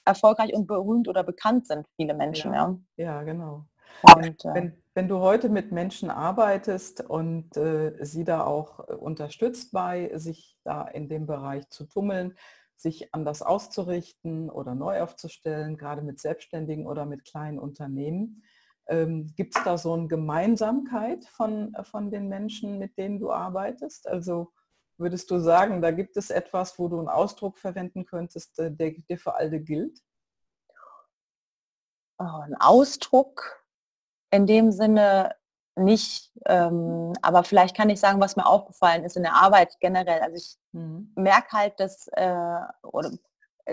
erfolgreich 0.05 0.53
und 0.53 0.65
berühmt 0.65 1.07
oder 1.07 1.23
bekannt 1.23 1.67
sind, 1.67 1.85
viele 1.95 2.13
Menschen. 2.13 2.53
Ja, 2.53 2.75
ja. 2.97 3.05
ja 3.05 3.23
genau. 3.23 3.65
Und, 4.01 4.45
äh, 4.45 4.53
wenn, 4.53 4.83
wenn 4.99 5.07
du 5.07 5.19
heute 5.19 5.47
mit 5.47 5.71
Menschen 5.71 6.09
arbeitest 6.09 7.09
und 7.09 7.55
äh, 7.55 7.95
sie 8.01 8.25
da 8.25 8.43
auch 8.43 8.81
äh, 8.89 8.95
unterstützt 8.95 9.71
bei, 9.71 10.11
sich 10.15 10.59
da 10.65 10.85
in 10.89 11.07
dem 11.07 11.25
Bereich 11.25 11.69
zu 11.69 11.85
tummeln, 11.85 12.37
sich 12.75 13.13
anders 13.13 13.41
auszurichten 13.41 14.49
oder 14.49 14.75
neu 14.75 15.01
aufzustellen, 15.01 15.77
gerade 15.77 16.01
mit 16.01 16.19
Selbstständigen 16.19 16.85
oder 16.85 17.05
mit 17.05 17.23
kleinen 17.23 17.59
Unternehmen, 17.59 18.43
ähm, 18.87 19.31
Gibt 19.37 19.55
es 19.55 19.63
da 19.63 19.77
so 19.77 19.93
eine 19.93 20.09
Gemeinsamkeit 20.09 21.23
von, 21.23 21.73
äh, 21.75 21.85
von 21.85 22.11
den 22.11 22.27
Menschen, 22.27 22.77
mit 22.77 22.97
denen 22.97 23.19
du 23.19 23.31
arbeitest? 23.31 24.05
Also 24.05 24.51
würdest 24.97 25.31
du 25.31 25.39
sagen, 25.39 25.81
da 25.81 25.91
gibt 25.91 26.17
es 26.17 26.29
etwas, 26.29 26.77
wo 26.77 26.89
du 26.89 26.99
einen 26.99 27.07
Ausdruck 27.07 27.57
verwenden 27.57 28.05
könntest, 28.05 28.57
der, 28.57 28.71
der 28.71 29.17
für 29.17 29.35
alle 29.35 29.61
gilt? 29.61 30.01
Ein 32.17 32.55
Ausdruck 32.59 33.59
in 34.31 34.45
dem 34.45 34.71
Sinne 34.71 35.35
nicht, 35.75 36.31
ähm, 36.45 37.13
aber 37.21 37.43
vielleicht 37.43 37.75
kann 37.75 37.89
ich 37.89 37.99
sagen, 37.99 38.19
was 38.19 38.35
mir 38.35 38.45
aufgefallen 38.45 39.03
ist 39.05 39.15
in 39.15 39.23
der 39.23 39.35
Arbeit 39.35 39.75
generell. 39.79 40.19
Also 40.21 40.35
ich 40.35 40.57
mhm. 40.73 41.11
merke 41.15 41.57
halt, 41.57 41.79
dass 41.79 42.07
äh, 42.13 42.59
oder 42.83 43.11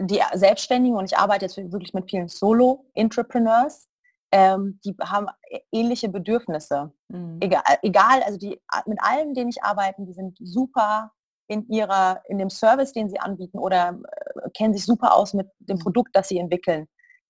die 0.01 0.21
Selbstständigen 0.35 0.97
und 0.97 1.07
ich 1.07 1.19
arbeite 1.19 1.47
jetzt 1.47 1.57
wirklich 1.57 1.95
mit 1.95 2.11
vielen 2.11 2.29
Solo-Entrepreneurs, 2.29 3.89
ähm, 4.33 4.81
die 4.85 4.95
haben 5.01 5.29
ähnliche 5.73 6.09
Bedürfnisse. 6.09 6.93
Mhm. 7.09 7.39
Egal, 7.41 7.63
egal, 7.83 8.23
also 8.25 8.39
die 8.39 8.61
mit 8.87 8.99
allen, 9.01 9.35
denen 9.35 9.51
ich 9.51 9.63
arbeite, 9.63 10.03
die 10.05 10.13
sind 10.13 10.37
super 10.41 11.13
in 11.49 11.67
ihrer, 11.69 12.23
in 12.29 12.39
dem 12.39 12.51
Service, 12.51 12.93
den 12.93 13.09
sie 13.09 13.21
anbieten 13.21 13.59
oder 13.59 13.99
äh, 14.45 14.51
kennen 14.51 14.75
sich 14.75 14.85
super 14.85 15.15
aus 15.15 15.33
mit 15.33 15.49
dem 15.61 15.77
mhm. 15.77 15.83
Produkt, 15.83 16.11
das 16.15 16.29
sie 16.29 16.39
entwickeln. 16.39 16.89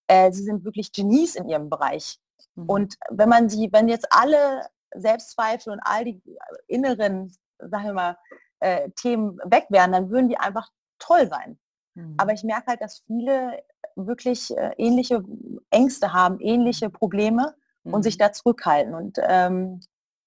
Äh, 0.09 0.33
sie 0.33 0.43
sind 0.43 0.65
wirklich 0.65 0.93
Genies 0.93 1.35
in 1.35 1.49
ihrem 1.49 1.69
Bereich. 1.69 2.19
Mhm. 2.55 2.69
Und 2.69 2.95
wenn 3.11 3.29
man 3.29 3.49
sie, 3.49 3.69
wenn 3.73 3.89
jetzt 3.89 4.07
alle 4.11 4.67
Selbstzweifel 4.95 5.73
und 5.73 5.81
all 5.81 6.05
die 6.05 6.21
inneren, 6.67 7.35
sagen 7.59 7.85
wir 7.85 7.93
mal, 7.93 8.19
äh, 8.61 8.91
Themen 8.97 9.39
weg 9.45 9.67
wären, 9.71 9.93
dann 9.93 10.11
würden 10.11 10.29
die 10.29 10.39
einfach 10.39 10.71
toll 10.99 11.29
sein. 11.29 11.59
Mhm. 11.95 12.15
Aber 12.19 12.33
ich 12.33 12.43
merke 12.45 12.69
halt, 12.69 12.81
dass 12.81 13.03
viele 13.07 13.63
wirklich 13.97 14.57
äh, 14.57 14.73
ähnliche 14.77 15.23
Ängste 15.71 16.13
haben, 16.13 16.41
ähnliche 16.41 16.91
Probleme 16.91 17.55
mhm. 17.85 17.95
und 17.95 18.03
sich 18.03 18.17
mhm. 18.17 18.21
da 18.21 18.33
zurückhalten. 18.33 18.95
Und, 18.95 19.19
ähm, 19.23 19.81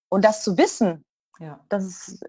und 0.10 0.26
das 0.26 0.44
zu 0.44 0.58
wissen, 0.58 1.06
ja. 1.40 1.60
dass, 1.70 1.84
es, 1.84 2.20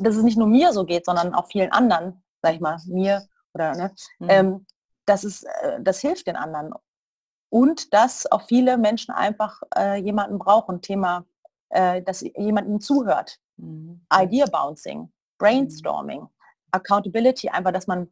dass 0.00 0.16
es 0.16 0.22
nicht 0.22 0.38
nur 0.38 0.46
mir 0.46 0.72
so 0.72 0.84
geht, 0.84 1.06
sondern 1.06 1.34
auch 1.34 1.48
vielen 1.48 1.72
anderen, 1.72 2.22
sag 2.42 2.54
ich 2.54 2.60
mal, 2.60 2.78
mir 2.86 3.26
oder 3.54 3.74
ne, 3.74 3.94
mhm. 4.18 4.28
ähm, 4.30 4.66
das, 5.06 5.24
ist, 5.24 5.44
äh, 5.44 5.80
das 5.80 6.00
hilft 6.00 6.26
den 6.26 6.36
anderen 6.36 6.72
und 7.50 7.92
dass 7.92 8.30
auch 8.30 8.42
viele 8.42 8.78
Menschen 8.78 9.12
einfach 9.12 9.60
äh, 9.76 9.96
jemanden 9.96 10.38
brauchen, 10.38 10.80
Thema, 10.80 11.26
äh, 11.68 12.00
dass 12.02 12.20
jemand 12.20 12.68
ihnen 12.68 12.80
zuhört. 12.80 13.38
Mhm. 13.56 14.00
Idea 14.12 14.46
Bouncing, 14.46 15.12
Brainstorming, 15.38 16.28
Accountability, 16.70 17.48
einfach, 17.48 17.72
dass 17.72 17.88
man 17.88 18.08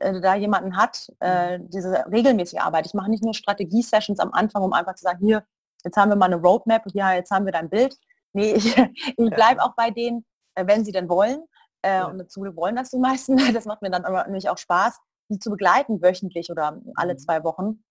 äh, 0.00 0.20
da 0.20 0.34
jemanden 0.34 0.76
hat, 0.76 1.10
äh, 1.20 1.58
mhm. 1.58 1.70
diese 1.70 2.04
regelmäßige 2.10 2.60
Arbeit. 2.60 2.86
Ich 2.86 2.94
mache 2.94 3.10
nicht 3.10 3.24
nur 3.24 3.34
Strategie-Sessions 3.34 4.20
am 4.20 4.32
Anfang, 4.32 4.62
um 4.62 4.74
einfach 4.74 4.94
zu 4.94 5.02
sagen, 5.02 5.18
hier, 5.24 5.44
jetzt 5.84 5.96
haben 5.96 6.10
wir 6.10 6.16
mal 6.16 6.26
eine 6.26 6.36
Roadmap, 6.36 6.84
ja, 6.92 7.14
jetzt 7.14 7.30
haben 7.30 7.46
wir 7.46 7.52
dein 7.52 7.70
Bild. 7.70 7.96
Nee, 8.34 8.52
ich, 8.52 8.76
ich 9.16 9.30
bleibe 9.30 9.62
auch 9.62 9.74
bei 9.74 9.90
denen, 9.90 10.24
äh, 10.54 10.66
wenn 10.66 10.84
sie 10.84 10.92
denn 10.92 11.08
wollen. 11.08 11.44
Äh, 11.80 11.96
ja. 11.96 12.06
Und 12.06 12.18
dazu 12.18 12.42
wollen 12.56 12.76
das 12.76 12.90
die 12.90 12.98
meisten. 12.98 13.36
Das 13.54 13.64
macht 13.64 13.80
mir 13.80 13.90
dann 13.90 14.04
aber 14.04 14.24
nämlich 14.24 14.50
auch 14.50 14.58
Spaß, 14.58 14.98
die 15.30 15.38
zu 15.38 15.50
begleiten, 15.50 16.02
wöchentlich 16.02 16.50
oder 16.50 16.78
alle 16.96 17.14
mhm. 17.14 17.18
zwei 17.18 17.42
Wochen 17.42 17.82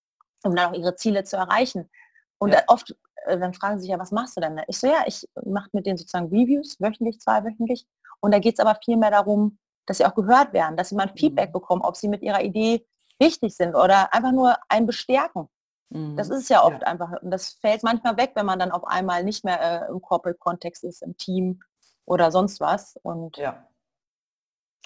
um 0.44 0.56
dann 0.56 0.72
auch 0.72 0.78
ihre 0.78 0.96
Ziele 0.96 1.24
zu 1.24 1.38
erreichen. 1.38 1.90
Und 2.38 2.54
ja. 2.54 2.62
oft, 2.68 2.96
äh, 3.26 3.38
dann 3.38 3.54
fragen 3.54 3.78
sie 3.78 3.84
sich 3.84 3.92
ja, 3.92 4.00
was 4.00 4.12
machst 4.12 4.38
du 4.38 4.42
denn? 4.42 4.62
Ich 4.68 4.80
so, 4.80 4.88
ja, 4.88 5.04
ich 5.06 5.28
mache 5.46 5.70
mit 5.74 5.86
denen 5.86 5.98
sozusagen 5.98 6.28
Reviews, 6.28 6.78
wöchentlich, 6.80 7.20
zweiwöchentlich. 7.20 7.86
Und 8.20 8.34
da 8.34 8.40
geht 8.40 8.56
es 8.56 8.60
aber 8.60 8.80
viel 8.84 8.98
mehr 8.98 9.12
darum, 9.12 9.58
dass 9.86 9.98
sie 9.98 10.06
auch 10.06 10.16
gehört 10.16 10.54
werden, 10.54 10.78
dass 10.78 10.90
sie 10.90 10.96
mal 10.96 11.08
ein 11.08 11.18
Feedback 11.18 11.50
mhm. 11.50 11.54
bekommen, 11.54 11.82
ob 11.82 11.96
sie 11.96 12.08
mit 12.08 12.22
ihrer 12.22 12.42
Idee 12.42 12.86
richtig 13.22 13.56
sind 13.56 13.76
oder 13.76 14.14
einfach 14.14 14.32
nur 14.32 14.56
ein 14.70 14.86
Bestärken. 14.86 15.48
Mhm. 15.90 16.16
Das 16.18 16.30
ist 16.30 16.50
ja 16.50 16.64
oft 16.64 16.82
ja. 16.82 16.88
einfach, 16.88 17.22
und 17.22 17.32
das 17.32 17.50
fällt 17.62 17.84
manchmal 17.84 18.18
weg, 18.18 18.32
wenn 18.36 18.46
man 18.46 18.60
dann 18.60 18.72
auf 18.72 18.86
einmal 18.86 19.24
nicht 19.24 19.44
mehr 19.44 19.62
äh, 19.62 19.92
im 19.92 20.02
Corporate-Kontext 20.02 20.84
ist, 20.84 21.02
im 21.02 21.18
Team 21.18 21.62
oder 22.06 22.32
sonst 22.32 22.60
was. 22.60 22.98
Und 23.04 23.38
ja. 23.38 23.68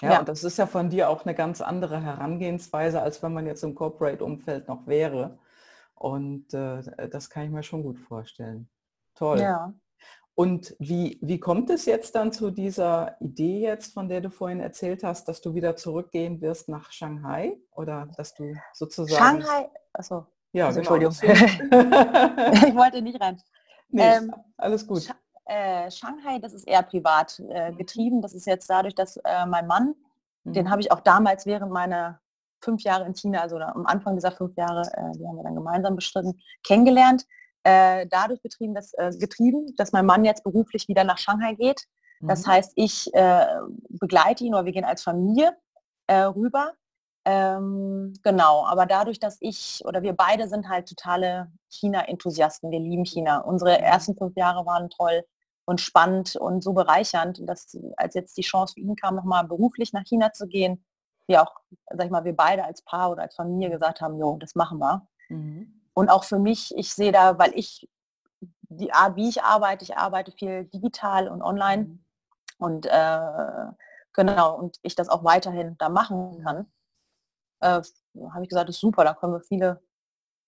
Ja, 0.02 0.12
ja, 0.12 0.18
und 0.18 0.28
das 0.28 0.44
ist 0.44 0.58
ja 0.58 0.66
von 0.66 0.90
dir 0.90 1.08
auch 1.08 1.24
eine 1.24 1.34
ganz 1.34 1.62
andere 1.62 2.02
Herangehensweise, 2.02 3.00
als 3.00 3.22
wenn 3.22 3.32
man 3.32 3.46
jetzt 3.46 3.64
im 3.64 3.74
Corporate-Umfeld 3.74 4.68
noch 4.68 4.86
wäre. 4.86 5.38
Und 5.96 6.52
äh, 6.54 7.08
das 7.08 7.30
kann 7.30 7.44
ich 7.44 7.50
mir 7.50 7.62
schon 7.62 7.82
gut 7.82 7.98
vorstellen. 7.98 8.68
Toll. 9.14 9.40
Ja. 9.40 9.74
Und 10.34 10.76
wie, 10.78 11.18
wie 11.22 11.40
kommt 11.40 11.70
es 11.70 11.86
jetzt 11.86 12.14
dann 12.14 12.30
zu 12.30 12.50
dieser 12.50 13.16
Idee 13.22 13.60
jetzt, 13.60 13.94
von 13.94 14.06
der 14.06 14.20
du 14.20 14.28
vorhin 14.28 14.60
erzählt 14.60 15.02
hast, 15.02 15.26
dass 15.28 15.40
du 15.40 15.54
wieder 15.54 15.76
zurückgehen 15.76 16.42
wirst 16.42 16.68
nach 16.68 16.92
Shanghai? 16.92 17.56
Oder 17.72 18.08
dass 18.18 18.34
du 18.34 18.54
sozusagen... 18.74 19.40
Shanghai, 19.40 19.70
achso. 19.94 20.26
Ja, 20.52 20.66
also, 20.66 20.80
genau. 20.80 20.96
Entschuldigung. 20.96 21.38
ich 22.68 22.74
wollte 22.74 23.00
nicht 23.00 23.18
rein. 23.18 23.40
Nee, 23.88 24.02
ähm, 24.02 24.34
alles 24.58 24.86
gut. 24.86 25.08
Äh, 25.46 25.90
Shanghai, 25.90 26.38
das 26.38 26.52
ist 26.52 26.68
eher 26.68 26.82
privat 26.82 27.40
äh, 27.48 27.72
getrieben. 27.72 28.20
Das 28.20 28.34
ist 28.34 28.46
jetzt 28.46 28.68
dadurch, 28.68 28.94
dass 28.94 29.16
äh, 29.16 29.46
mein 29.46 29.66
Mann, 29.66 29.94
mhm. 30.44 30.52
den 30.52 30.70
habe 30.70 30.82
ich 30.82 30.92
auch 30.92 31.00
damals 31.00 31.46
während 31.46 31.72
meiner 31.72 32.20
fünf 32.60 32.82
Jahre 32.82 33.04
in 33.06 33.14
China, 33.14 33.40
also 33.40 33.56
am 33.56 33.86
Anfang 33.86 34.14
dieser 34.14 34.32
fünf 34.32 34.56
Jahre, 34.56 34.82
äh, 34.92 35.12
die 35.18 35.26
haben 35.26 35.36
wir 35.36 35.44
dann 35.44 35.54
gemeinsam 35.54 35.96
bestritten, 35.96 36.40
kennengelernt. 36.62 37.24
Äh, 37.64 38.06
dadurch 38.08 38.40
betrieben, 38.42 38.74
dass, 38.74 38.92
äh, 38.94 39.10
getrieben, 39.18 39.74
dass 39.76 39.92
mein 39.92 40.06
Mann 40.06 40.24
jetzt 40.24 40.44
beruflich 40.44 40.86
wieder 40.88 41.04
nach 41.04 41.18
Shanghai 41.18 41.54
geht. 41.54 41.82
Das 42.20 42.46
mhm. 42.46 42.50
heißt, 42.50 42.72
ich 42.76 43.12
äh, 43.14 43.46
begleite 43.88 44.44
ihn 44.44 44.54
oder 44.54 44.64
wir 44.64 44.72
gehen 44.72 44.84
als 44.84 45.02
Familie 45.02 45.56
äh, 46.06 46.22
rüber. 46.22 46.72
Ähm, 47.24 48.14
genau, 48.22 48.64
aber 48.66 48.86
dadurch, 48.86 49.18
dass 49.18 49.36
ich 49.40 49.82
oder 49.84 50.02
wir 50.02 50.12
beide 50.12 50.48
sind 50.48 50.68
halt 50.68 50.88
totale 50.88 51.50
China-Enthusiasten, 51.70 52.70
wir 52.70 52.78
lieben 52.78 53.04
China. 53.04 53.38
Unsere 53.40 53.78
mhm. 53.78 53.84
ersten 53.84 54.16
fünf 54.16 54.36
Jahre 54.36 54.64
waren 54.64 54.88
toll 54.90 55.24
und 55.64 55.80
spannend 55.80 56.36
und 56.36 56.62
so 56.62 56.72
bereichernd, 56.72 57.42
dass 57.48 57.76
als 57.96 58.14
jetzt 58.14 58.36
die 58.36 58.42
Chance 58.42 58.74
für 58.74 58.80
ihn 58.80 58.94
kam, 58.94 59.16
nochmal 59.16 59.44
beruflich 59.44 59.92
nach 59.92 60.04
China 60.04 60.32
zu 60.32 60.46
gehen, 60.46 60.84
wir 61.26 61.42
auch, 61.42 61.52
sag 61.90 62.06
ich 62.06 62.10
mal, 62.10 62.24
wir 62.24 62.36
beide 62.36 62.64
als 62.64 62.82
Paar 62.82 63.10
oder 63.10 63.22
als 63.22 63.34
Familie 63.34 63.70
gesagt 63.70 64.00
haben, 64.00 64.18
jo, 64.18 64.36
das 64.38 64.54
machen 64.54 64.78
wir. 64.78 65.06
Mhm. 65.28 65.82
Und 65.94 66.08
auch 66.08 66.24
für 66.24 66.38
mich, 66.38 66.74
ich 66.76 66.92
sehe 66.92 67.12
da, 67.12 67.38
weil 67.38 67.52
ich 67.54 67.88
die 68.68 68.92
Art, 68.92 69.16
wie 69.16 69.28
ich 69.28 69.42
arbeite, 69.42 69.84
ich 69.84 69.96
arbeite 69.96 70.32
viel 70.32 70.64
digital 70.64 71.28
und 71.28 71.42
online 71.42 71.84
mhm. 71.84 72.04
und 72.58 72.86
äh, 72.86 73.66
genau, 74.12 74.56
und 74.58 74.78
ich 74.82 74.94
das 74.94 75.08
auch 75.08 75.24
weiterhin 75.24 75.76
da 75.78 75.88
machen 75.88 76.42
kann, 76.42 76.66
äh, 77.60 77.80
habe 78.30 78.42
ich 78.42 78.48
gesagt, 78.48 78.68
das 78.68 78.76
ist 78.76 78.80
super, 78.80 79.04
da 79.04 79.14
können 79.14 79.32
wir 79.32 79.40
viele 79.40 79.80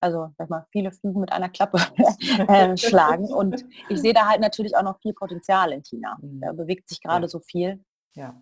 also 0.01 0.33
sag 0.39 0.49
mal, 0.51 0.67
viele 0.71 0.93
Fliegen 0.93 1.21
mit 1.21 1.33
einer 1.33 1.49
Klappe 1.49 1.79
äh, 2.49 2.77
schlagen. 2.77 3.33
Und 3.33 3.65
ich 3.89 4.01
sehe 4.01 4.15
da 4.15 4.27
halt 4.29 4.41
natürlich 4.41 4.77
auch 4.77 4.83
noch 4.83 5.01
viel 5.01 5.13
Potenzial 5.13 5.73
in 5.73 5.83
China. 5.83 6.17
Mhm. 6.21 6.41
Da 6.41 6.53
bewegt 6.53 6.89
sich 6.89 7.01
gerade 7.01 7.25
ja. 7.25 7.29
so 7.29 7.41
viel. 7.41 7.85
Ja, 8.15 8.41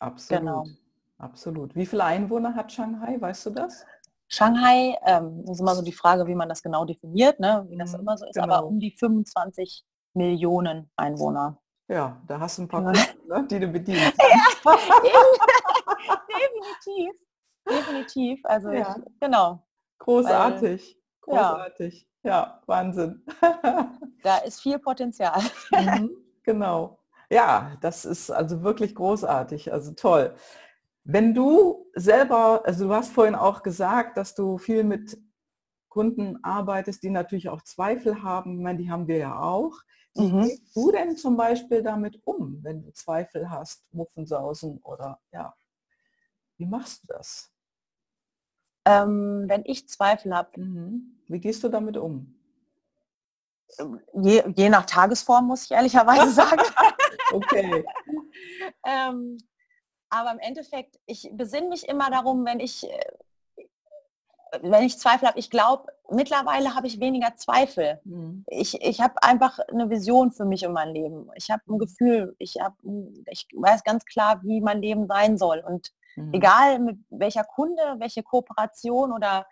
absolut. 0.00 0.40
Genau. 0.40 0.64
Absolut. 1.18 1.74
Wie 1.74 1.86
viele 1.86 2.04
Einwohner 2.04 2.54
hat 2.54 2.72
Shanghai? 2.72 3.20
Weißt 3.20 3.46
du 3.46 3.50
das? 3.50 3.84
Shanghai, 4.28 4.96
ähm, 5.04 5.42
das 5.44 5.56
ist 5.56 5.60
immer 5.60 5.74
so 5.74 5.82
die 5.82 5.92
Frage, 5.92 6.26
wie 6.26 6.34
man 6.34 6.48
das 6.48 6.62
genau 6.62 6.84
definiert, 6.84 7.40
ne? 7.40 7.66
wie 7.68 7.76
das 7.76 7.92
mhm, 7.92 8.00
immer 8.00 8.16
so 8.18 8.26
ist, 8.26 8.34
genau. 8.34 8.54
aber 8.54 8.66
um 8.66 8.78
die 8.78 8.92
25 8.92 9.84
Millionen 10.14 10.90
Einwohner. 10.96 11.58
Ja, 11.88 12.20
da 12.26 12.38
hast 12.38 12.58
du 12.58 12.62
ein 12.62 12.68
paar 12.68 12.82
ja. 12.82 12.92
Kunden, 12.92 13.28
ne, 13.28 13.46
die 13.50 13.58
du 13.58 13.68
bedienst. 13.68 14.12
ja, 14.18 14.72
definitiv. 16.28 17.12
Definitiv. 17.68 18.40
Also 18.44 18.70
ja. 18.70 18.96
ich, 18.98 19.20
genau. 19.20 19.66
Großartig. 19.98 20.98
Weil, 21.26 21.36
Großartig. 21.36 22.08
Ja. 22.22 22.30
ja, 22.30 22.62
Wahnsinn. 22.66 23.24
da 24.22 24.38
ist 24.38 24.60
viel 24.60 24.78
Potenzial. 24.78 25.40
Mhm, 25.72 26.10
genau. 26.42 26.98
Ja, 27.30 27.72
das 27.80 28.04
ist 28.04 28.30
also 28.30 28.62
wirklich 28.62 28.94
großartig, 28.94 29.72
also 29.72 29.92
toll. 29.92 30.34
Wenn 31.10 31.32
du 31.32 31.86
selber, 31.94 32.60
also 32.66 32.86
du 32.86 32.94
hast 32.94 33.12
vorhin 33.12 33.34
auch 33.34 33.62
gesagt, 33.62 34.18
dass 34.18 34.34
du 34.34 34.58
viel 34.58 34.84
mit 34.84 35.18
Kunden 35.88 36.44
arbeitest, 36.44 37.02
die 37.02 37.08
natürlich 37.08 37.48
auch 37.48 37.62
Zweifel 37.62 38.22
haben, 38.22 38.58
ich 38.58 38.62
meine, 38.62 38.78
die 38.78 38.90
haben 38.90 39.08
wir 39.08 39.16
ja 39.16 39.40
auch. 39.40 39.72
Wie 40.14 40.30
mhm. 40.30 40.42
gehst 40.42 40.76
du 40.76 40.92
denn 40.92 41.16
zum 41.16 41.38
Beispiel 41.38 41.82
damit 41.82 42.20
um, 42.26 42.62
wenn 42.62 42.82
du 42.82 42.92
Zweifel 42.92 43.48
hast, 43.48 43.86
Muffensausen 43.90 44.82
oder 44.82 45.18
ja, 45.32 45.54
wie 46.58 46.66
machst 46.66 47.04
du 47.04 47.06
das? 47.14 47.50
Ähm, 48.84 49.44
wenn 49.46 49.64
ich 49.64 49.88
Zweifel 49.88 50.36
habe. 50.36 50.60
Mhm. 50.60 51.22
Wie 51.26 51.40
gehst 51.40 51.64
du 51.64 51.70
damit 51.70 51.96
um? 51.96 52.38
Ähm, 53.78 53.98
je, 54.12 54.44
je, 54.54 54.68
nach 54.68 54.84
Tagesform, 54.84 55.46
muss 55.46 55.64
ich 55.64 55.70
ehrlicherweise 55.70 56.30
sagen. 56.32 56.60
okay. 57.32 57.82
ähm, 58.84 59.38
aber 60.10 60.32
im 60.32 60.38
Endeffekt, 60.38 60.98
ich 61.06 61.30
besinne 61.32 61.68
mich 61.68 61.88
immer 61.88 62.10
darum, 62.10 62.44
wenn 62.44 62.60
ich, 62.60 62.88
äh, 62.88 63.68
wenn 64.62 64.84
ich 64.84 64.98
Zweifel 64.98 65.28
habe. 65.28 65.38
Ich 65.38 65.50
glaube, 65.50 65.92
mittlerweile 66.10 66.74
habe 66.74 66.86
ich 66.86 67.00
weniger 67.00 67.36
Zweifel. 67.36 68.00
Mhm. 68.04 68.44
Ich, 68.48 68.80
ich 68.80 69.00
habe 69.00 69.22
einfach 69.22 69.58
eine 69.70 69.90
Vision 69.90 70.32
für 70.32 70.44
mich 70.44 70.66
und 70.66 70.72
mein 70.72 70.94
Leben. 70.94 71.30
Ich 71.36 71.50
habe 71.50 71.62
ein 71.68 71.78
Gefühl, 71.78 72.34
ich, 72.38 72.56
hab, 72.60 72.74
ich 73.26 73.46
weiß 73.54 73.84
ganz 73.84 74.04
klar, 74.06 74.42
wie 74.42 74.60
mein 74.60 74.80
Leben 74.80 75.06
sein 75.06 75.36
soll. 75.36 75.62
Und 75.66 75.92
Mhm. 76.18 76.34
Egal 76.34 76.78
mit 76.80 76.98
welcher 77.10 77.44
Kunde, 77.44 77.96
welche 77.98 78.22
Kooperation 78.22 79.12
oder 79.12 79.46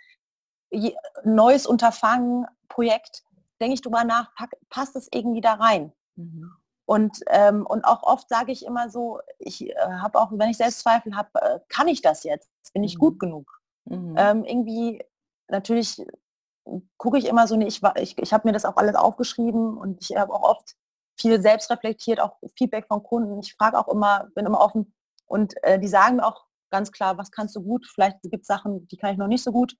neues 1.24 1.66
Unterfangen, 1.66 2.46
Projekt, 2.68 3.24
denke 3.60 3.74
ich 3.74 3.82
drüber 3.82 4.04
nach, 4.04 4.32
passt 4.68 4.96
es 4.96 5.08
irgendwie 5.12 5.40
da 5.40 5.54
rein. 5.54 5.92
Mhm. 6.16 6.50
Und, 6.86 7.18
ähm, 7.28 7.66
und 7.66 7.84
auch 7.84 8.04
oft 8.04 8.28
sage 8.28 8.52
ich 8.52 8.64
immer 8.64 8.88
so, 8.90 9.20
ich 9.38 9.68
äh, 9.68 9.74
habe 9.76 10.20
auch, 10.20 10.30
wenn 10.32 10.50
ich 10.50 10.56
Selbstzweifel 10.56 11.16
habe, 11.16 11.30
äh, 11.34 11.58
kann 11.68 11.88
ich 11.88 12.00
das 12.00 12.22
jetzt? 12.22 12.48
Bin 12.72 12.84
ich 12.84 12.94
mhm. 12.94 13.00
gut 13.00 13.18
genug? 13.18 13.60
Mhm. 13.84 14.14
Ähm, 14.16 14.44
irgendwie, 14.44 15.04
natürlich 15.48 16.00
gucke 16.96 17.18
ich 17.18 17.26
immer 17.26 17.46
so, 17.46 17.56
nee, 17.56 17.66
ich, 17.66 17.82
ich, 17.96 18.18
ich 18.18 18.32
habe 18.32 18.46
mir 18.46 18.52
das 18.52 18.64
auch 18.64 18.76
alles 18.76 18.94
aufgeschrieben 18.94 19.76
und 19.76 20.00
ich 20.00 20.16
habe 20.16 20.32
auch 20.32 20.42
oft 20.42 20.76
viel 21.18 21.40
selbst 21.40 21.70
reflektiert, 21.70 22.20
auch 22.20 22.36
Feedback 22.56 22.86
von 22.86 23.02
Kunden. 23.02 23.40
Ich 23.40 23.54
frage 23.54 23.78
auch 23.78 23.88
immer, 23.88 24.28
bin 24.34 24.46
immer 24.46 24.60
offen 24.60 24.94
und 25.26 25.54
äh, 25.64 25.78
die 25.78 25.88
sagen 25.88 26.16
mir 26.16 26.26
auch 26.26 26.44
ganz 26.70 26.92
klar, 26.92 27.18
was 27.18 27.30
kannst 27.30 27.56
du 27.56 27.62
gut, 27.62 27.86
vielleicht 27.86 28.20
gibt 28.22 28.42
es 28.42 28.46
Sachen, 28.46 28.86
die 28.88 28.96
kann 28.96 29.12
ich 29.12 29.18
noch 29.18 29.28
nicht 29.28 29.42
so 29.42 29.52
gut. 29.52 29.76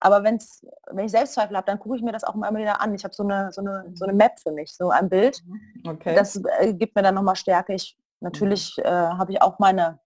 Aber 0.00 0.22
wenn's, 0.22 0.64
wenn 0.90 1.06
ich 1.06 1.10
Selbstzweifel 1.10 1.56
habe, 1.56 1.66
dann 1.66 1.78
gucke 1.78 1.96
ich 1.96 2.02
mir 2.02 2.12
das 2.12 2.24
auch 2.24 2.34
immer 2.34 2.54
wieder 2.54 2.80
an. 2.80 2.94
Ich 2.94 3.04
habe 3.04 3.14
so 3.14 3.22
eine, 3.22 3.50
so, 3.52 3.62
eine, 3.62 3.90
so 3.94 4.04
eine 4.04 4.12
Map 4.12 4.38
für 4.38 4.52
mich, 4.52 4.74
so 4.74 4.90
ein 4.90 5.08
Bild. 5.08 5.42
Mhm, 5.46 5.90
okay. 5.90 6.14
Das 6.14 6.36
äh, 6.58 6.74
gibt 6.74 6.94
mir 6.94 7.02
dann 7.02 7.14
nochmal 7.14 7.36
Stärke. 7.36 7.74
Ich, 7.74 7.96
natürlich 8.20 8.76
mhm. 8.76 8.84
äh, 8.84 8.90
habe 8.90 9.32
ich 9.32 9.42
auch 9.42 9.58
meine, 9.58 9.98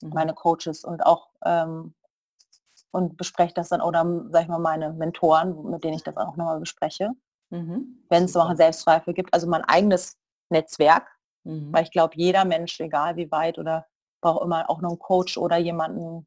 mhm. 0.00 0.10
meine 0.10 0.34
Coaches 0.34 0.84
und 0.84 1.04
auch 1.04 1.28
ähm, 1.44 1.94
und 2.96 3.18
bespreche 3.18 3.52
das 3.52 3.68
dann 3.68 3.82
oder 3.82 4.04
sage 4.30 4.44
ich 4.44 4.48
mal 4.48 4.58
meine 4.58 4.90
Mentoren, 4.92 5.70
mit 5.70 5.84
denen 5.84 5.94
ich 5.94 6.02
das 6.02 6.16
auch 6.16 6.36
nochmal 6.36 6.60
bespreche. 6.60 7.10
Mhm. 7.50 8.02
Wenn 8.08 8.24
es 8.24 8.34
noch 8.34 8.54
Selbstzweifel 8.56 9.12
gibt, 9.12 9.34
also 9.34 9.46
mein 9.46 9.64
eigenes 9.64 10.16
Netzwerk, 10.48 11.06
mhm. 11.44 11.72
weil 11.72 11.84
ich 11.84 11.90
glaube, 11.90 12.14
jeder 12.16 12.46
Mensch, 12.46 12.80
egal 12.80 13.16
wie 13.16 13.30
weit 13.30 13.58
oder 13.58 13.86
braucht 14.22 14.42
immer 14.42 14.70
auch 14.70 14.80
noch 14.80 14.90
einen 14.90 14.98
Coach 14.98 15.36
oder 15.36 15.58
jemanden, 15.58 16.26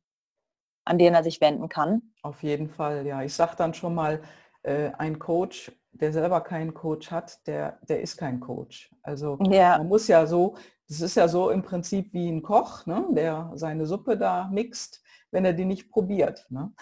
an 0.90 0.98
den 0.98 1.14
er 1.14 1.24
sich 1.24 1.40
wenden 1.40 1.70
kann. 1.70 2.02
Auf 2.24 2.42
jeden 2.42 2.68
Fall, 2.68 3.06
ja. 3.06 3.22
Ich 3.22 3.34
sage 3.34 3.54
dann 3.56 3.74
schon 3.74 3.94
mal, 3.94 4.22
äh, 4.64 4.92
ein 4.98 5.20
Coach, 5.20 5.72
der 5.92 6.12
selber 6.12 6.42
keinen 6.42 6.74
Coach 6.74 7.12
hat, 7.12 7.46
der, 7.48 7.80
der 7.88 8.02
ist 8.02 8.18
kein 8.18 8.40
Coach. 8.40 8.94
Also 9.04 9.38
ja. 9.50 9.78
man 9.78 9.88
muss 9.88 10.08
ja 10.08 10.26
so, 10.26 10.56
das 10.88 11.02
ist 11.02 11.16
ja 11.16 11.28
so 11.28 11.52
im 11.52 11.62
Prinzip 11.62 12.12
wie 12.14 12.28
ein 12.28 12.42
Koch, 12.42 12.86
ne, 12.86 13.06
der 13.12 13.52
seine 13.56 13.86
Suppe 13.86 14.18
da 14.18 14.50
mixt, 14.52 15.02
wenn 15.32 15.46
er 15.46 15.54
die 15.54 15.66
nicht 15.66 15.90
probiert. 15.90 16.46
Ne? 16.50 16.74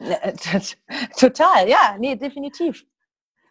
Ja, 0.00 0.16
total, 1.18 1.68
ja, 1.68 1.96
nee, 1.98 2.16
definitiv. 2.16 2.84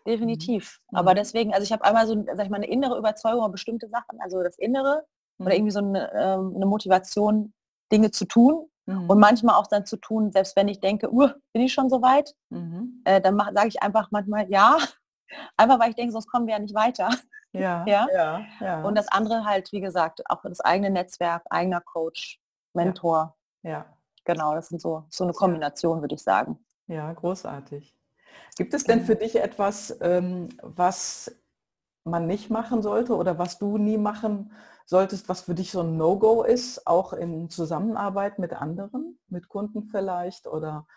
Definitiv. 0.08 0.80
Mhm. 0.91 0.97
Aber 0.97 1.13
deswegen, 1.13 1.54
also 1.54 1.63
ich 1.63 1.71
habe 1.71 1.84
einmal 1.84 2.08
so, 2.08 2.23
sag 2.25 2.43
ich 2.43 2.49
mal, 2.49 2.58
eine 2.58 2.69
innere 2.69 2.97
Überzeugung 2.97 3.39
über 3.39 3.49
bestimmte 3.49 3.88
Sachen, 3.89 4.19
also 4.19 4.41
das 4.41 4.58
Innere, 4.58 5.06
oder 5.39 5.49
mhm. 5.49 5.56
irgendwie 5.56 5.71
so 5.71 5.80
eine, 5.80 6.12
ähm, 6.13 6.54
eine 6.56 6.65
Motivation, 6.65 7.54
Dinge 7.91 8.12
zu 8.12 8.25
tun 8.25 8.69
mhm. 8.89 9.10
und 9.10 9.19
manchmal 9.19 9.56
auch 9.56 9.67
dann 9.67 9.86
zu 9.86 9.97
tun, 9.97 10.32
selbst 10.32 10.56
wenn 10.56 10.67
ich 10.67 10.80
denke, 10.80 11.12
uh, 11.12 11.30
bin 11.54 11.63
ich 11.63 11.73
schon 11.73 11.89
so 11.89 12.02
weit, 12.02 12.34
mhm. 12.49 13.02
äh, 13.06 13.21
dann 13.21 13.38
sage 13.38 13.67
ich 13.67 13.82
einfach 13.82 14.10
manchmal 14.12 14.49
ja, 14.49 14.78
einfach 15.58 15.80
weil 15.80 15.89
ich 15.89 15.95
denke, 15.95 16.12
sonst 16.12 16.28
kommen 16.28 16.47
wir 16.47 16.54
ja 16.54 16.60
nicht 16.60 16.75
weiter. 16.75 17.10
Ja, 17.52 17.84
ja? 17.88 18.08
ja, 18.13 18.41
ja. 18.60 18.82
Und 18.84 18.95
das 18.95 19.08
andere 19.10 19.45
halt, 19.45 19.71
wie 19.71 19.82
gesagt, 19.82 20.21
auch 20.30 20.41
das 20.43 20.60
eigene 20.60 20.89
Netzwerk, 20.89 21.43
eigener 21.49 21.82
Coach, 21.82 22.39
Mentor. 22.73 23.36
Ja. 23.63 23.69
ja. 23.69 23.86
Genau, 24.25 24.54
das 24.54 24.69
sind 24.69 24.82
so, 24.82 25.06
so 25.10 25.23
eine 25.23 25.34
Kombination, 25.34 26.02
würde 26.02 26.15
ich 26.15 26.21
sagen. 26.21 26.63
Ja, 26.88 27.12
großartig. 27.13 27.95
Gibt 28.58 28.73
es 28.73 28.84
denn 28.84 29.04
für 29.04 29.15
dich 29.15 29.41
etwas, 29.41 29.97
ähm, 30.02 30.49
was 30.62 31.36
man 32.04 32.28
nicht 32.28 32.49
machen 32.49 32.82
sollte 32.82 33.15
oder 33.15 33.38
was 33.38 33.58
du 33.58 33.78
nie 33.78 33.97
machen 33.97 34.52
solltest, 34.89 35.30
was 35.30 35.41
für 35.41 35.54
dich 35.54 35.69
so 35.69 35.82
ein 35.82 35.97
No-Go 35.97 36.41
ist, 36.41 36.88
auch 36.88 37.13
in 37.13 37.52
Zusammenarbeit 37.52 38.39
mit 38.39 38.54
anderen, 38.54 39.19
mit 39.28 39.47
Kunden 39.47 39.84
vielleicht 39.84 40.47
oder 40.47 40.88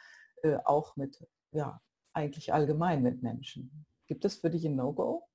äh, 0.42 0.56
auch 0.64 0.96
mit, 0.96 1.22
ja, 1.50 1.78
eigentlich 2.14 2.54
allgemein 2.54 3.02
mit 3.02 3.22
Menschen. 3.22 3.84
Gibt 4.06 4.24
es 4.24 4.36
für 4.36 4.48
dich 4.48 4.64
ein 4.64 4.76
No-Go? 4.76 5.28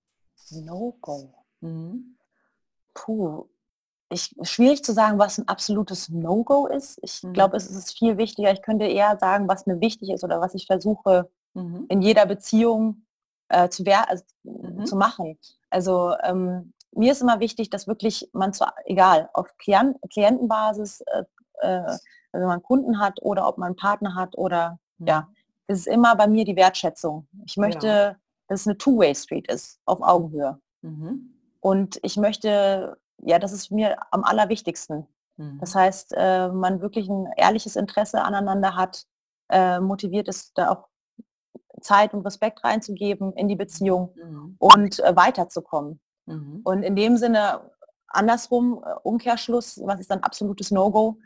No-Go. 0.49 1.35
Mhm. 1.61 2.17
Puh, 2.95 3.47
ich, 4.09 4.35
schwierig 4.41 4.83
zu 4.83 4.91
sagen, 4.91 5.19
was 5.19 5.37
ein 5.37 5.47
absolutes 5.47 6.09
No-Go 6.09 6.65
ist. 6.65 6.97
Ich 7.03 7.21
mhm. 7.21 7.33
glaube, 7.33 7.57
es 7.57 7.69
ist 7.69 7.95
viel 7.95 8.17
wichtiger. 8.17 8.51
Ich 8.51 8.63
könnte 8.63 8.85
eher 8.85 9.19
sagen, 9.19 9.47
was 9.47 9.67
mir 9.67 9.79
wichtig 9.81 10.09
ist 10.09 10.23
oder 10.23 10.41
was 10.41 10.55
ich 10.55 10.65
versuche 10.65 11.29
mhm. 11.53 11.85
in 11.89 12.01
jeder 12.01 12.25
Beziehung 12.25 13.05
äh, 13.49 13.69
zu, 13.69 13.83
also, 13.85 14.23
mhm. 14.41 14.83
zu 14.87 14.95
machen. 14.95 15.37
Also 15.69 16.15
ähm, 16.23 16.73
mir 16.91 17.11
ist 17.11 17.21
immer 17.21 17.39
wichtig, 17.39 17.69
dass 17.69 17.87
wirklich 17.87 18.29
man 18.33 18.53
zu, 18.53 18.65
egal, 18.85 19.29
auf 19.33 19.55
Klientenbasis, 19.57 21.01
äh, 21.01 21.23
äh, 21.61 21.97
wenn 22.31 22.45
man 22.45 22.63
Kunden 22.63 22.99
hat 22.99 23.19
oder 23.21 23.47
ob 23.47 23.57
man 23.57 23.67
einen 23.67 23.75
Partner 23.75 24.15
hat 24.15 24.37
oder 24.37 24.79
mhm. 24.97 25.07
ja, 25.07 25.29
es 25.67 25.79
ist 25.79 25.87
immer 25.87 26.15
bei 26.15 26.27
mir 26.27 26.45
die 26.45 26.55
Wertschätzung. 26.55 27.27
Ich 27.45 27.57
möchte, 27.57 27.87
ja. 27.87 28.15
dass 28.47 28.61
es 28.61 28.67
eine 28.67 28.77
Two-Way-Street 28.77 29.51
ist, 29.51 29.79
auf 29.85 30.01
Augenhöhe. 30.01 30.59
Mhm. 30.81 31.33
Und 31.59 31.99
ich 32.03 32.17
möchte, 32.17 32.97
ja, 33.21 33.39
das 33.39 33.51
ist 33.51 33.71
mir 33.71 33.97
am 34.11 34.23
allerwichtigsten. 34.23 35.07
Mhm. 35.35 35.59
Das 35.59 35.75
heißt, 35.75 36.13
äh, 36.15 36.49
man 36.49 36.81
wirklich 36.81 37.09
ein 37.09 37.27
ehrliches 37.35 37.75
Interesse 37.75 38.23
aneinander 38.23 38.75
hat, 38.75 39.05
äh, 39.49 39.79
motiviert 39.79 40.27
ist, 40.27 40.57
da 40.57 40.71
auch 40.71 40.87
Zeit 41.81 42.13
und 42.13 42.25
Respekt 42.25 42.63
reinzugeben 42.63 43.33
in 43.33 43.47
die 43.47 43.55
Beziehung 43.55 44.13
mhm. 44.15 44.55
und 44.59 44.99
äh, 44.99 45.15
weiterzukommen. 45.15 45.99
Mhm. 46.27 46.61
Und 46.63 46.83
in 46.83 46.95
dem 46.95 47.17
Sinne, 47.17 47.71
andersrum, 48.07 48.83
äh, 48.85 48.93
Umkehrschluss, 49.03 49.79
was 49.83 49.99
ist 49.99 50.11
dann 50.11 50.23
absolutes 50.23 50.71
No-Go? 50.71 51.17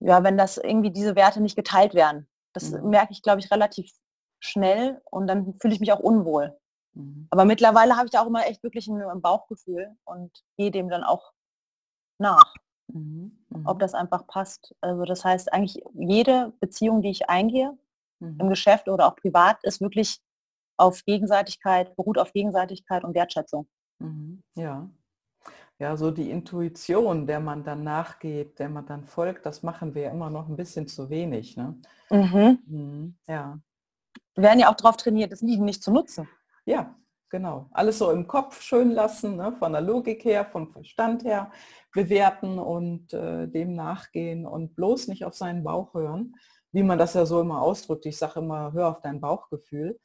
Ja, 0.00 0.22
wenn 0.22 0.38
das 0.38 0.58
irgendwie 0.58 0.90
diese 0.90 1.16
Werte 1.16 1.40
nicht 1.40 1.56
geteilt 1.56 1.94
werden. 1.94 2.28
Das 2.52 2.70
mhm. 2.70 2.90
merke 2.90 3.12
ich, 3.12 3.22
glaube 3.22 3.40
ich, 3.40 3.50
relativ 3.50 3.90
schnell 4.40 5.00
und 5.10 5.26
dann 5.26 5.54
fühle 5.60 5.74
ich 5.74 5.80
mich 5.80 5.92
auch 5.92 6.00
unwohl. 6.00 6.56
Mhm. 6.94 7.28
Aber 7.30 7.44
mittlerweile 7.44 7.96
habe 7.96 8.06
ich 8.06 8.10
da 8.10 8.22
auch 8.22 8.26
immer 8.26 8.46
echt 8.46 8.62
wirklich 8.62 8.88
ein, 8.88 9.22
Bauchgefühl 9.22 9.96
und 10.04 10.30
gehe 10.56 10.70
dem 10.70 10.88
dann 10.88 11.04
auch 11.04 11.32
nach, 12.18 12.54
mhm. 12.88 13.46
ob 13.64 13.76
mhm. 13.76 13.80
das 13.80 13.94
einfach 13.94 14.26
passt. 14.26 14.74
Also 14.80 15.04
das 15.04 15.24
heißt 15.24 15.52
eigentlich 15.52 15.82
jede 15.94 16.52
Beziehung, 16.60 17.02
die 17.02 17.10
ich 17.10 17.30
eingehe, 17.30 17.76
mhm. 18.18 18.38
im 18.40 18.48
Geschäft 18.48 18.88
oder 18.88 19.06
auch 19.06 19.16
privat, 19.16 19.62
ist 19.62 19.80
wirklich 19.80 20.20
auf 20.76 21.04
Gegenseitigkeit, 21.04 21.94
beruht 21.96 22.18
auf 22.18 22.32
Gegenseitigkeit 22.32 23.04
und 23.04 23.14
Wertschätzung. 23.14 23.68
Mhm. 24.02 24.42
Ja. 24.54 24.88
Ja, 25.78 25.96
so 25.96 26.12
die 26.12 26.30
Intuition, 26.30 27.26
der 27.26 27.40
man 27.40 27.64
dann 27.64 27.82
nachgeht, 27.82 28.58
der 28.60 28.68
man 28.68 28.86
dann 28.86 29.04
folgt, 29.04 29.44
das 29.46 29.64
machen 29.64 29.94
wir 29.94 30.10
immer 30.10 30.30
noch 30.30 30.48
ein 30.48 30.56
bisschen 30.56 30.86
zu 30.86 31.10
wenig. 31.10 31.56
Ne? 31.56 31.76
Mhm. 32.10 32.58
Mhm. 32.66 33.16
Ja. 33.26 33.58
Wir 34.34 34.44
werden 34.44 34.60
ja 34.60 34.70
auch 34.70 34.76
darauf 34.76 34.96
trainiert, 34.96 35.32
das 35.32 35.42
Lieben 35.42 35.64
nicht 35.64 35.82
zu 35.82 35.90
nutzen. 35.90 36.28
Ja, 36.66 36.94
genau. 37.30 37.68
Alles 37.72 37.98
so 37.98 38.12
im 38.12 38.28
Kopf 38.28 38.62
schön 38.62 38.92
lassen, 38.92 39.36
ne? 39.36 39.52
von 39.58 39.72
der 39.72 39.80
Logik 39.80 40.24
her, 40.24 40.44
vom 40.44 40.68
Verstand 40.68 41.24
her 41.24 41.50
bewerten 41.92 42.60
und 42.60 43.12
äh, 43.12 43.48
dem 43.48 43.74
nachgehen 43.74 44.46
und 44.46 44.76
bloß 44.76 45.08
nicht 45.08 45.24
auf 45.24 45.34
seinen 45.34 45.64
Bauch 45.64 45.94
hören, 45.94 46.36
wie 46.70 46.84
man 46.84 46.98
das 46.98 47.14
ja 47.14 47.26
so 47.26 47.40
immer 47.40 47.60
ausdrückt. 47.60 48.06
Ich 48.06 48.18
sage 48.18 48.38
immer, 48.40 48.72
hör 48.72 48.88
auf 48.88 49.00
dein 49.00 49.20
Bauchgefühl. 49.20 49.98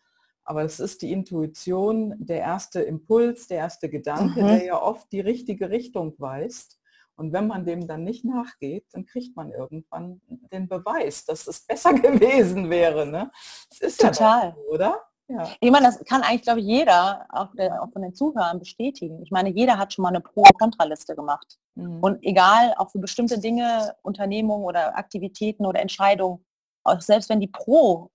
Aber 0.48 0.64
es 0.64 0.80
ist 0.80 1.02
die 1.02 1.12
Intuition, 1.12 2.16
der 2.18 2.40
erste 2.40 2.80
Impuls, 2.80 3.48
der 3.48 3.58
erste 3.58 3.90
Gedanke, 3.90 4.42
mhm. 4.42 4.48
der 4.48 4.64
ja 4.64 4.82
oft 4.82 5.12
die 5.12 5.20
richtige 5.20 5.70
Richtung 5.70 6.16
weist. 6.20 6.80
Und 7.18 7.34
wenn 7.34 7.48
man 7.48 7.66
dem 7.66 7.86
dann 7.86 8.06
nicht 8.06 8.24
nachgeht, 8.24 8.86
dann 8.94 9.06
kriegt 9.06 9.36
man 9.36 9.52
irgendwann 9.52 10.22
den 10.54 10.70
Beweis, 10.70 11.26
dass 11.26 11.48
es 11.48 11.66
besser 11.66 11.94
gewesen 12.00 12.70
wäre. 12.70 13.06
Ne? 13.06 13.30
Das 13.70 13.80
ist 13.82 14.00
Total. 14.00 14.50
Ja 14.50 14.56
so, 14.56 14.74
oder? 14.74 15.02
Ja. 15.28 15.50
Ich 15.60 15.70
meine, 15.70 15.88
das 15.88 16.02
kann 16.06 16.22
eigentlich, 16.22 16.44
glaube 16.44 16.62
ich, 16.62 16.66
jeder, 16.66 17.26
auch, 17.28 17.54
der, 17.56 17.84
auch 17.84 17.92
von 17.92 18.02
den 18.02 18.16
Zuhörern, 18.16 18.60
bestätigen. 18.60 19.22
Ich 19.24 19.32
meine, 19.32 19.50
jeder 19.50 19.78
hat 19.78 19.92
schon 19.92 20.04
mal 20.04 20.10
eine 20.10 20.22
Pro- 20.22 20.44
und 20.44 20.58
Kontraliste 20.58 21.14
gemacht. 21.14 21.58
Mhm. 21.76 22.00
Und 22.00 22.24
egal, 22.24 22.74
auch 22.78 22.90
für 22.90 23.00
bestimmte 23.00 23.38
Dinge, 23.38 23.94
Unternehmungen 24.02 24.64
oder 24.64 24.98
Aktivitäten 24.98 25.66
oder 25.66 25.82
Entscheidungen, 25.82 26.46
auch 26.86 27.02
selbst 27.02 27.30
wenn 27.30 27.42
die 27.42 27.48
Pro 27.48 28.12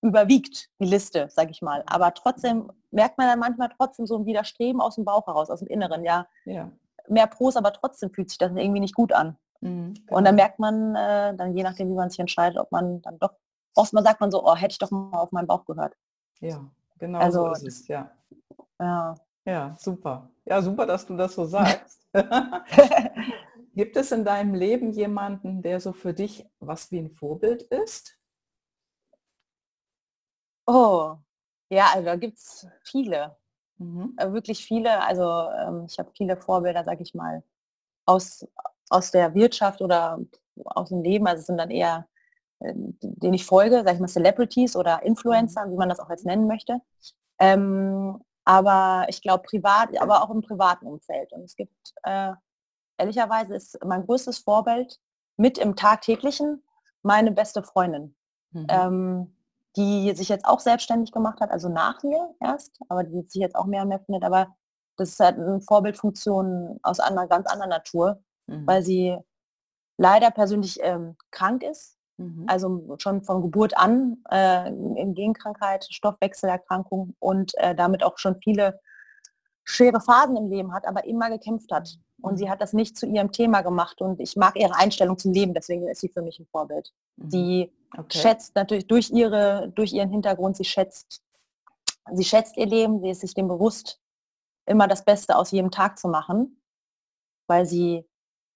überwiegt, 0.00 0.68
die 0.80 0.86
Liste, 0.86 1.28
sage 1.30 1.50
ich 1.50 1.62
mal. 1.62 1.82
Aber 1.86 2.14
trotzdem 2.14 2.70
merkt 2.90 3.18
man 3.18 3.26
dann 3.28 3.38
manchmal 3.38 3.70
trotzdem 3.76 4.06
so 4.06 4.16
ein 4.16 4.26
Widerstreben 4.26 4.80
aus 4.80 4.94
dem 4.94 5.04
Bauch 5.04 5.26
heraus, 5.26 5.50
aus 5.50 5.60
dem 5.60 5.68
Inneren. 5.68 6.04
Ja, 6.04 6.26
ja. 6.44 6.70
mehr 7.08 7.26
Pros, 7.26 7.56
aber 7.56 7.72
trotzdem 7.72 8.10
fühlt 8.10 8.30
sich 8.30 8.38
das 8.38 8.52
irgendwie 8.52 8.80
nicht 8.80 8.94
gut 8.94 9.12
an. 9.12 9.36
Mhm, 9.60 9.94
genau. 9.94 10.16
Und 10.16 10.24
dann 10.24 10.36
merkt 10.36 10.58
man, 10.58 10.94
äh, 10.94 11.34
dann 11.34 11.56
je 11.56 11.62
nachdem, 11.62 11.88
wie 11.90 11.94
man 11.94 12.10
sich 12.10 12.20
entscheidet, 12.20 12.58
ob 12.58 12.70
man 12.70 13.02
dann 13.02 13.18
doch, 13.18 13.32
oftmal 13.74 14.04
sagt 14.04 14.20
man 14.20 14.30
so, 14.30 14.44
oh, 14.44 14.54
hätte 14.54 14.72
ich 14.72 14.78
doch 14.78 14.90
mal 14.90 15.18
auf 15.18 15.32
meinen 15.32 15.46
Bauch 15.46 15.64
gehört. 15.64 15.94
Ja, 16.40 16.64
genau 16.98 17.18
also, 17.18 17.46
so 17.46 17.52
ist 17.52 17.66
es, 17.66 17.88
ja. 17.88 18.10
Ja. 18.80 19.14
Ja, 19.44 19.74
super. 19.78 20.30
Ja, 20.44 20.62
super, 20.62 20.86
dass 20.86 21.06
du 21.06 21.16
das 21.16 21.34
so 21.34 21.44
sagst. 21.46 22.06
Gibt 23.74 23.96
es 23.96 24.12
in 24.12 24.24
deinem 24.24 24.54
Leben 24.54 24.92
jemanden, 24.92 25.62
der 25.62 25.80
so 25.80 25.92
für 25.92 26.12
dich 26.12 26.46
was 26.60 26.90
wie 26.90 26.98
ein 26.98 27.10
Vorbild 27.10 27.62
ist? 27.62 28.17
Oh, 30.68 31.16
ja, 31.70 31.86
also 31.94 32.04
da 32.04 32.16
gibt 32.16 32.38
es 32.38 32.66
viele. 32.84 33.36
Mhm. 33.78 34.14
Äh, 34.18 34.32
wirklich 34.32 34.64
viele. 34.64 35.02
Also 35.02 35.22
ähm, 35.50 35.86
ich 35.88 35.98
habe 35.98 36.10
viele 36.16 36.36
Vorbilder, 36.36 36.84
sage 36.84 37.02
ich 37.02 37.14
mal, 37.14 37.42
aus, 38.06 38.46
aus 38.90 39.10
der 39.10 39.34
Wirtschaft 39.34 39.80
oder 39.80 40.20
aus 40.64 40.90
dem 40.90 41.02
Leben. 41.02 41.26
Also 41.26 41.40
es 41.40 41.46
sind 41.46 41.58
dann 41.58 41.70
eher 41.70 42.06
ähm, 42.60 42.96
den 43.00 43.34
ich 43.34 43.46
folge, 43.46 43.76
sage 43.76 43.94
ich 43.94 44.00
mal 44.00 44.08
Celebrities 44.08 44.74
oder 44.76 45.02
Influencer, 45.04 45.66
mhm. 45.66 45.72
wie 45.72 45.76
man 45.76 45.88
das 45.88 46.00
auch 46.00 46.10
jetzt 46.10 46.26
nennen 46.26 46.46
möchte. 46.46 46.80
Ähm, 47.38 48.22
aber 48.44 49.06
ich 49.08 49.22
glaube 49.22 49.44
privat, 49.44 49.96
aber 50.00 50.22
auch 50.22 50.30
im 50.30 50.40
privaten 50.40 50.86
Umfeld. 50.86 51.32
Und 51.32 51.42
es 51.44 51.54
gibt, 51.54 51.94
äh, 52.02 52.32
ehrlicherweise 52.96 53.54
ist 53.54 53.78
mein 53.84 54.04
größtes 54.06 54.38
Vorbild 54.38 54.98
mit 55.36 55.58
im 55.58 55.76
tagtäglichen 55.76 56.64
meine 57.02 57.30
beste 57.30 57.62
Freundin, 57.62 58.16
mhm. 58.50 58.66
ähm, 58.68 59.36
die 59.78 60.14
sich 60.14 60.28
jetzt 60.28 60.44
auch 60.44 60.60
selbstständig 60.60 61.12
gemacht 61.12 61.40
hat, 61.40 61.50
also 61.50 61.70
nach 61.70 62.02
mir 62.02 62.34
erst, 62.40 62.78
aber 62.88 63.04
die 63.04 63.22
sich 63.22 63.40
jetzt 63.40 63.56
auch 63.56 63.66
mehr 63.66 63.82
und 63.82 63.88
mehr 63.88 64.00
findet. 64.00 64.24
Aber 64.24 64.54
das 64.96 65.10
ist 65.10 65.20
halt 65.20 65.38
eine 65.38 65.60
Vorbildfunktion 65.62 66.78
aus 66.82 67.00
einer 67.00 67.26
ganz 67.28 67.46
anderen 67.46 67.70
Natur, 67.70 68.20
mhm. 68.46 68.66
weil 68.66 68.82
sie 68.82 69.16
leider 69.96 70.30
persönlich 70.30 70.78
ähm, 70.82 71.16
krank 71.30 71.62
ist 71.62 71.98
Mhm. 72.18 72.44
Also 72.48 72.96
schon 72.98 73.22
von 73.22 73.42
Geburt 73.42 73.76
an 73.76 74.18
äh, 74.30 74.68
in 74.68 75.14
Genkrankheit, 75.14 75.86
Stoffwechselerkrankung 75.88 77.14
und 77.20 77.52
äh, 77.58 77.74
damit 77.74 78.02
auch 78.02 78.18
schon 78.18 78.36
viele 78.42 78.80
schwere 79.64 80.00
Phasen 80.00 80.36
im 80.36 80.50
Leben 80.50 80.74
hat, 80.74 80.86
aber 80.86 81.04
immer 81.04 81.30
gekämpft 81.30 81.70
hat. 81.72 81.96
Und 82.20 82.36
sie 82.36 82.46
mhm. 82.46 82.50
hat 82.50 82.60
das 82.60 82.72
nicht 82.72 82.96
zu 82.96 83.06
ihrem 83.06 83.30
Thema 83.30 83.62
gemacht 83.62 84.00
und 84.00 84.20
ich 84.20 84.36
mag 84.36 84.56
ihre 84.56 84.74
Einstellung 84.74 85.16
zum 85.16 85.32
Leben, 85.32 85.54
deswegen 85.54 85.86
ist 85.88 86.00
sie 86.00 86.08
für 86.08 86.22
mich 86.22 86.40
ein 86.40 86.46
Vorbild. 86.46 86.92
Mhm. 87.16 87.30
Sie 87.30 87.72
okay. 87.96 88.18
schätzt 88.18 88.54
natürlich 88.54 88.86
durch 88.86 89.10
ihre, 89.10 89.70
durch 89.74 89.92
ihren 89.92 90.10
Hintergrund, 90.10 90.56
sie 90.56 90.64
schätzt, 90.64 91.22
sie 92.12 92.24
schätzt 92.24 92.56
ihr 92.56 92.66
Leben, 92.66 93.00
sie 93.00 93.10
ist 93.10 93.20
sich 93.20 93.34
dem 93.34 93.48
bewusst, 93.48 94.00
immer 94.66 94.86
das 94.86 95.04
Beste 95.04 95.36
aus 95.36 95.50
jedem 95.50 95.70
Tag 95.70 95.98
zu 95.98 96.08
machen, 96.08 96.60
weil 97.46 97.66
sie 97.66 98.04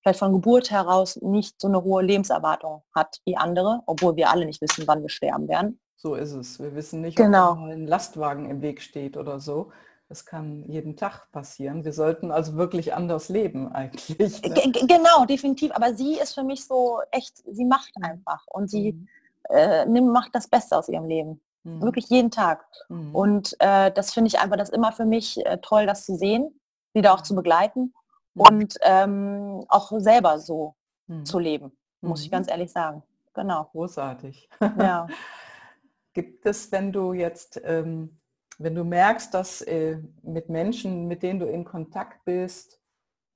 vielleicht 0.03 0.18
von 0.18 0.33
Geburt 0.33 0.71
heraus 0.71 1.16
nicht 1.23 1.61
so 1.61 1.68
eine 1.68 1.83
hohe 1.83 2.03
Lebenserwartung 2.03 2.83
hat 2.95 3.21
wie 3.25 3.37
andere, 3.37 3.83
obwohl 3.87 4.16
wir 4.16 4.31
alle 4.31 4.45
nicht 4.45 4.61
wissen, 4.61 4.87
wann 4.87 5.03
wir 5.03 5.09
sterben 5.09 5.49
werden. 5.49 5.81
So 5.97 6.16
ist 6.16 6.33
es. 6.33 6.59
Wir 6.59 6.75
wissen 6.75 7.01
nicht, 7.01 7.16
genau. 7.16 7.53
ob 7.53 7.59
ein 7.59 7.87
Lastwagen 7.87 8.51
im 8.51 8.61
Weg 8.61 8.83
steht 8.83 9.16
oder 9.16 9.38
so. 9.38 9.71
Das 10.09 10.27
kann 10.27 10.64
jeden 10.68 10.97
Tag 10.97 11.31
passieren. 11.33 11.85
Wir 11.85 11.92
sollten 11.92 12.33
also 12.33 12.57
wirklich 12.57 12.92
anders 12.92 13.29
leben 13.29 13.73
eigentlich. 13.73 14.42
Ne? 14.42 14.73
Genau, 14.87 15.25
definitiv. 15.25 15.71
Aber 15.73 15.95
sie 15.95 16.18
ist 16.18 16.35
für 16.35 16.42
mich 16.42 16.66
so 16.66 17.01
echt, 17.12 17.38
sie 17.51 17.64
macht 17.64 17.97
mhm. 17.97 18.05
einfach 18.05 18.45
und 18.49 18.68
sie 18.68 18.92
mhm. 18.92 19.09
Äh, 19.48 19.87
macht 19.87 20.35
das 20.35 20.48
Beste 20.48 20.76
aus 20.76 20.88
ihrem 20.88 21.07
Leben. 21.07 21.40
Mhm. 21.64 21.83
Wirklich 21.83 22.09
jeden 22.09 22.31
Tag. 22.31 22.64
Mhm. 22.88 23.14
Und 23.14 23.57
äh, 23.61 23.90
das 23.92 24.12
finde 24.12 24.28
ich 24.28 24.38
einfach 24.38 24.57
das 24.57 24.70
immer 24.70 24.92
für 24.92 25.05
mich 25.05 25.44
äh, 25.46 25.59
toll, 25.59 25.87
das 25.87 26.05
zu 26.05 26.16
sehen, 26.16 26.61
sie 26.94 27.02
da 27.02 27.14
auch 27.14 27.22
zu 27.22 27.35
begleiten 27.35 27.92
Mhm. 28.35 28.42
und 28.42 28.74
ähm, 28.83 29.64
auch 29.68 29.92
selber 29.98 30.38
so 30.38 30.74
mhm. 31.07 31.24
zu 31.24 31.38
leben, 31.38 31.72
muss 32.00 32.20
mhm. 32.20 32.24
ich 32.24 32.31
ganz 32.31 32.48
ehrlich 32.48 32.70
sagen. 32.70 33.02
Genau. 33.35 33.64
Großartig. 33.72 34.48
Ja. 34.61 35.07
Gibt 36.14 36.44
es, 36.44 36.70
wenn 36.70 36.92
du 36.92 37.14
jetzt, 37.14 37.61
ähm, 37.64 38.20
wenn 38.59 38.74
du 38.74 38.85
merkst, 38.85 39.33
dass 39.33 39.62
äh, 39.62 39.98
mit 40.22 40.50
Menschen, 40.50 41.09
mit 41.09 41.22
denen 41.22 41.40
du 41.40 41.46
in 41.46 41.64
Kontakt 41.64 42.24
bist, 42.24 42.78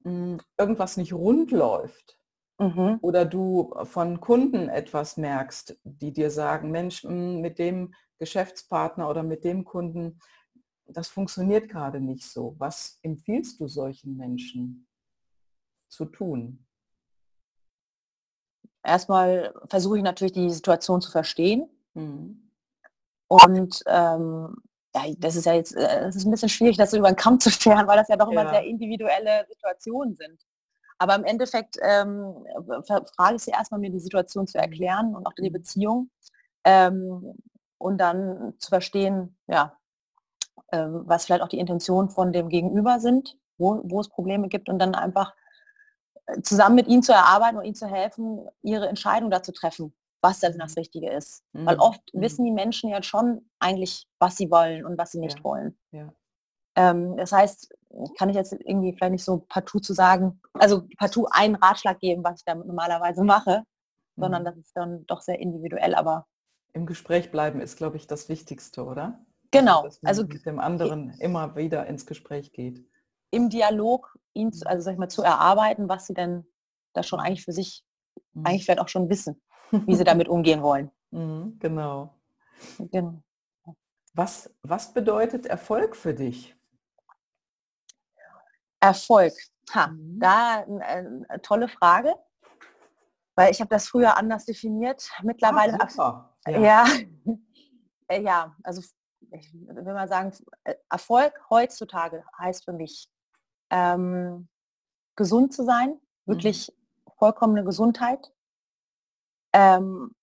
mh, 0.05 0.11
hm, 0.11 0.41
irgendwas 0.59 0.99
nicht 0.99 1.15
rund 1.15 1.51
läuft 1.51 2.19
mhm. 2.59 2.99
oder 3.01 3.25
du 3.25 3.75
von 3.85 4.21
Kunden 4.21 4.69
etwas 4.69 5.17
merkst, 5.17 5.79
die 5.85 6.13
dir 6.13 6.31
sagen, 6.31 6.71
Mensch, 6.71 7.03
hm, 7.03 7.41
mit 7.41 7.59
dem 7.59 7.95
Geschäftspartner 8.19 9.09
oder 9.09 9.23
mit 9.23 9.45
dem 9.45 9.65
Kunden, 9.65 10.21
das 10.87 11.09
funktioniert 11.09 11.69
gerade 11.69 12.01
nicht 12.01 12.25
so. 12.25 12.55
Was 12.59 12.99
empfiehlst 13.03 13.61
du 13.61 13.69
solchen 13.69 14.17
Menschen 14.17 14.87
zu 15.89 16.07
tun? 16.07 16.67
Erstmal 18.83 19.53
versuche 19.69 19.99
ich 19.99 20.05
natürlich 20.05 20.33
die 20.33 20.51
Situation 20.51 21.01
zu 21.01 21.11
verstehen. 21.11 21.69
Mhm. 21.95 22.51
Und 23.29 23.83
ähm, 23.87 24.57
ja, 24.95 25.03
das 25.19 25.37
ist 25.37 25.47
ja 25.47 25.55
jetzt, 25.55 25.75
äh, 25.75 26.07
es 26.07 26.17
ist 26.17 26.25
ein 26.25 26.31
bisschen 26.31 26.49
schwierig, 26.49 26.77
das 26.77 26.93
so 26.93 26.97
über 26.97 27.11
den 27.11 27.17
Kamm 27.17 27.41
zu 27.41 27.51
stellen, 27.51 27.87
weil 27.87 27.97
das 27.97 28.09
ja 28.09 28.17
doch 28.17 28.31
immer 28.31 28.45
ja. 28.45 28.51
sehr 28.51 28.65
individuelle 28.65 29.45
Situationen 29.49 30.15
sind. 30.15 30.41
Aber 30.99 31.15
im 31.15 31.25
Endeffekt 31.25 31.77
ähm, 31.83 32.47
frage 33.17 33.37
ich 33.37 33.43
sie 33.43 33.51
erstmal, 33.51 33.81
mir 33.81 33.91
die 33.91 34.01
Situation 34.01 34.47
zu 34.47 34.59
erklären 34.59 35.15
und 35.15 35.27
auch 35.27 35.35
die 35.35 35.51
mhm. 35.51 35.55
Beziehung. 35.55 36.11
Ähm, 36.65 37.35
und 37.79 37.99
dann 37.99 38.55
zu 38.59 38.71
verstehen, 38.71 39.37
ja, 39.47 39.77
ähm, 40.73 41.03
was 41.05 41.25
vielleicht 41.25 41.43
auch 41.43 41.49
die 41.49 41.59
Intentionen 41.59 42.11
von 42.11 42.33
dem 42.33 42.49
Gegenüber 42.49 42.99
sind, 42.99 43.37
wo, 43.59 43.81
wo 43.85 44.01
es 44.01 44.09
Probleme 44.09 44.49
gibt 44.49 44.69
und 44.69 44.79
dann 44.79 44.95
einfach 44.95 45.35
äh, 46.27 46.41
zusammen 46.43 46.75
mit 46.75 46.89
ihnen 46.89 47.03
zu 47.03 47.13
erarbeiten 47.13 47.59
und 47.59 47.65
ihnen 47.65 47.75
zu 47.75 47.87
helfen, 47.87 48.49
ihre 48.63 48.89
Entscheidung 48.89 49.31
dazu 49.31 49.53
treffen, 49.53 49.95
was 50.23 50.41
denn 50.41 50.59
das 50.59 50.73
mhm. 50.73 50.81
Richtige 50.81 51.11
ist. 51.11 51.45
Mhm. 51.53 51.67
Weil 51.67 51.79
oft 51.79 52.01
mhm. 52.13 52.21
wissen 52.21 52.45
die 52.45 52.51
Menschen 52.51 52.91
ja 52.91 53.03
schon 53.03 53.49
eigentlich, 53.59 54.09
was 54.19 54.37
sie 54.37 54.51
wollen 54.51 54.85
und 54.85 54.99
was 54.99 55.13
sie 55.13 55.21
nicht 55.21 55.39
ja. 55.39 55.45
wollen. 55.45 55.79
Ja. 55.93 56.13
Ähm, 56.77 57.17
das 57.17 57.33
heißt, 57.33 57.75
kann 58.19 58.29
ich 58.29 58.37
jetzt 58.37 58.53
irgendwie 58.53 58.93
vielleicht 58.93 59.13
nicht 59.13 59.25
so 59.25 59.45
partout 59.49 59.81
zu 59.81 59.95
sagen, 59.95 60.41
also 60.53 60.83
partout 60.99 61.27
einen 61.31 61.57
Ratschlag 61.57 61.99
geben, 62.01 62.23
was 62.23 62.41
ich 62.41 62.45
damit 62.45 62.67
normalerweise 62.67 63.25
mache, 63.25 63.65
mhm. 64.17 64.23
sondern 64.23 64.45
das 64.45 64.57
ist 64.57 64.77
dann 64.77 65.07
doch 65.07 65.23
sehr 65.23 65.39
individuell, 65.39 65.95
aber 65.95 66.27
im 66.77 66.85
Gespräch 66.85 67.31
bleiben 67.31 67.61
ist, 67.61 67.79
glaube 67.79 67.97
ich, 67.97 68.07
das 68.07 68.29
Wichtigste, 68.29 68.85
oder? 68.85 69.25
Genau. 69.51 69.85
Also, 69.85 69.99
also 70.05 70.23
mit 70.25 70.45
dem 70.45 70.59
anderen 70.59 71.11
immer 71.21 71.57
wieder 71.57 71.87
ins 71.87 72.05
Gespräch 72.05 72.53
geht. 72.53 72.85
Im 73.31 73.49
Dialog 73.49 74.19
ihn, 74.35 74.53
also 74.67 74.83
sag 74.83 74.93
ich 74.93 74.99
mal, 74.99 75.09
zu 75.09 75.23
erarbeiten, 75.23 75.89
was 75.89 76.07
sie 76.07 76.13
denn 76.13 76.47
da 76.93 77.03
schon 77.03 77.19
eigentlich 77.19 77.45
für 77.45 77.53
sich, 77.53 77.83
mhm. 78.35 78.45
eigentlich 78.45 78.65
vielleicht 78.65 78.81
auch 78.81 78.89
schon 78.89 79.09
wissen, 79.09 79.41
wie 79.71 79.95
sie 79.95 80.05
damit 80.05 80.29
umgehen 80.29 80.63
wollen. 80.63 80.91
Mhm, 81.13 81.61
genau. 81.61 82.13
genau. 82.79 83.23
Was, 84.13 84.53
was 84.63 84.93
bedeutet 84.93 85.47
Erfolg 85.47 85.95
für 85.95 86.13
dich? 86.13 86.56
Erfolg. 88.81 89.33
Ha, 89.75 89.89
mhm. 89.89 90.21
da 90.21 90.61
eine, 90.61 90.85
eine 90.85 91.29
äh, 91.29 91.39
tolle 91.41 91.69
Frage, 91.69 92.15
weil 93.35 93.51
ich 93.51 93.61
habe 93.61 93.71
das 93.71 93.89
früher 93.89 94.17
anders 94.17 94.45
definiert. 94.45 95.11
Mittlerweile, 95.23 95.79
ah, 95.81 96.31
ja, 96.49 96.59
ja, 96.59 96.87
äh, 98.09 98.23
ja 98.23 98.57
also 98.63 98.83
ich 99.33 99.53
will 99.53 99.83
mal 99.83 100.09
sagen, 100.09 100.33
äh, 100.65 100.75
Erfolg 100.89 101.41
heutzutage 101.51 102.25
heißt 102.39 102.65
für 102.65 102.73
mich, 102.73 103.09
ähm, 103.71 104.49
gesund 105.17 105.53
zu 105.53 105.65
sein, 105.65 106.01
wirklich 106.27 106.69
mhm. 106.69 107.13
vollkommene 107.19 107.65
Gesundheit, 107.65 108.33
ähm, 109.53 110.15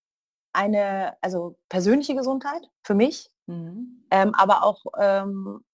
eine, 0.54 1.18
also 1.22 1.58
persönliche 1.68 2.16
Gesundheit 2.16 2.70
für 2.84 2.94
mich, 2.94 3.32
mhm. 3.48 4.06
ähm, 4.12 4.34
aber 4.36 4.64
auch 4.64 4.86
ähm, 4.98 5.66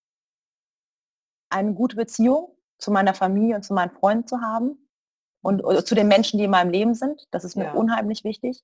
eine 1.49 1.73
gute 1.73 1.95
Beziehung 1.95 2.55
zu 2.79 2.91
meiner 2.91 3.13
Familie 3.13 3.55
und 3.55 3.63
zu 3.63 3.73
meinen 3.73 3.91
Freunden 3.91 4.27
zu 4.27 4.41
haben 4.41 4.89
und 5.41 5.61
zu 5.85 5.95
den 5.95 6.07
Menschen, 6.07 6.37
die 6.37 6.45
in 6.45 6.51
meinem 6.51 6.71
Leben 6.71 6.95
sind. 6.95 7.27
Das 7.31 7.43
ist 7.43 7.55
mir 7.55 7.65
ja. 7.65 7.73
unheimlich 7.73 8.23
wichtig. 8.23 8.63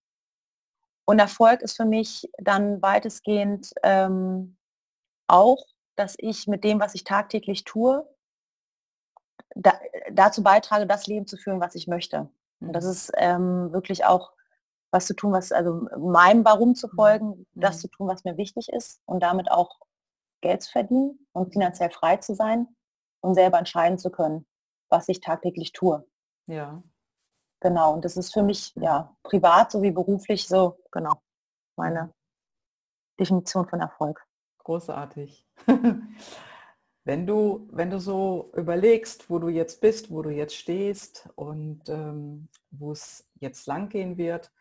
Und 1.06 1.20
Erfolg 1.20 1.62
ist 1.62 1.78
für 1.78 1.86
mich 1.86 2.30
dann 2.38 2.82
weitestgehend 2.82 3.74
ähm, 3.84 4.58
auch, 5.28 5.64
dass 5.96 6.16
ich 6.18 6.48
mit 6.48 6.64
dem, 6.64 6.80
was 6.80 6.96
ich 6.96 7.04
tagtäglich 7.04 7.64
tue, 7.64 8.08
da, 9.56 9.74
dazu 10.12 10.44
beitrage, 10.44 10.88
das 10.88 11.08
Leben 11.08 11.28
zu 11.28 11.38
führen, 11.38 11.62
was 11.62 11.76
ich 11.76 11.88
möchte. 11.88 12.30
Und 12.60 12.74
das 12.74 12.86
mhm. 12.86 12.92
ist 12.92 13.12
ähm, 13.18 13.72
wirklich 13.72 14.06
auch 14.06 14.32
was 14.92 15.06
zu 15.06 15.14
tun, 15.14 15.32
was, 15.32 15.52
also 15.52 15.88
meinem 15.98 16.44
Warum 16.44 16.76
zu 16.76 16.88
mhm. 16.88 16.96
folgen, 16.96 17.28
mhm. 17.28 17.46
das 17.54 17.80
zu 17.82 17.88
tun, 17.88 18.08
was 18.08 18.24
mir 18.24 18.38
wichtig 18.38 18.70
ist 18.70 19.02
und 19.06 19.22
damit 19.22 19.52
auch 19.52 19.80
Geld 20.42 20.64
zu 20.64 20.72
verdienen 20.72 21.28
und 21.34 21.54
finanziell 21.54 21.92
frei 21.92 22.18
zu 22.18 22.36
sein 22.36 22.75
und 23.26 23.36
selber 23.36 23.58
entscheiden 23.58 23.98
zu 23.98 24.10
können, 24.10 24.46
was 24.90 25.10
ich 25.10 25.20
tagtäglich 25.20 25.74
tue. 25.74 26.06
Ja. 26.48 26.84
Genau, 27.62 27.94
und 27.94 28.06
das 28.06 28.18
ist 28.18 28.34
für 28.34 28.44
mich 28.44 28.74
ja 28.76 29.16
privat 29.24 29.72
sowie 29.72 29.92
beruflich 29.92 30.48
so, 30.48 30.78
genau, 30.92 31.22
meine 31.76 32.14
Definition 33.20 33.68
von 33.68 33.80
Erfolg. 33.82 34.26
Großartig. 34.60 35.48
wenn 37.06 37.28
du, 37.28 37.68
wenn 37.72 37.90
du 37.90 38.00
so 38.00 38.52
überlegst, 38.56 39.30
wo 39.30 39.40
du 39.40 39.50
jetzt 39.50 39.82
bist, 39.82 40.12
wo 40.12 40.22
du 40.22 40.30
jetzt 40.30 40.56
stehst 40.56 41.30
und 41.36 41.88
ähm, 41.88 42.50
wo 42.72 42.92
es 42.92 43.28
jetzt 43.36 43.68
lang 43.68 43.90
gehen 43.90 44.18
wird, 44.18 44.52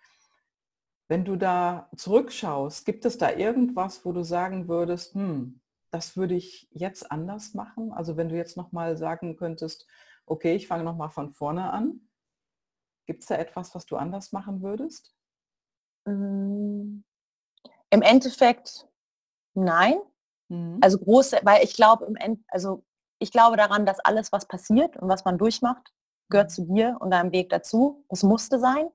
wenn 1.08 1.24
du 1.24 1.36
da 1.36 1.90
zurückschaust, 1.96 2.86
gibt 2.86 3.04
es 3.04 3.18
da 3.18 3.30
irgendwas, 3.32 4.04
wo 4.04 4.12
du 4.12 4.22
sagen 4.22 4.68
würdest, 4.68 5.14
hm, 5.14 5.60
das 5.94 6.16
würde 6.16 6.34
ich 6.34 6.68
jetzt 6.72 7.12
anders 7.12 7.54
machen? 7.54 7.92
Also 7.92 8.16
wenn 8.16 8.28
du 8.28 8.34
jetzt 8.34 8.56
nochmal 8.56 8.96
sagen 8.96 9.36
könntest, 9.36 9.86
okay, 10.26 10.56
ich 10.56 10.66
fange 10.66 10.82
nochmal 10.82 11.08
von 11.08 11.30
vorne 11.30 11.70
an. 11.72 12.08
Gibt 13.06 13.22
es 13.22 13.28
da 13.28 13.36
etwas, 13.36 13.76
was 13.76 13.86
du 13.86 13.96
anders 13.96 14.32
machen 14.32 14.60
würdest? 14.60 15.14
Hm, 16.08 17.04
Im 17.90 18.02
Endeffekt 18.02 18.88
nein. 19.54 20.00
Mhm. 20.48 20.80
Also 20.82 20.98
große, 20.98 21.38
weil 21.44 21.62
ich 21.62 21.76
glaube 21.76 22.06
im 22.06 22.16
End, 22.16 22.44
also 22.48 22.84
ich 23.20 23.30
glaube 23.30 23.56
daran, 23.56 23.86
dass 23.86 24.00
alles, 24.00 24.32
was 24.32 24.48
passiert 24.48 24.96
und 24.96 25.08
was 25.08 25.24
man 25.24 25.38
durchmacht, 25.38 25.92
gehört 26.28 26.50
mhm. 26.50 26.54
zu 26.54 26.62
dir 26.64 26.96
und 26.98 27.12
deinem 27.12 27.30
Weg 27.30 27.50
dazu. 27.50 28.04
Es 28.08 28.24
musste 28.24 28.58
sein. 28.58 28.88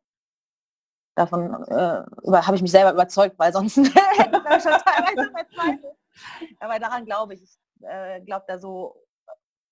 Davon 1.15 1.63
äh, 1.69 2.03
habe 2.41 2.55
ich 2.57 2.61
mich 2.61 2.71
selber 2.71 2.91
überzeugt, 2.91 3.39
weil 3.39 3.53
sonst 3.53 3.75
schon 3.75 3.85
teilweise 3.85 5.31
aber 6.59 6.79
daran 6.79 7.05
glaube 7.05 7.33
ich. 7.33 7.43
Ich 7.43 7.57
äh, 7.81 8.21
glaube 8.21 8.45
da 8.47 8.59
so, 8.59 8.95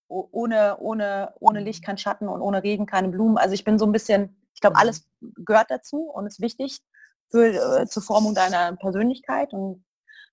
ohne, 0.08 0.78
ohne, 0.80 1.34
ohne 1.40 1.60
Licht 1.60 1.84
kein 1.84 1.98
Schatten 1.98 2.28
und 2.28 2.42
ohne 2.42 2.64
Regen 2.64 2.86
keine 2.86 3.10
Blumen. 3.10 3.38
Also 3.38 3.54
ich 3.54 3.64
bin 3.64 3.78
so 3.78 3.86
ein 3.86 3.92
bisschen, 3.92 4.42
ich 4.54 4.62
glaube, 4.62 4.76
mhm. 4.76 4.82
alles 4.82 5.08
gehört 5.20 5.70
dazu 5.70 6.10
und 6.10 6.26
ist 6.28 6.42
wichtig 6.42 6.82
für, 7.30 7.82
äh, 7.82 7.88
zur 7.88 8.04
Formung 8.04 8.34
deiner 8.34 8.76
Persönlichkeit 8.78 9.54
und 9.54 9.86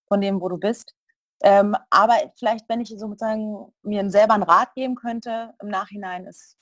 von 0.06 0.20
dem, 0.20 0.40
wo 0.40 0.48
du 0.48 0.58
bist. 0.58 0.94
Ähm, 1.42 1.76
aber 1.90 2.14
vielleicht, 2.38 2.68
wenn 2.68 2.80
ich 2.80 2.88
sozusagen 2.88 3.72
mir 3.82 4.08
selber 4.10 4.34
einen 4.34 4.44
Rat 4.44 4.74
geben 4.74 4.94
könnte, 4.94 5.54
im 5.60 5.68
Nachhinein 5.68 6.26
ist 6.26 6.56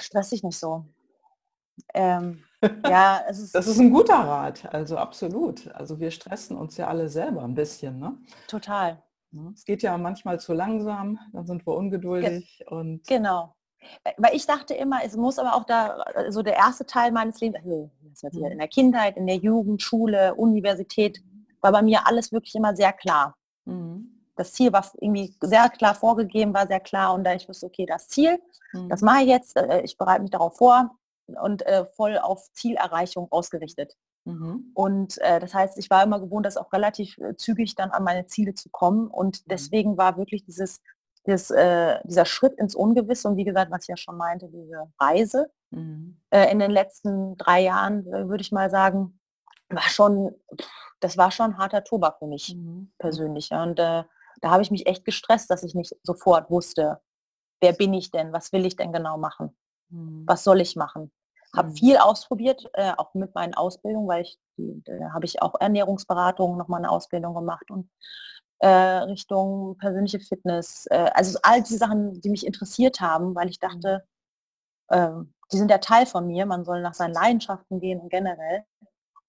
stressig 0.00 0.42
nicht 0.42 0.58
so. 0.58 0.86
Ähm, 1.92 2.44
ja, 2.88 3.16
ist 3.30 3.54
das 3.54 3.66
ist 3.66 3.78
ein 3.78 3.90
guter 3.90 4.18
Rat, 4.18 4.72
also 4.72 4.96
absolut. 4.96 5.68
Also 5.74 6.00
wir 6.00 6.10
stressen 6.10 6.56
uns 6.56 6.76
ja 6.76 6.88
alle 6.88 7.08
selber 7.08 7.42
ein 7.42 7.54
bisschen. 7.54 7.98
Ne? 7.98 8.16
Total. 8.48 9.02
Es 9.52 9.64
geht 9.64 9.82
ja 9.82 9.96
manchmal 9.98 10.38
zu 10.38 10.52
langsam, 10.52 11.18
dann 11.32 11.46
sind 11.46 11.66
wir 11.66 11.74
ungeduldig. 11.74 12.58
Ge 12.58 12.66
und 12.68 13.06
genau. 13.06 13.54
Weil 14.16 14.34
ich 14.34 14.46
dachte 14.46 14.74
immer, 14.74 15.00
es 15.04 15.16
muss 15.16 15.38
aber 15.38 15.54
auch 15.54 15.64
da, 15.64 16.04
so 16.30 16.42
der 16.42 16.54
erste 16.54 16.86
Teil 16.86 17.12
meines 17.12 17.40
Lebens, 17.40 18.24
also 18.24 18.40
mhm. 18.40 18.52
in 18.52 18.58
der 18.58 18.68
Kindheit, 18.68 19.16
in 19.16 19.26
der 19.26 19.36
Jugend, 19.36 19.82
Schule, 19.82 20.34
Universität, 20.34 21.22
war 21.60 21.72
bei 21.72 21.82
mir 21.82 22.06
alles 22.06 22.32
wirklich 22.32 22.54
immer 22.54 22.74
sehr 22.74 22.92
klar. 22.92 23.36
Mhm. 23.64 24.10
Das 24.36 24.52
Ziel 24.52 24.72
war 24.72 24.84
irgendwie 25.00 25.34
sehr 25.40 25.68
klar 25.68 25.94
vorgegeben, 25.94 26.54
war 26.54 26.66
sehr 26.66 26.80
klar 26.80 27.14
und 27.14 27.24
da 27.24 27.34
ich 27.34 27.48
wusste, 27.48 27.66
okay, 27.66 27.86
das 27.86 28.08
Ziel, 28.08 28.38
mhm. 28.72 28.88
das 28.88 29.00
mache 29.00 29.22
ich 29.22 29.28
jetzt, 29.28 29.56
äh, 29.56 29.82
ich 29.82 29.96
bereite 29.96 30.22
mich 30.22 30.30
darauf 30.30 30.56
vor, 30.56 30.96
und 31.26 31.62
äh, 31.66 31.86
voll 31.86 32.18
auf 32.18 32.50
Zielerreichung 32.52 33.30
ausgerichtet. 33.30 33.96
Mhm. 34.24 34.70
Und 34.74 35.18
äh, 35.18 35.38
das 35.38 35.52
heißt, 35.54 35.78
ich 35.78 35.90
war 35.90 36.02
immer 36.02 36.20
gewohnt, 36.20 36.46
das 36.46 36.56
auch 36.56 36.72
relativ 36.72 37.18
äh, 37.18 37.36
zügig 37.36 37.74
dann 37.74 37.90
an 37.90 38.04
meine 38.04 38.26
Ziele 38.26 38.54
zu 38.54 38.70
kommen. 38.70 39.08
Und 39.08 39.40
mhm. 39.40 39.48
deswegen 39.50 39.96
war 39.96 40.16
wirklich 40.16 40.44
dieses, 40.44 40.80
dieses 41.26 41.50
äh, 41.50 42.00
dieser 42.04 42.24
Schritt 42.24 42.54
ins 42.54 42.74
Ungewisse 42.74 43.28
und 43.28 43.36
wie 43.36 43.44
gesagt, 43.44 43.70
was 43.70 43.82
ich 43.82 43.88
ja 43.88 43.96
schon 43.96 44.16
meinte, 44.16 44.48
diese 44.48 44.90
Reise 45.00 45.50
mhm. 45.70 46.20
Äh, 46.30 46.50
in 46.50 46.58
den 46.58 46.70
letzten 46.70 47.36
drei 47.36 47.62
Jahren, 47.62 48.06
äh, 48.06 48.28
würde 48.28 48.42
ich 48.42 48.52
mal 48.52 48.70
sagen, 48.70 49.18
war 49.68 49.82
schon, 49.82 50.34
das 51.00 51.16
war 51.16 51.30
schon 51.30 51.58
harter 51.58 51.84
Tobak 51.84 52.18
für 52.18 52.26
mich 52.26 52.54
mhm. 52.54 52.92
persönlich. 52.98 53.50
Ja. 53.50 53.62
Und 53.62 53.78
da 53.78 54.06
habe 54.42 54.62
ich 54.62 54.70
mich 54.70 54.86
echt 54.86 55.04
gestresst, 55.04 55.50
dass 55.50 55.62
ich 55.62 55.74
nicht 55.74 55.94
sofort 56.02 56.50
wusste, 56.50 57.00
wer 57.60 57.72
bin 57.72 57.94
ich 57.94 58.10
denn, 58.10 58.32
was 58.32 58.52
will 58.52 58.66
ich 58.66 58.76
denn 58.76 58.92
genau 58.92 59.16
machen. 59.16 59.56
Mhm. 59.90 60.24
Was 60.26 60.44
soll 60.44 60.60
ich 60.60 60.76
machen? 60.76 61.10
Habe 61.54 61.70
mhm. 61.70 61.76
viel 61.76 61.96
ausprobiert, 61.98 62.68
äh, 62.74 62.92
auch 62.96 63.14
mit 63.14 63.34
meinen 63.34 63.54
Ausbildungen, 63.54 64.08
weil 64.08 64.22
ich, 64.22 64.38
habe 65.12 65.24
ich 65.24 65.42
auch 65.42 65.54
Ernährungsberatung, 65.60 66.56
nochmal 66.56 66.80
eine 66.80 66.90
Ausbildung 66.90 67.34
gemacht 67.34 67.70
und 67.70 67.88
äh, 68.58 68.68
Richtung 68.68 69.76
persönliche 69.78 70.20
Fitness. 70.20 70.86
Äh, 70.90 71.10
also 71.14 71.38
all 71.42 71.62
diese 71.62 71.78
Sachen, 71.78 72.20
die 72.20 72.30
mich 72.30 72.46
interessiert 72.46 73.00
haben, 73.00 73.34
weil 73.34 73.48
ich 73.48 73.60
mhm. 73.60 73.68
dachte, 73.68 74.04
äh, 74.88 75.10
die 75.52 75.58
sind 75.58 75.70
ja 75.70 75.78
Teil 75.78 76.06
von 76.06 76.26
mir, 76.26 76.46
man 76.46 76.64
soll 76.64 76.80
nach 76.80 76.94
seinen 76.94 77.14
Leidenschaften 77.14 77.80
gehen 77.80 78.00
und 78.00 78.10
generell. 78.10 78.64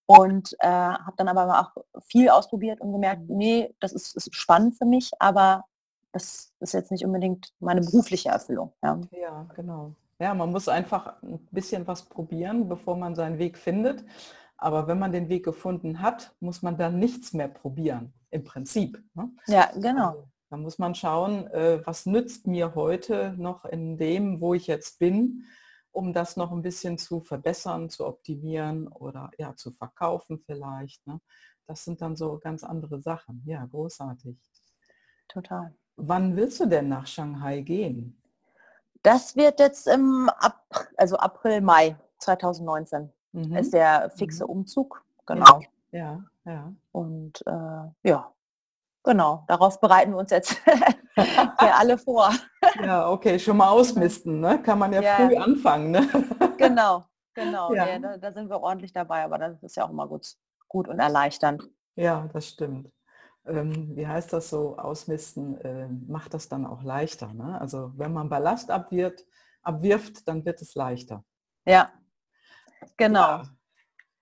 Und 0.08 0.56
äh, 0.60 0.68
habe 0.68 1.14
dann 1.18 1.28
aber 1.28 1.60
auch 1.60 2.02
viel 2.08 2.30
ausprobiert 2.30 2.80
und 2.80 2.92
gemerkt, 2.92 3.24
nee, 3.28 3.74
das 3.80 3.92
ist, 3.92 4.16
ist 4.16 4.36
spannend 4.36 4.78
für 4.78 4.86
mich, 4.86 5.12
aber 5.20 5.66
das 6.12 6.54
ist 6.60 6.74
jetzt 6.74 6.92
nicht 6.92 7.04
unbedingt 7.04 7.52
meine 7.60 7.82
berufliche 7.82 8.30
Erfüllung. 8.30 8.72
Ja, 8.84 9.02
ja 9.12 9.48
genau. 9.56 9.94
Ja, 10.20 10.34
man 10.34 10.52
muss 10.52 10.68
einfach 10.70 11.22
ein 11.24 11.46
bisschen 11.52 11.88
was 11.88 12.08
probieren, 12.08 12.70
bevor 12.70 12.96
man 12.96 13.16
seinen 13.16 13.38
Weg 13.38 13.58
findet. 13.58 14.06
Aber 14.58 14.88
wenn 14.88 15.00
man 15.00 15.12
den 15.12 15.28
Weg 15.28 15.44
gefunden 15.44 16.02
hat, 16.02 16.34
muss 16.40 16.62
man 16.62 16.78
dann 16.78 16.98
nichts 16.98 17.34
mehr 17.34 17.50
probieren, 17.50 18.14
im 18.30 18.44
Prinzip. 18.46 19.04
Ne? 19.14 19.30
Ja, 19.48 19.70
genau. 19.76 20.10
Also, 20.10 20.30
da 20.50 20.58
muss 20.58 20.80
man 20.80 20.96
schauen, 20.96 21.48
äh, 21.48 21.86
was 21.86 22.06
nützt 22.06 22.48
mir 22.48 22.76
heute 22.76 23.36
noch 23.38 23.66
in 23.66 23.98
dem, 23.98 24.40
wo 24.40 24.54
ich 24.54 24.68
jetzt 24.68 25.00
bin, 25.00 25.44
um 25.92 26.14
das 26.14 26.38
noch 26.38 26.52
ein 26.52 26.62
bisschen 26.62 26.98
zu 26.98 27.20
verbessern, 27.20 27.90
zu 27.90 28.06
optimieren 28.06 28.88
oder 28.88 29.32
ja, 29.38 29.56
zu 29.56 29.72
verkaufen 29.72 30.40
vielleicht. 30.46 31.06
Ne? 31.08 31.20
Das 31.68 31.84
sind 31.84 32.02
dann 32.02 32.16
so 32.16 32.40
ganz 32.40 32.64
andere 32.64 33.02
Sachen. 33.02 33.44
Ja, 33.46 33.66
großartig. 33.66 34.38
Total. 35.28 35.76
Wann 35.98 36.36
willst 36.36 36.60
du 36.60 36.68
denn 36.68 36.90
nach 36.90 37.08
Shanghai 37.08 37.62
gehen? 37.62 38.22
Das 39.06 39.36
wird 39.36 39.60
jetzt 39.60 39.88
im 39.88 40.30
April, 40.40 40.88
also 40.98 41.16
April, 41.18 41.62
Mai 41.62 41.96
2019 42.18 43.12
mhm. 43.34 43.56
ist 43.56 43.72
der 43.72 44.10
fixe 44.10 44.44
mhm. 44.44 44.50
Umzug. 44.50 45.04
Genau. 45.28 45.62
Ja, 45.92 46.24
ja. 46.46 46.74
Und 46.92 47.46
äh, 47.46 48.10
ja, 48.10 48.34
genau, 49.04 49.44
darauf 49.48 49.80
bereiten 49.80 50.12
wir 50.12 50.18
uns 50.18 50.32
jetzt 50.32 50.60
ja, 51.16 51.54
alle 51.78 52.00
vor. 52.00 52.32
Ja, 52.84 53.12
okay, 53.12 53.38
schon 53.38 53.58
mal 53.58 53.70
ausmisten, 53.70 54.40
ne? 54.40 54.60
Kann 54.64 54.80
man 54.80 54.92
ja, 54.92 55.02
ja. 55.02 55.16
früh 55.16 55.38
anfangen, 55.38 55.92
ne? 55.92 56.08
Genau, 56.58 57.06
genau. 57.36 57.74
Ja. 57.76 57.88
ja 57.88 58.00
da, 58.00 58.18
da, 58.18 58.32
sind 58.32 58.50
wir 58.50 58.60
ordentlich 58.60 58.92
dabei, 58.92 59.24
aber 59.24 59.38
das 59.38 59.62
ist 59.62 59.76
ja 59.76 59.86
auch 59.86 59.92
immer 59.92 60.08
gut, 60.08 60.36
gut 60.68 60.88
und 60.88 61.00
erleichternd. 61.00 61.64
Ja, 61.96 62.28
das 62.34 62.48
stimmt. 62.48 62.90
Ähm, 63.48 63.96
wie 63.96 64.08
heißt 64.08 64.34
das 64.34 64.50
so, 64.50 64.78
ausmisten, 64.78 65.60
äh, 65.62 65.88
macht 66.08 66.34
das 66.34 66.50
dann 66.50 66.66
auch 66.66 66.84
leichter. 66.84 67.34
Ne? 67.34 67.60
Also 67.60 67.92
wenn 67.96 68.14
man 68.14 68.30
Ballast 68.30 68.72
abwirft, 68.72 69.26
abwirft, 69.62 70.28
dann 70.28 70.46
wird 70.46 70.62
es 70.62 70.76
leichter. 70.76 71.24
Ja, 71.66 71.92
genau. 72.98 73.20
Ja, 73.20 73.44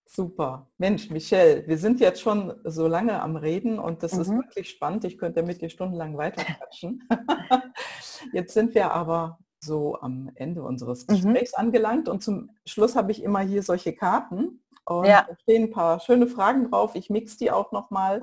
super. 0.05 0.69
Mensch, 0.77 1.09
Michelle, 1.09 1.67
wir 1.67 1.77
sind 1.77 1.99
jetzt 1.99 2.21
schon 2.21 2.53
so 2.63 2.87
lange 2.87 3.21
am 3.21 3.35
Reden 3.35 3.79
und 3.79 4.03
das 4.03 4.13
mhm. 4.13 4.21
ist 4.21 4.29
wirklich 4.31 4.69
spannend. 4.69 5.05
Ich 5.05 5.17
könnte 5.17 5.43
mit 5.43 5.61
dir 5.61 5.69
stundenlang 5.69 6.17
weiter 6.17 6.43
quatschen. 6.43 7.07
jetzt 8.33 8.53
sind 8.53 8.75
wir 8.75 8.91
aber 8.91 9.39
so 9.59 9.99
am 10.01 10.31
Ende 10.35 10.63
unseres 10.63 11.07
mhm. 11.07 11.13
Gesprächs 11.13 11.53
mhm. 11.53 11.65
angelangt 11.65 12.09
und 12.09 12.21
zum 12.21 12.51
Schluss 12.65 12.95
habe 12.95 13.11
ich 13.11 13.23
immer 13.23 13.39
hier 13.39 13.63
solche 13.63 13.93
Karten 13.93 14.61
und 14.85 15.05
ja. 15.05 15.25
da 15.27 15.35
stehen 15.41 15.63
ein 15.63 15.71
paar 15.71 15.99
schöne 15.99 16.27
Fragen 16.27 16.69
drauf. 16.69 16.95
Ich 16.95 17.09
mix 17.09 17.37
die 17.37 17.51
auch 17.51 17.71
nochmal 17.71 18.21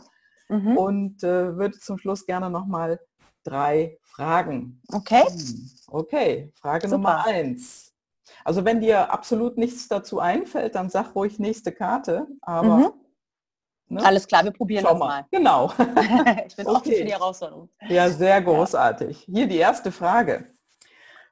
mhm. 0.51 0.77
und 0.77 1.25
äh, 1.25 1.57
würde 1.57 1.79
zum 1.79 1.99
Schluss 1.99 2.27
gerne 2.27 2.51
nochmal 2.51 3.01
drei 3.45 3.99
Fragen. 4.03 4.83
Okay. 4.93 5.25
Okay, 5.87 6.53
Frage 6.55 6.89
Super. 6.89 6.97
Nummer 6.99 7.27
eins. 7.27 7.93
Also 8.45 8.65
wenn 8.65 8.81
dir 8.81 9.13
absolut 9.13 9.57
nichts 9.57 9.89
dazu 9.89 10.21
einfällt, 10.21 10.75
dann 10.75 10.91
sag 10.91 11.15
ruhig 11.15 11.39
nächste 11.39 11.73
Karte. 11.73 12.27
Aber 12.43 12.77
mhm. 12.77 12.93
ne? 13.89 14.05
alles 14.05 14.27
klar, 14.27 14.45
wir 14.45 14.53
probieren 14.53 14.85
Schau 14.85 14.91
das 14.91 14.99
mal. 14.99 15.27
Genau. 15.31 15.73
ich 16.47 16.57
bin 16.57 16.67
okay. 16.67 16.77
offen 16.77 16.93
für 16.93 17.05
die 17.05 17.13
Herausforderung. 17.13 17.69
Ja, 17.89 18.11
sehr 18.11 18.41
großartig. 18.43 19.27
Hier 19.31 19.47
die 19.47 19.57
erste 19.57 19.93
Frage. 19.93 20.47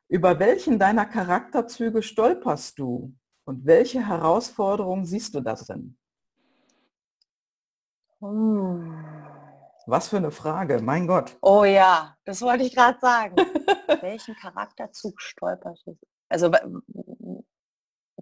Über 0.08 0.38
welchen 0.38 0.78
deiner 0.78 1.04
Charakterzüge 1.04 2.02
stolperst 2.02 2.78
du? 2.78 3.14
Und 3.44 3.64
welche 3.64 4.06
Herausforderungen 4.06 5.06
siehst 5.06 5.34
du 5.34 5.40
da 5.40 5.54
drin? 5.54 5.97
Hm. 8.20 9.04
Was 9.86 10.08
für 10.08 10.18
eine 10.18 10.30
Frage, 10.30 10.80
mein 10.82 11.06
Gott. 11.06 11.36
Oh 11.40 11.64
ja, 11.64 12.16
das 12.24 12.42
wollte 12.42 12.64
ich 12.64 12.74
gerade 12.74 12.98
sagen. 13.00 13.36
Welchen 14.00 14.34
Charakterzug 14.36 15.20
stolperst 15.20 15.86
du? 15.86 15.98
Also 16.28 16.50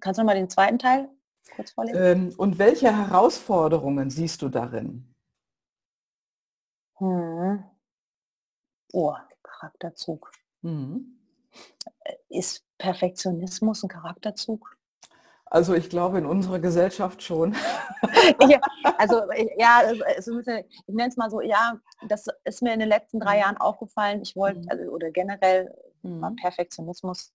kannst 0.01 0.19
du 0.19 0.23
noch 0.23 0.27
mal 0.27 0.37
den 0.37 0.49
zweiten 0.49 0.79
Teil 0.79 1.09
kurz 1.57 1.73
vorlesen? 1.73 2.01
Ähm, 2.01 2.35
und 2.37 2.59
welche 2.59 2.95
Herausforderungen 2.95 4.11
siehst 4.11 4.43
du 4.43 4.49
darin? 4.49 5.13
Hm. 6.99 7.65
Oh, 8.93 9.15
Charakterzug. 9.43 10.31
Hm. 10.63 11.19
Ist 12.29 12.65
Perfektionismus 12.79 13.83
ein 13.83 13.89
Charakterzug? 13.89 14.76
Also 15.57 15.73
ich 15.73 15.89
glaube 15.89 16.19
in 16.19 16.27
unserer 16.27 16.59
Gesellschaft 16.59 17.23
schon. 17.23 17.55
ja, 18.47 18.61
also 18.99 19.23
ja, 19.57 19.81
also, 20.15 20.41
ich 20.41 20.95
nenne 20.95 21.09
es 21.09 21.17
mal 21.17 21.31
so, 21.31 21.41
ja, 21.41 21.81
das 22.09 22.27
ist 22.45 22.61
mir 22.61 22.75
in 22.75 22.81
den 22.81 22.91
letzten 22.91 23.21
drei 23.21 23.37
mhm. 23.37 23.41
Jahren 23.41 23.57
aufgefallen. 23.57 24.21
Ich 24.21 24.37
wollte, 24.37 24.61
mhm. 24.61 24.69
also, 24.69 24.85
oder 24.91 25.11
generell 25.11 25.75
mhm. 26.03 26.37
Perfektionismus, 26.37 27.33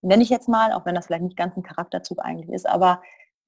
nenne 0.00 0.22
ich 0.22 0.30
jetzt 0.30 0.48
mal, 0.48 0.72
auch 0.72 0.86
wenn 0.86 0.94
das 0.94 1.08
vielleicht 1.08 1.24
nicht 1.24 1.36
ganz 1.36 1.58
ein 1.58 1.62
Charakterzug 1.62 2.24
eigentlich 2.24 2.48
ist, 2.48 2.66
aber 2.66 3.02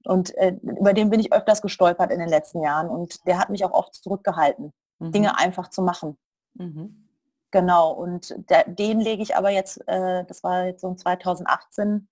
und 0.04 0.36
äh, 0.36 0.54
über 0.62 0.92
den 0.92 1.08
bin 1.08 1.20
ich 1.20 1.32
öfters 1.32 1.62
gestolpert 1.62 2.10
in 2.10 2.18
den 2.18 2.28
letzten 2.28 2.62
Jahren 2.62 2.90
und 2.90 3.26
der 3.26 3.38
hat 3.38 3.48
mich 3.48 3.64
auch 3.64 3.72
oft 3.72 3.94
zurückgehalten, 3.94 4.74
mhm. 4.98 5.12
Dinge 5.12 5.38
einfach 5.38 5.70
zu 5.70 5.80
machen. 5.80 6.18
Mhm. 6.54 7.08
Genau, 7.52 7.92
und 7.92 8.34
der, 8.50 8.64
den 8.68 9.00
lege 9.00 9.22
ich 9.22 9.34
aber 9.34 9.48
jetzt, 9.48 9.80
äh, 9.88 10.26
das 10.26 10.42
war 10.42 10.66
jetzt 10.66 10.82
so 10.82 10.94
2018, 10.94 12.06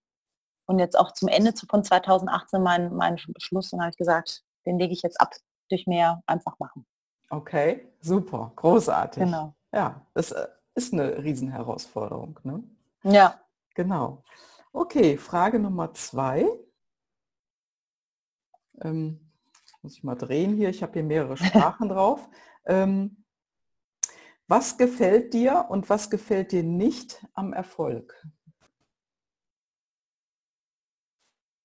und 0.68 0.78
jetzt 0.78 0.98
auch 0.98 1.12
zum 1.12 1.28
Ende 1.28 1.52
von 1.68 1.82
2018 1.82 2.62
mein, 2.62 2.94
mein 2.94 3.16
Beschluss 3.28 3.72
und 3.72 3.80
habe 3.80 3.90
ich 3.90 3.96
gesagt, 3.96 4.44
den 4.66 4.78
lege 4.78 4.92
ich 4.92 5.02
jetzt 5.02 5.20
ab 5.20 5.34
durch 5.70 5.86
mehr 5.86 6.22
einfach 6.26 6.58
machen. 6.58 6.86
Okay, 7.30 7.88
super, 8.00 8.52
großartig. 8.54 9.22
Genau. 9.22 9.54
Ja, 9.72 10.06
das 10.14 10.32
äh, 10.32 10.46
ist 10.74 10.92
eine 10.92 11.22
Riesenherausforderung. 11.22 12.38
Ne? 12.42 12.62
Ja. 13.02 13.40
Genau. 13.74 14.22
Okay, 14.72 15.16
Frage 15.16 15.58
Nummer 15.58 15.94
zwei. 15.94 16.46
Ähm, 18.82 19.32
muss 19.82 19.94
ich 19.94 20.04
mal 20.04 20.16
drehen 20.16 20.54
hier, 20.54 20.68
ich 20.68 20.82
habe 20.82 20.92
hier 20.92 21.04
mehrere 21.04 21.36
Sprachen 21.38 21.88
drauf. 21.88 22.28
Ähm, 22.66 23.24
was 24.46 24.76
gefällt 24.76 25.32
dir 25.32 25.66
und 25.70 25.88
was 25.88 26.10
gefällt 26.10 26.52
dir 26.52 26.62
nicht 26.62 27.24
am 27.34 27.54
Erfolg? 27.54 28.26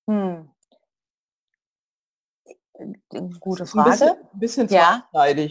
Hm. 0.08 0.50
Gute 3.40 3.66
Frage. 3.66 3.90
Ein 3.90 4.40
bisschen, 4.40 4.68
bisschen 4.68 4.68
ja. 4.70 5.08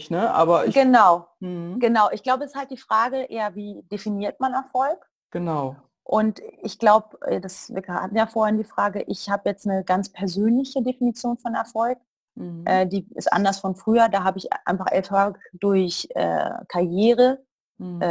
ne? 0.09 0.33
Aber 0.33 0.65
ich, 0.65 0.73
genau, 0.73 1.27
hm. 1.39 1.79
genau. 1.79 2.09
Ich 2.11 2.21
glaube, 2.21 2.43
es 2.43 2.51
ist 2.51 2.57
halt 2.57 2.69
die 2.69 2.77
Frage 2.77 3.23
eher, 3.23 3.55
wie 3.55 3.81
definiert 3.91 4.39
man 4.39 4.53
Erfolg? 4.53 5.09
Genau. 5.31 5.75
Und 6.03 6.41
ich 6.61 6.79
glaube, 6.79 7.17
äh, 7.25 7.39
das 7.39 7.73
wir 7.73 7.81
hatten 7.87 8.15
ja 8.15 8.27
vorhin 8.27 8.57
die 8.57 8.65
Frage, 8.65 9.03
ich 9.07 9.29
habe 9.29 9.49
jetzt 9.49 9.65
eine 9.65 9.83
ganz 9.83 10.09
persönliche 10.09 10.83
Definition 10.83 11.37
von 11.37 11.55
Erfolg. 11.55 11.97
Mhm. 12.35 12.65
Äh, 12.65 12.87
die 12.87 13.07
ist 13.15 13.31
anders 13.31 13.59
von 13.59 13.75
früher. 13.75 14.09
Da 14.09 14.23
habe 14.23 14.37
ich 14.37 14.49
einfach 14.65 14.87
Erfolg 14.87 15.39
durch 15.53 16.07
äh, 16.15 16.51
Karriere, 16.67 17.43
mhm. 17.77 18.01
äh, 18.01 18.07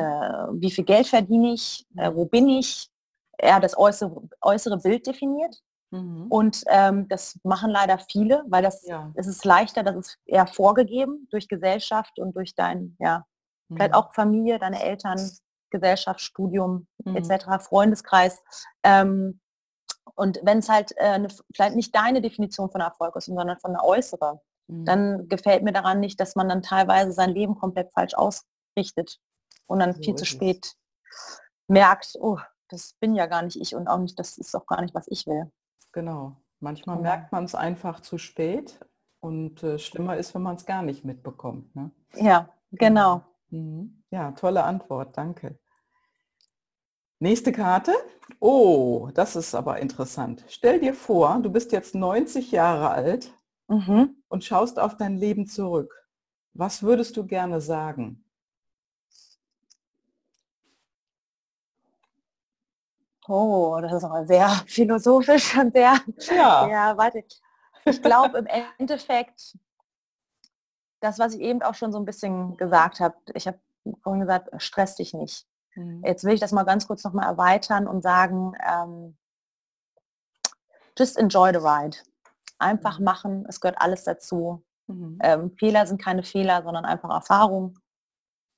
wie 0.55 0.71
viel 0.71 0.85
Geld 0.85 1.07
verdiene 1.07 1.53
ich, 1.53 1.87
äh, 1.97 2.11
wo 2.13 2.25
bin 2.25 2.49
ich, 2.49 2.89
eher 3.39 3.61
das 3.61 3.77
äußere, 3.77 4.23
äußere 4.41 4.79
Bild 4.79 5.07
definiert. 5.07 5.63
Mhm. 5.93 6.27
Und 6.29 6.65
ähm, 6.69 7.07
das 7.09 7.39
machen 7.45 7.71
leider 7.71 7.99
viele, 8.11 8.43
weil 8.49 8.63
das 8.63 8.85
ja. 8.87 9.13
es 9.15 9.27
ist 9.27 9.45
leichter, 9.45 9.83
das 9.83 9.95
ist 9.97 10.19
eher 10.25 10.47
vorgegeben 10.47 11.29
durch 11.31 11.49
Gesellschaft 11.49 12.19
und 12.19 12.35
durch 12.35 12.55
dein, 12.55 12.97
ja, 12.99 13.27
mhm. 13.69 13.77
vielleicht 13.77 13.95
auch 13.95 14.15
Familie, 14.15 14.59
deine 14.59 14.83
Eltern, 14.83 15.19
Gesellschaft, 15.71 16.21
Studium 16.21 16.87
mhm. 17.05 17.17
etc., 17.17 17.63
Freundeskreis. 17.63 18.43
Ähm, 18.83 19.41
und 20.15 20.41
wenn 20.43 20.59
es 20.59 20.69
halt 20.69 20.93
äh, 20.97 21.05
eine, 21.05 21.29
vielleicht 21.55 21.77
nicht 21.77 21.95
deine 21.95 22.23
Definition 22.23 22.71
von 22.71 22.81
Erfolg 22.81 23.15
ist, 23.17 23.27
sondern 23.27 23.59
von 23.61 23.73
der 23.73 23.85
äußere, 23.85 24.41
mhm. 24.69 24.85
dann 24.87 25.29
gefällt 25.29 25.63
mir 25.63 25.73
daran 25.73 26.01
nicht, 26.01 26.19
dass 26.21 26.37
man 26.37 26.49
dann 26.49 26.63
teilweise 26.63 27.13
sein 27.13 27.31
Leben 27.31 27.59
komplett 27.59 27.93
falsch 27.93 28.15
ausrichtet 28.15 29.19
und 29.67 29.81
dann 29.81 29.93
so 29.93 30.03
viel 30.03 30.15
zu 30.15 30.25
spät 30.25 30.65
es. 30.65 31.41
merkt, 31.69 32.13
oh, 32.19 32.39
das 32.69 32.95
bin 32.99 33.15
ja 33.15 33.27
gar 33.27 33.43
nicht 33.43 33.61
ich 33.61 33.75
und 33.75 33.89
auch 33.89 33.99
nicht, 33.99 34.19
das 34.19 34.39
ist 34.39 34.55
auch 34.55 34.67
gar 34.67 34.81
nicht, 34.81 34.95
was 34.95 35.07
ich 35.09 35.27
will. 35.27 35.51
Genau. 35.93 36.37
Manchmal 36.61 36.97
genau. 36.97 37.09
merkt 37.09 37.33
man 37.33 37.45
es 37.45 37.55
einfach 37.55 38.01
zu 38.01 38.19
spät 38.19 38.81
und 39.21 39.63
äh, 39.63 39.79
schlimmer 39.79 40.17
ist, 40.17 40.35
wenn 40.35 40.43
man 40.43 40.57
es 40.57 40.67
gar 40.67 40.83
nicht 40.83 41.05
mitbekommt. 41.05 41.75
Ne? 41.75 41.91
Ja, 42.15 42.49
genau. 42.71 43.23
Mhm. 43.51 44.03
Ja, 44.11 44.33
tolle 44.33 44.65
Antwort, 44.65 45.17
danke. 45.17 45.59
Nächste 47.19 47.53
Karte. 47.53 47.93
Oh, 48.41 49.11
das 49.15 49.37
ist 49.37 49.55
aber 49.55 49.79
interessant. 49.81 50.45
Stell 50.49 50.81
dir 50.81 50.95
vor, 50.95 51.39
du 51.41 51.51
bist 51.51 51.71
jetzt 51.73 51.95
90 51.95 52.51
Jahre 52.51 52.91
alt 52.91 53.33
mhm. 53.69 54.17
und 54.29 54.45
schaust 54.45 54.81
auf 54.81 54.97
dein 54.97 55.17
Leben 55.17 55.47
zurück. 55.47 55.95
Was 56.53 56.83
würdest 56.83 57.17
du 57.17 57.27
gerne 57.27 57.61
sagen? 57.61 58.25
Oh, 63.33 63.81
das 63.81 63.95
ist 63.95 64.05
aber 64.05 64.27
sehr 64.27 64.49
philosophisch 64.67 65.57
und 65.57 65.73
sehr, 65.73 65.99
ja. 66.31 66.67
sehr 66.67 66.99
warte. 66.99 67.25
Ich 67.87 68.03
glaube 68.03 68.39
im 68.39 68.47
Endeffekt, 68.79 69.57
das, 71.01 71.19
was 71.19 71.35
ich 71.35 71.41
eben 71.41 71.63
auch 71.63 71.75
schon 71.75 71.93
so 71.93 71.99
ein 71.99 72.05
bisschen 72.05 72.59
gesagt 72.59 73.01
habe, 73.01 73.17
ich 73.33 73.47
habe 73.47 73.59
vorhin 74.03 74.21
gesagt, 74.21 74.51
stress 74.59 74.97
dich 74.97 75.15
nicht. 75.15 75.47
Mhm. 75.75 76.03
Jetzt 76.05 76.25
will 76.25 76.35
ich 76.35 76.41
das 76.41 76.53
mal 76.53 76.65
ganz 76.65 76.87
kurz 76.87 77.05
nochmal 77.05 77.27
erweitern 77.27 77.89
und 77.89 78.03
sagen, 78.03 78.53
ähm, 78.69 79.17
just 80.99 81.17
enjoy 81.17 81.53
the 81.53 81.59
ride. 81.59 81.97
Einfach 82.59 82.99
mhm. 82.99 83.05
machen, 83.07 83.47
es 83.49 83.63
gehört 83.63 83.81
alles 83.81 84.05
dazu. 84.05 84.63
Mhm. 84.89 85.19
Ähm, 85.23 85.57
Fehler 85.57 85.87
sind 85.87 86.01
keine 86.01 86.23
Fehler, 86.23 86.63
sondern 86.63 86.85
einfach 86.85 87.09
Erfahrung. 87.09 87.79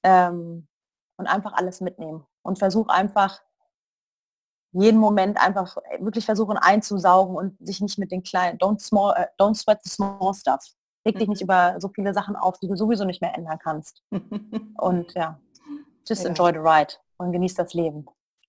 Ähm, 0.02 0.66
und 1.16 1.28
einfach 1.28 1.52
alles 1.52 1.80
mitnehmen. 1.80 2.26
Und 2.42 2.58
versuch 2.58 2.88
einfach 2.88 3.40
jeden 4.82 4.98
Moment 4.98 5.40
einfach 5.40 5.76
wirklich 6.00 6.26
versuchen 6.26 6.58
einzusaugen 6.58 7.36
und 7.36 7.56
sich 7.66 7.80
nicht 7.80 7.98
mit 7.98 8.10
den 8.10 8.22
kleinen, 8.22 8.58
don't, 8.58 8.80
small, 8.80 9.14
uh, 9.18 9.42
don't 9.42 9.54
sweat 9.54 9.80
the 9.84 9.90
small 9.90 10.34
stuff. 10.34 10.64
Reg 11.06 11.18
dich 11.18 11.28
nicht 11.28 11.40
mhm. 11.40 11.46
über 11.46 11.80
so 11.80 11.88
viele 11.88 12.14
Sachen 12.14 12.34
auf, 12.34 12.58
die 12.58 12.68
du 12.68 12.76
sowieso 12.76 13.04
nicht 13.04 13.20
mehr 13.20 13.36
ändern 13.36 13.58
kannst. 13.62 14.02
und 14.78 15.12
ja, 15.14 15.38
just 16.06 16.24
ja. 16.24 16.28
enjoy 16.28 16.52
the 16.52 16.58
ride 16.58 16.94
und 17.18 17.32
genieß 17.32 17.54
das 17.54 17.74
Leben. 17.74 18.06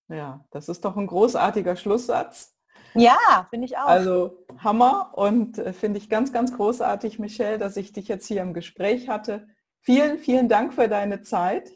Ja, 0.07 0.45
das 0.51 0.69
ist 0.69 0.85
doch 0.85 0.95
ein 0.97 1.07
großartiger 1.07 1.75
Schlusssatz. 1.75 2.53
Ja, 2.93 3.47
finde 3.49 3.65
ich 3.65 3.77
auch. 3.77 3.87
Also 3.87 4.45
Hammer 4.57 5.11
und 5.15 5.57
äh, 5.57 5.73
finde 5.73 5.97
ich 5.97 6.09
ganz, 6.09 6.31
ganz 6.31 6.55
großartig, 6.55 7.19
Michelle, 7.19 7.57
dass 7.57 7.75
ich 7.77 7.91
dich 7.91 8.07
jetzt 8.07 8.27
hier 8.27 8.41
im 8.41 8.53
Gespräch 8.53 9.09
hatte. 9.09 9.47
Vielen, 9.81 10.17
vielen 10.17 10.47
Dank 10.47 10.73
für 10.73 10.87
deine 10.87 11.21
Zeit. 11.21 11.71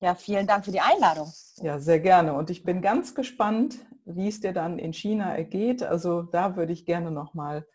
Ja, 0.00 0.14
vielen 0.14 0.46
Dank 0.46 0.64
für 0.64 0.72
die 0.72 0.80
Einladung. 0.80 1.32
Ja, 1.56 1.78
sehr 1.78 2.00
gerne. 2.00 2.34
Und 2.34 2.50
ich 2.50 2.64
bin 2.64 2.82
ganz 2.82 3.14
gespannt, 3.14 3.78
wie 4.04 4.28
es 4.28 4.40
dir 4.40 4.52
dann 4.52 4.78
in 4.78 4.92
China 4.92 5.36
ergeht. 5.36 5.82
Also 5.82 6.22
da 6.22 6.56
würde 6.56 6.72
ich 6.72 6.86
gerne 6.86 7.10
nochmal 7.10 7.66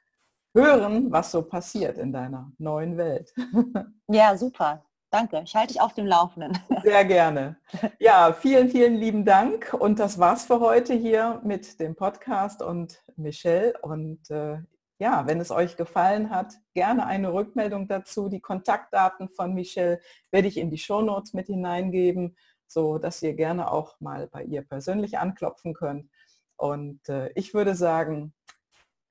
hören, 0.54 1.12
was 1.12 1.32
so 1.32 1.44
passiert 1.44 1.98
in 1.98 2.12
deiner 2.12 2.52
neuen 2.58 2.98
Welt. 2.98 3.34
Ja, 4.10 4.38
super. 4.38 4.86
Danke. 5.10 5.42
Ich 5.44 5.54
halte 5.54 5.74
dich 5.74 5.82
auf 5.82 5.94
dem 5.94 6.06
Laufenden. 6.06 6.58
Sehr 6.84 7.04
gerne. 7.04 7.58
Ja, 8.00 8.32
vielen, 8.32 8.70
vielen 8.70 8.96
lieben 8.96 9.26
Dank. 9.26 9.74
Und 9.74 10.00
das 10.00 10.18
war's 10.18 10.46
für 10.46 10.62
heute 10.62 10.94
hier 10.94 11.42
mit 11.44 11.82
dem 11.82 11.94
Podcast 11.96 12.62
und 12.62 13.04
Michelle. 13.18 13.74
Und 13.82 14.30
äh, 14.30 14.60
ja, 15.00 15.28
wenn 15.28 15.40
es 15.40 15.52
euch 15.52 15.76
gefallen 15.76 16.30
hat, 16.30 16.54
gerne 16.74 17.06
eine 17.06 17.34
Rückmeldung 17.34 17.88
dazu. 17.88 18.30
Die 18.30 18.40
Kontaktdaten 18.40 19.30
von 19.30 19.54
Michelle 19.54 20.00
werde 20.32 20.48
ich 20.48 20.58
in 20.58 20.72
die 20.72 20.78
Shownotes 20.78 21.34
mit 21.34 21.48
hineingeben, 21.48 22.38
so 22.68 22.98
dass 22.98 23.22
ihr 23.22 23.34
gerne 23.34 23.72
auch 23.72 24.00
mal 24.00 24.28
bei 24.28 24.44
ihr 24.44 24.62
persönlich 24.62 25.18
anklopfen 25.18 25.74
könnt. 25.74 26.10
Und 26.56 27.08
äh, 27.10 27.32
ich 27.36 27.54
würde 27.54 27.76
sagen, 27.76 28.34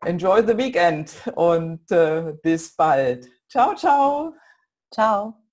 enjoy 0.04 0.46
the 0.46 0.56
weekend 0.56 1.14
und 1.34 1.90
äh, 1.90 2.34
bis 2.42 2.74
bald. 2.76 3.28
Ciao, 3.48 3.74
ciao. 3.74 4.34
Ciao. 4.92 5.45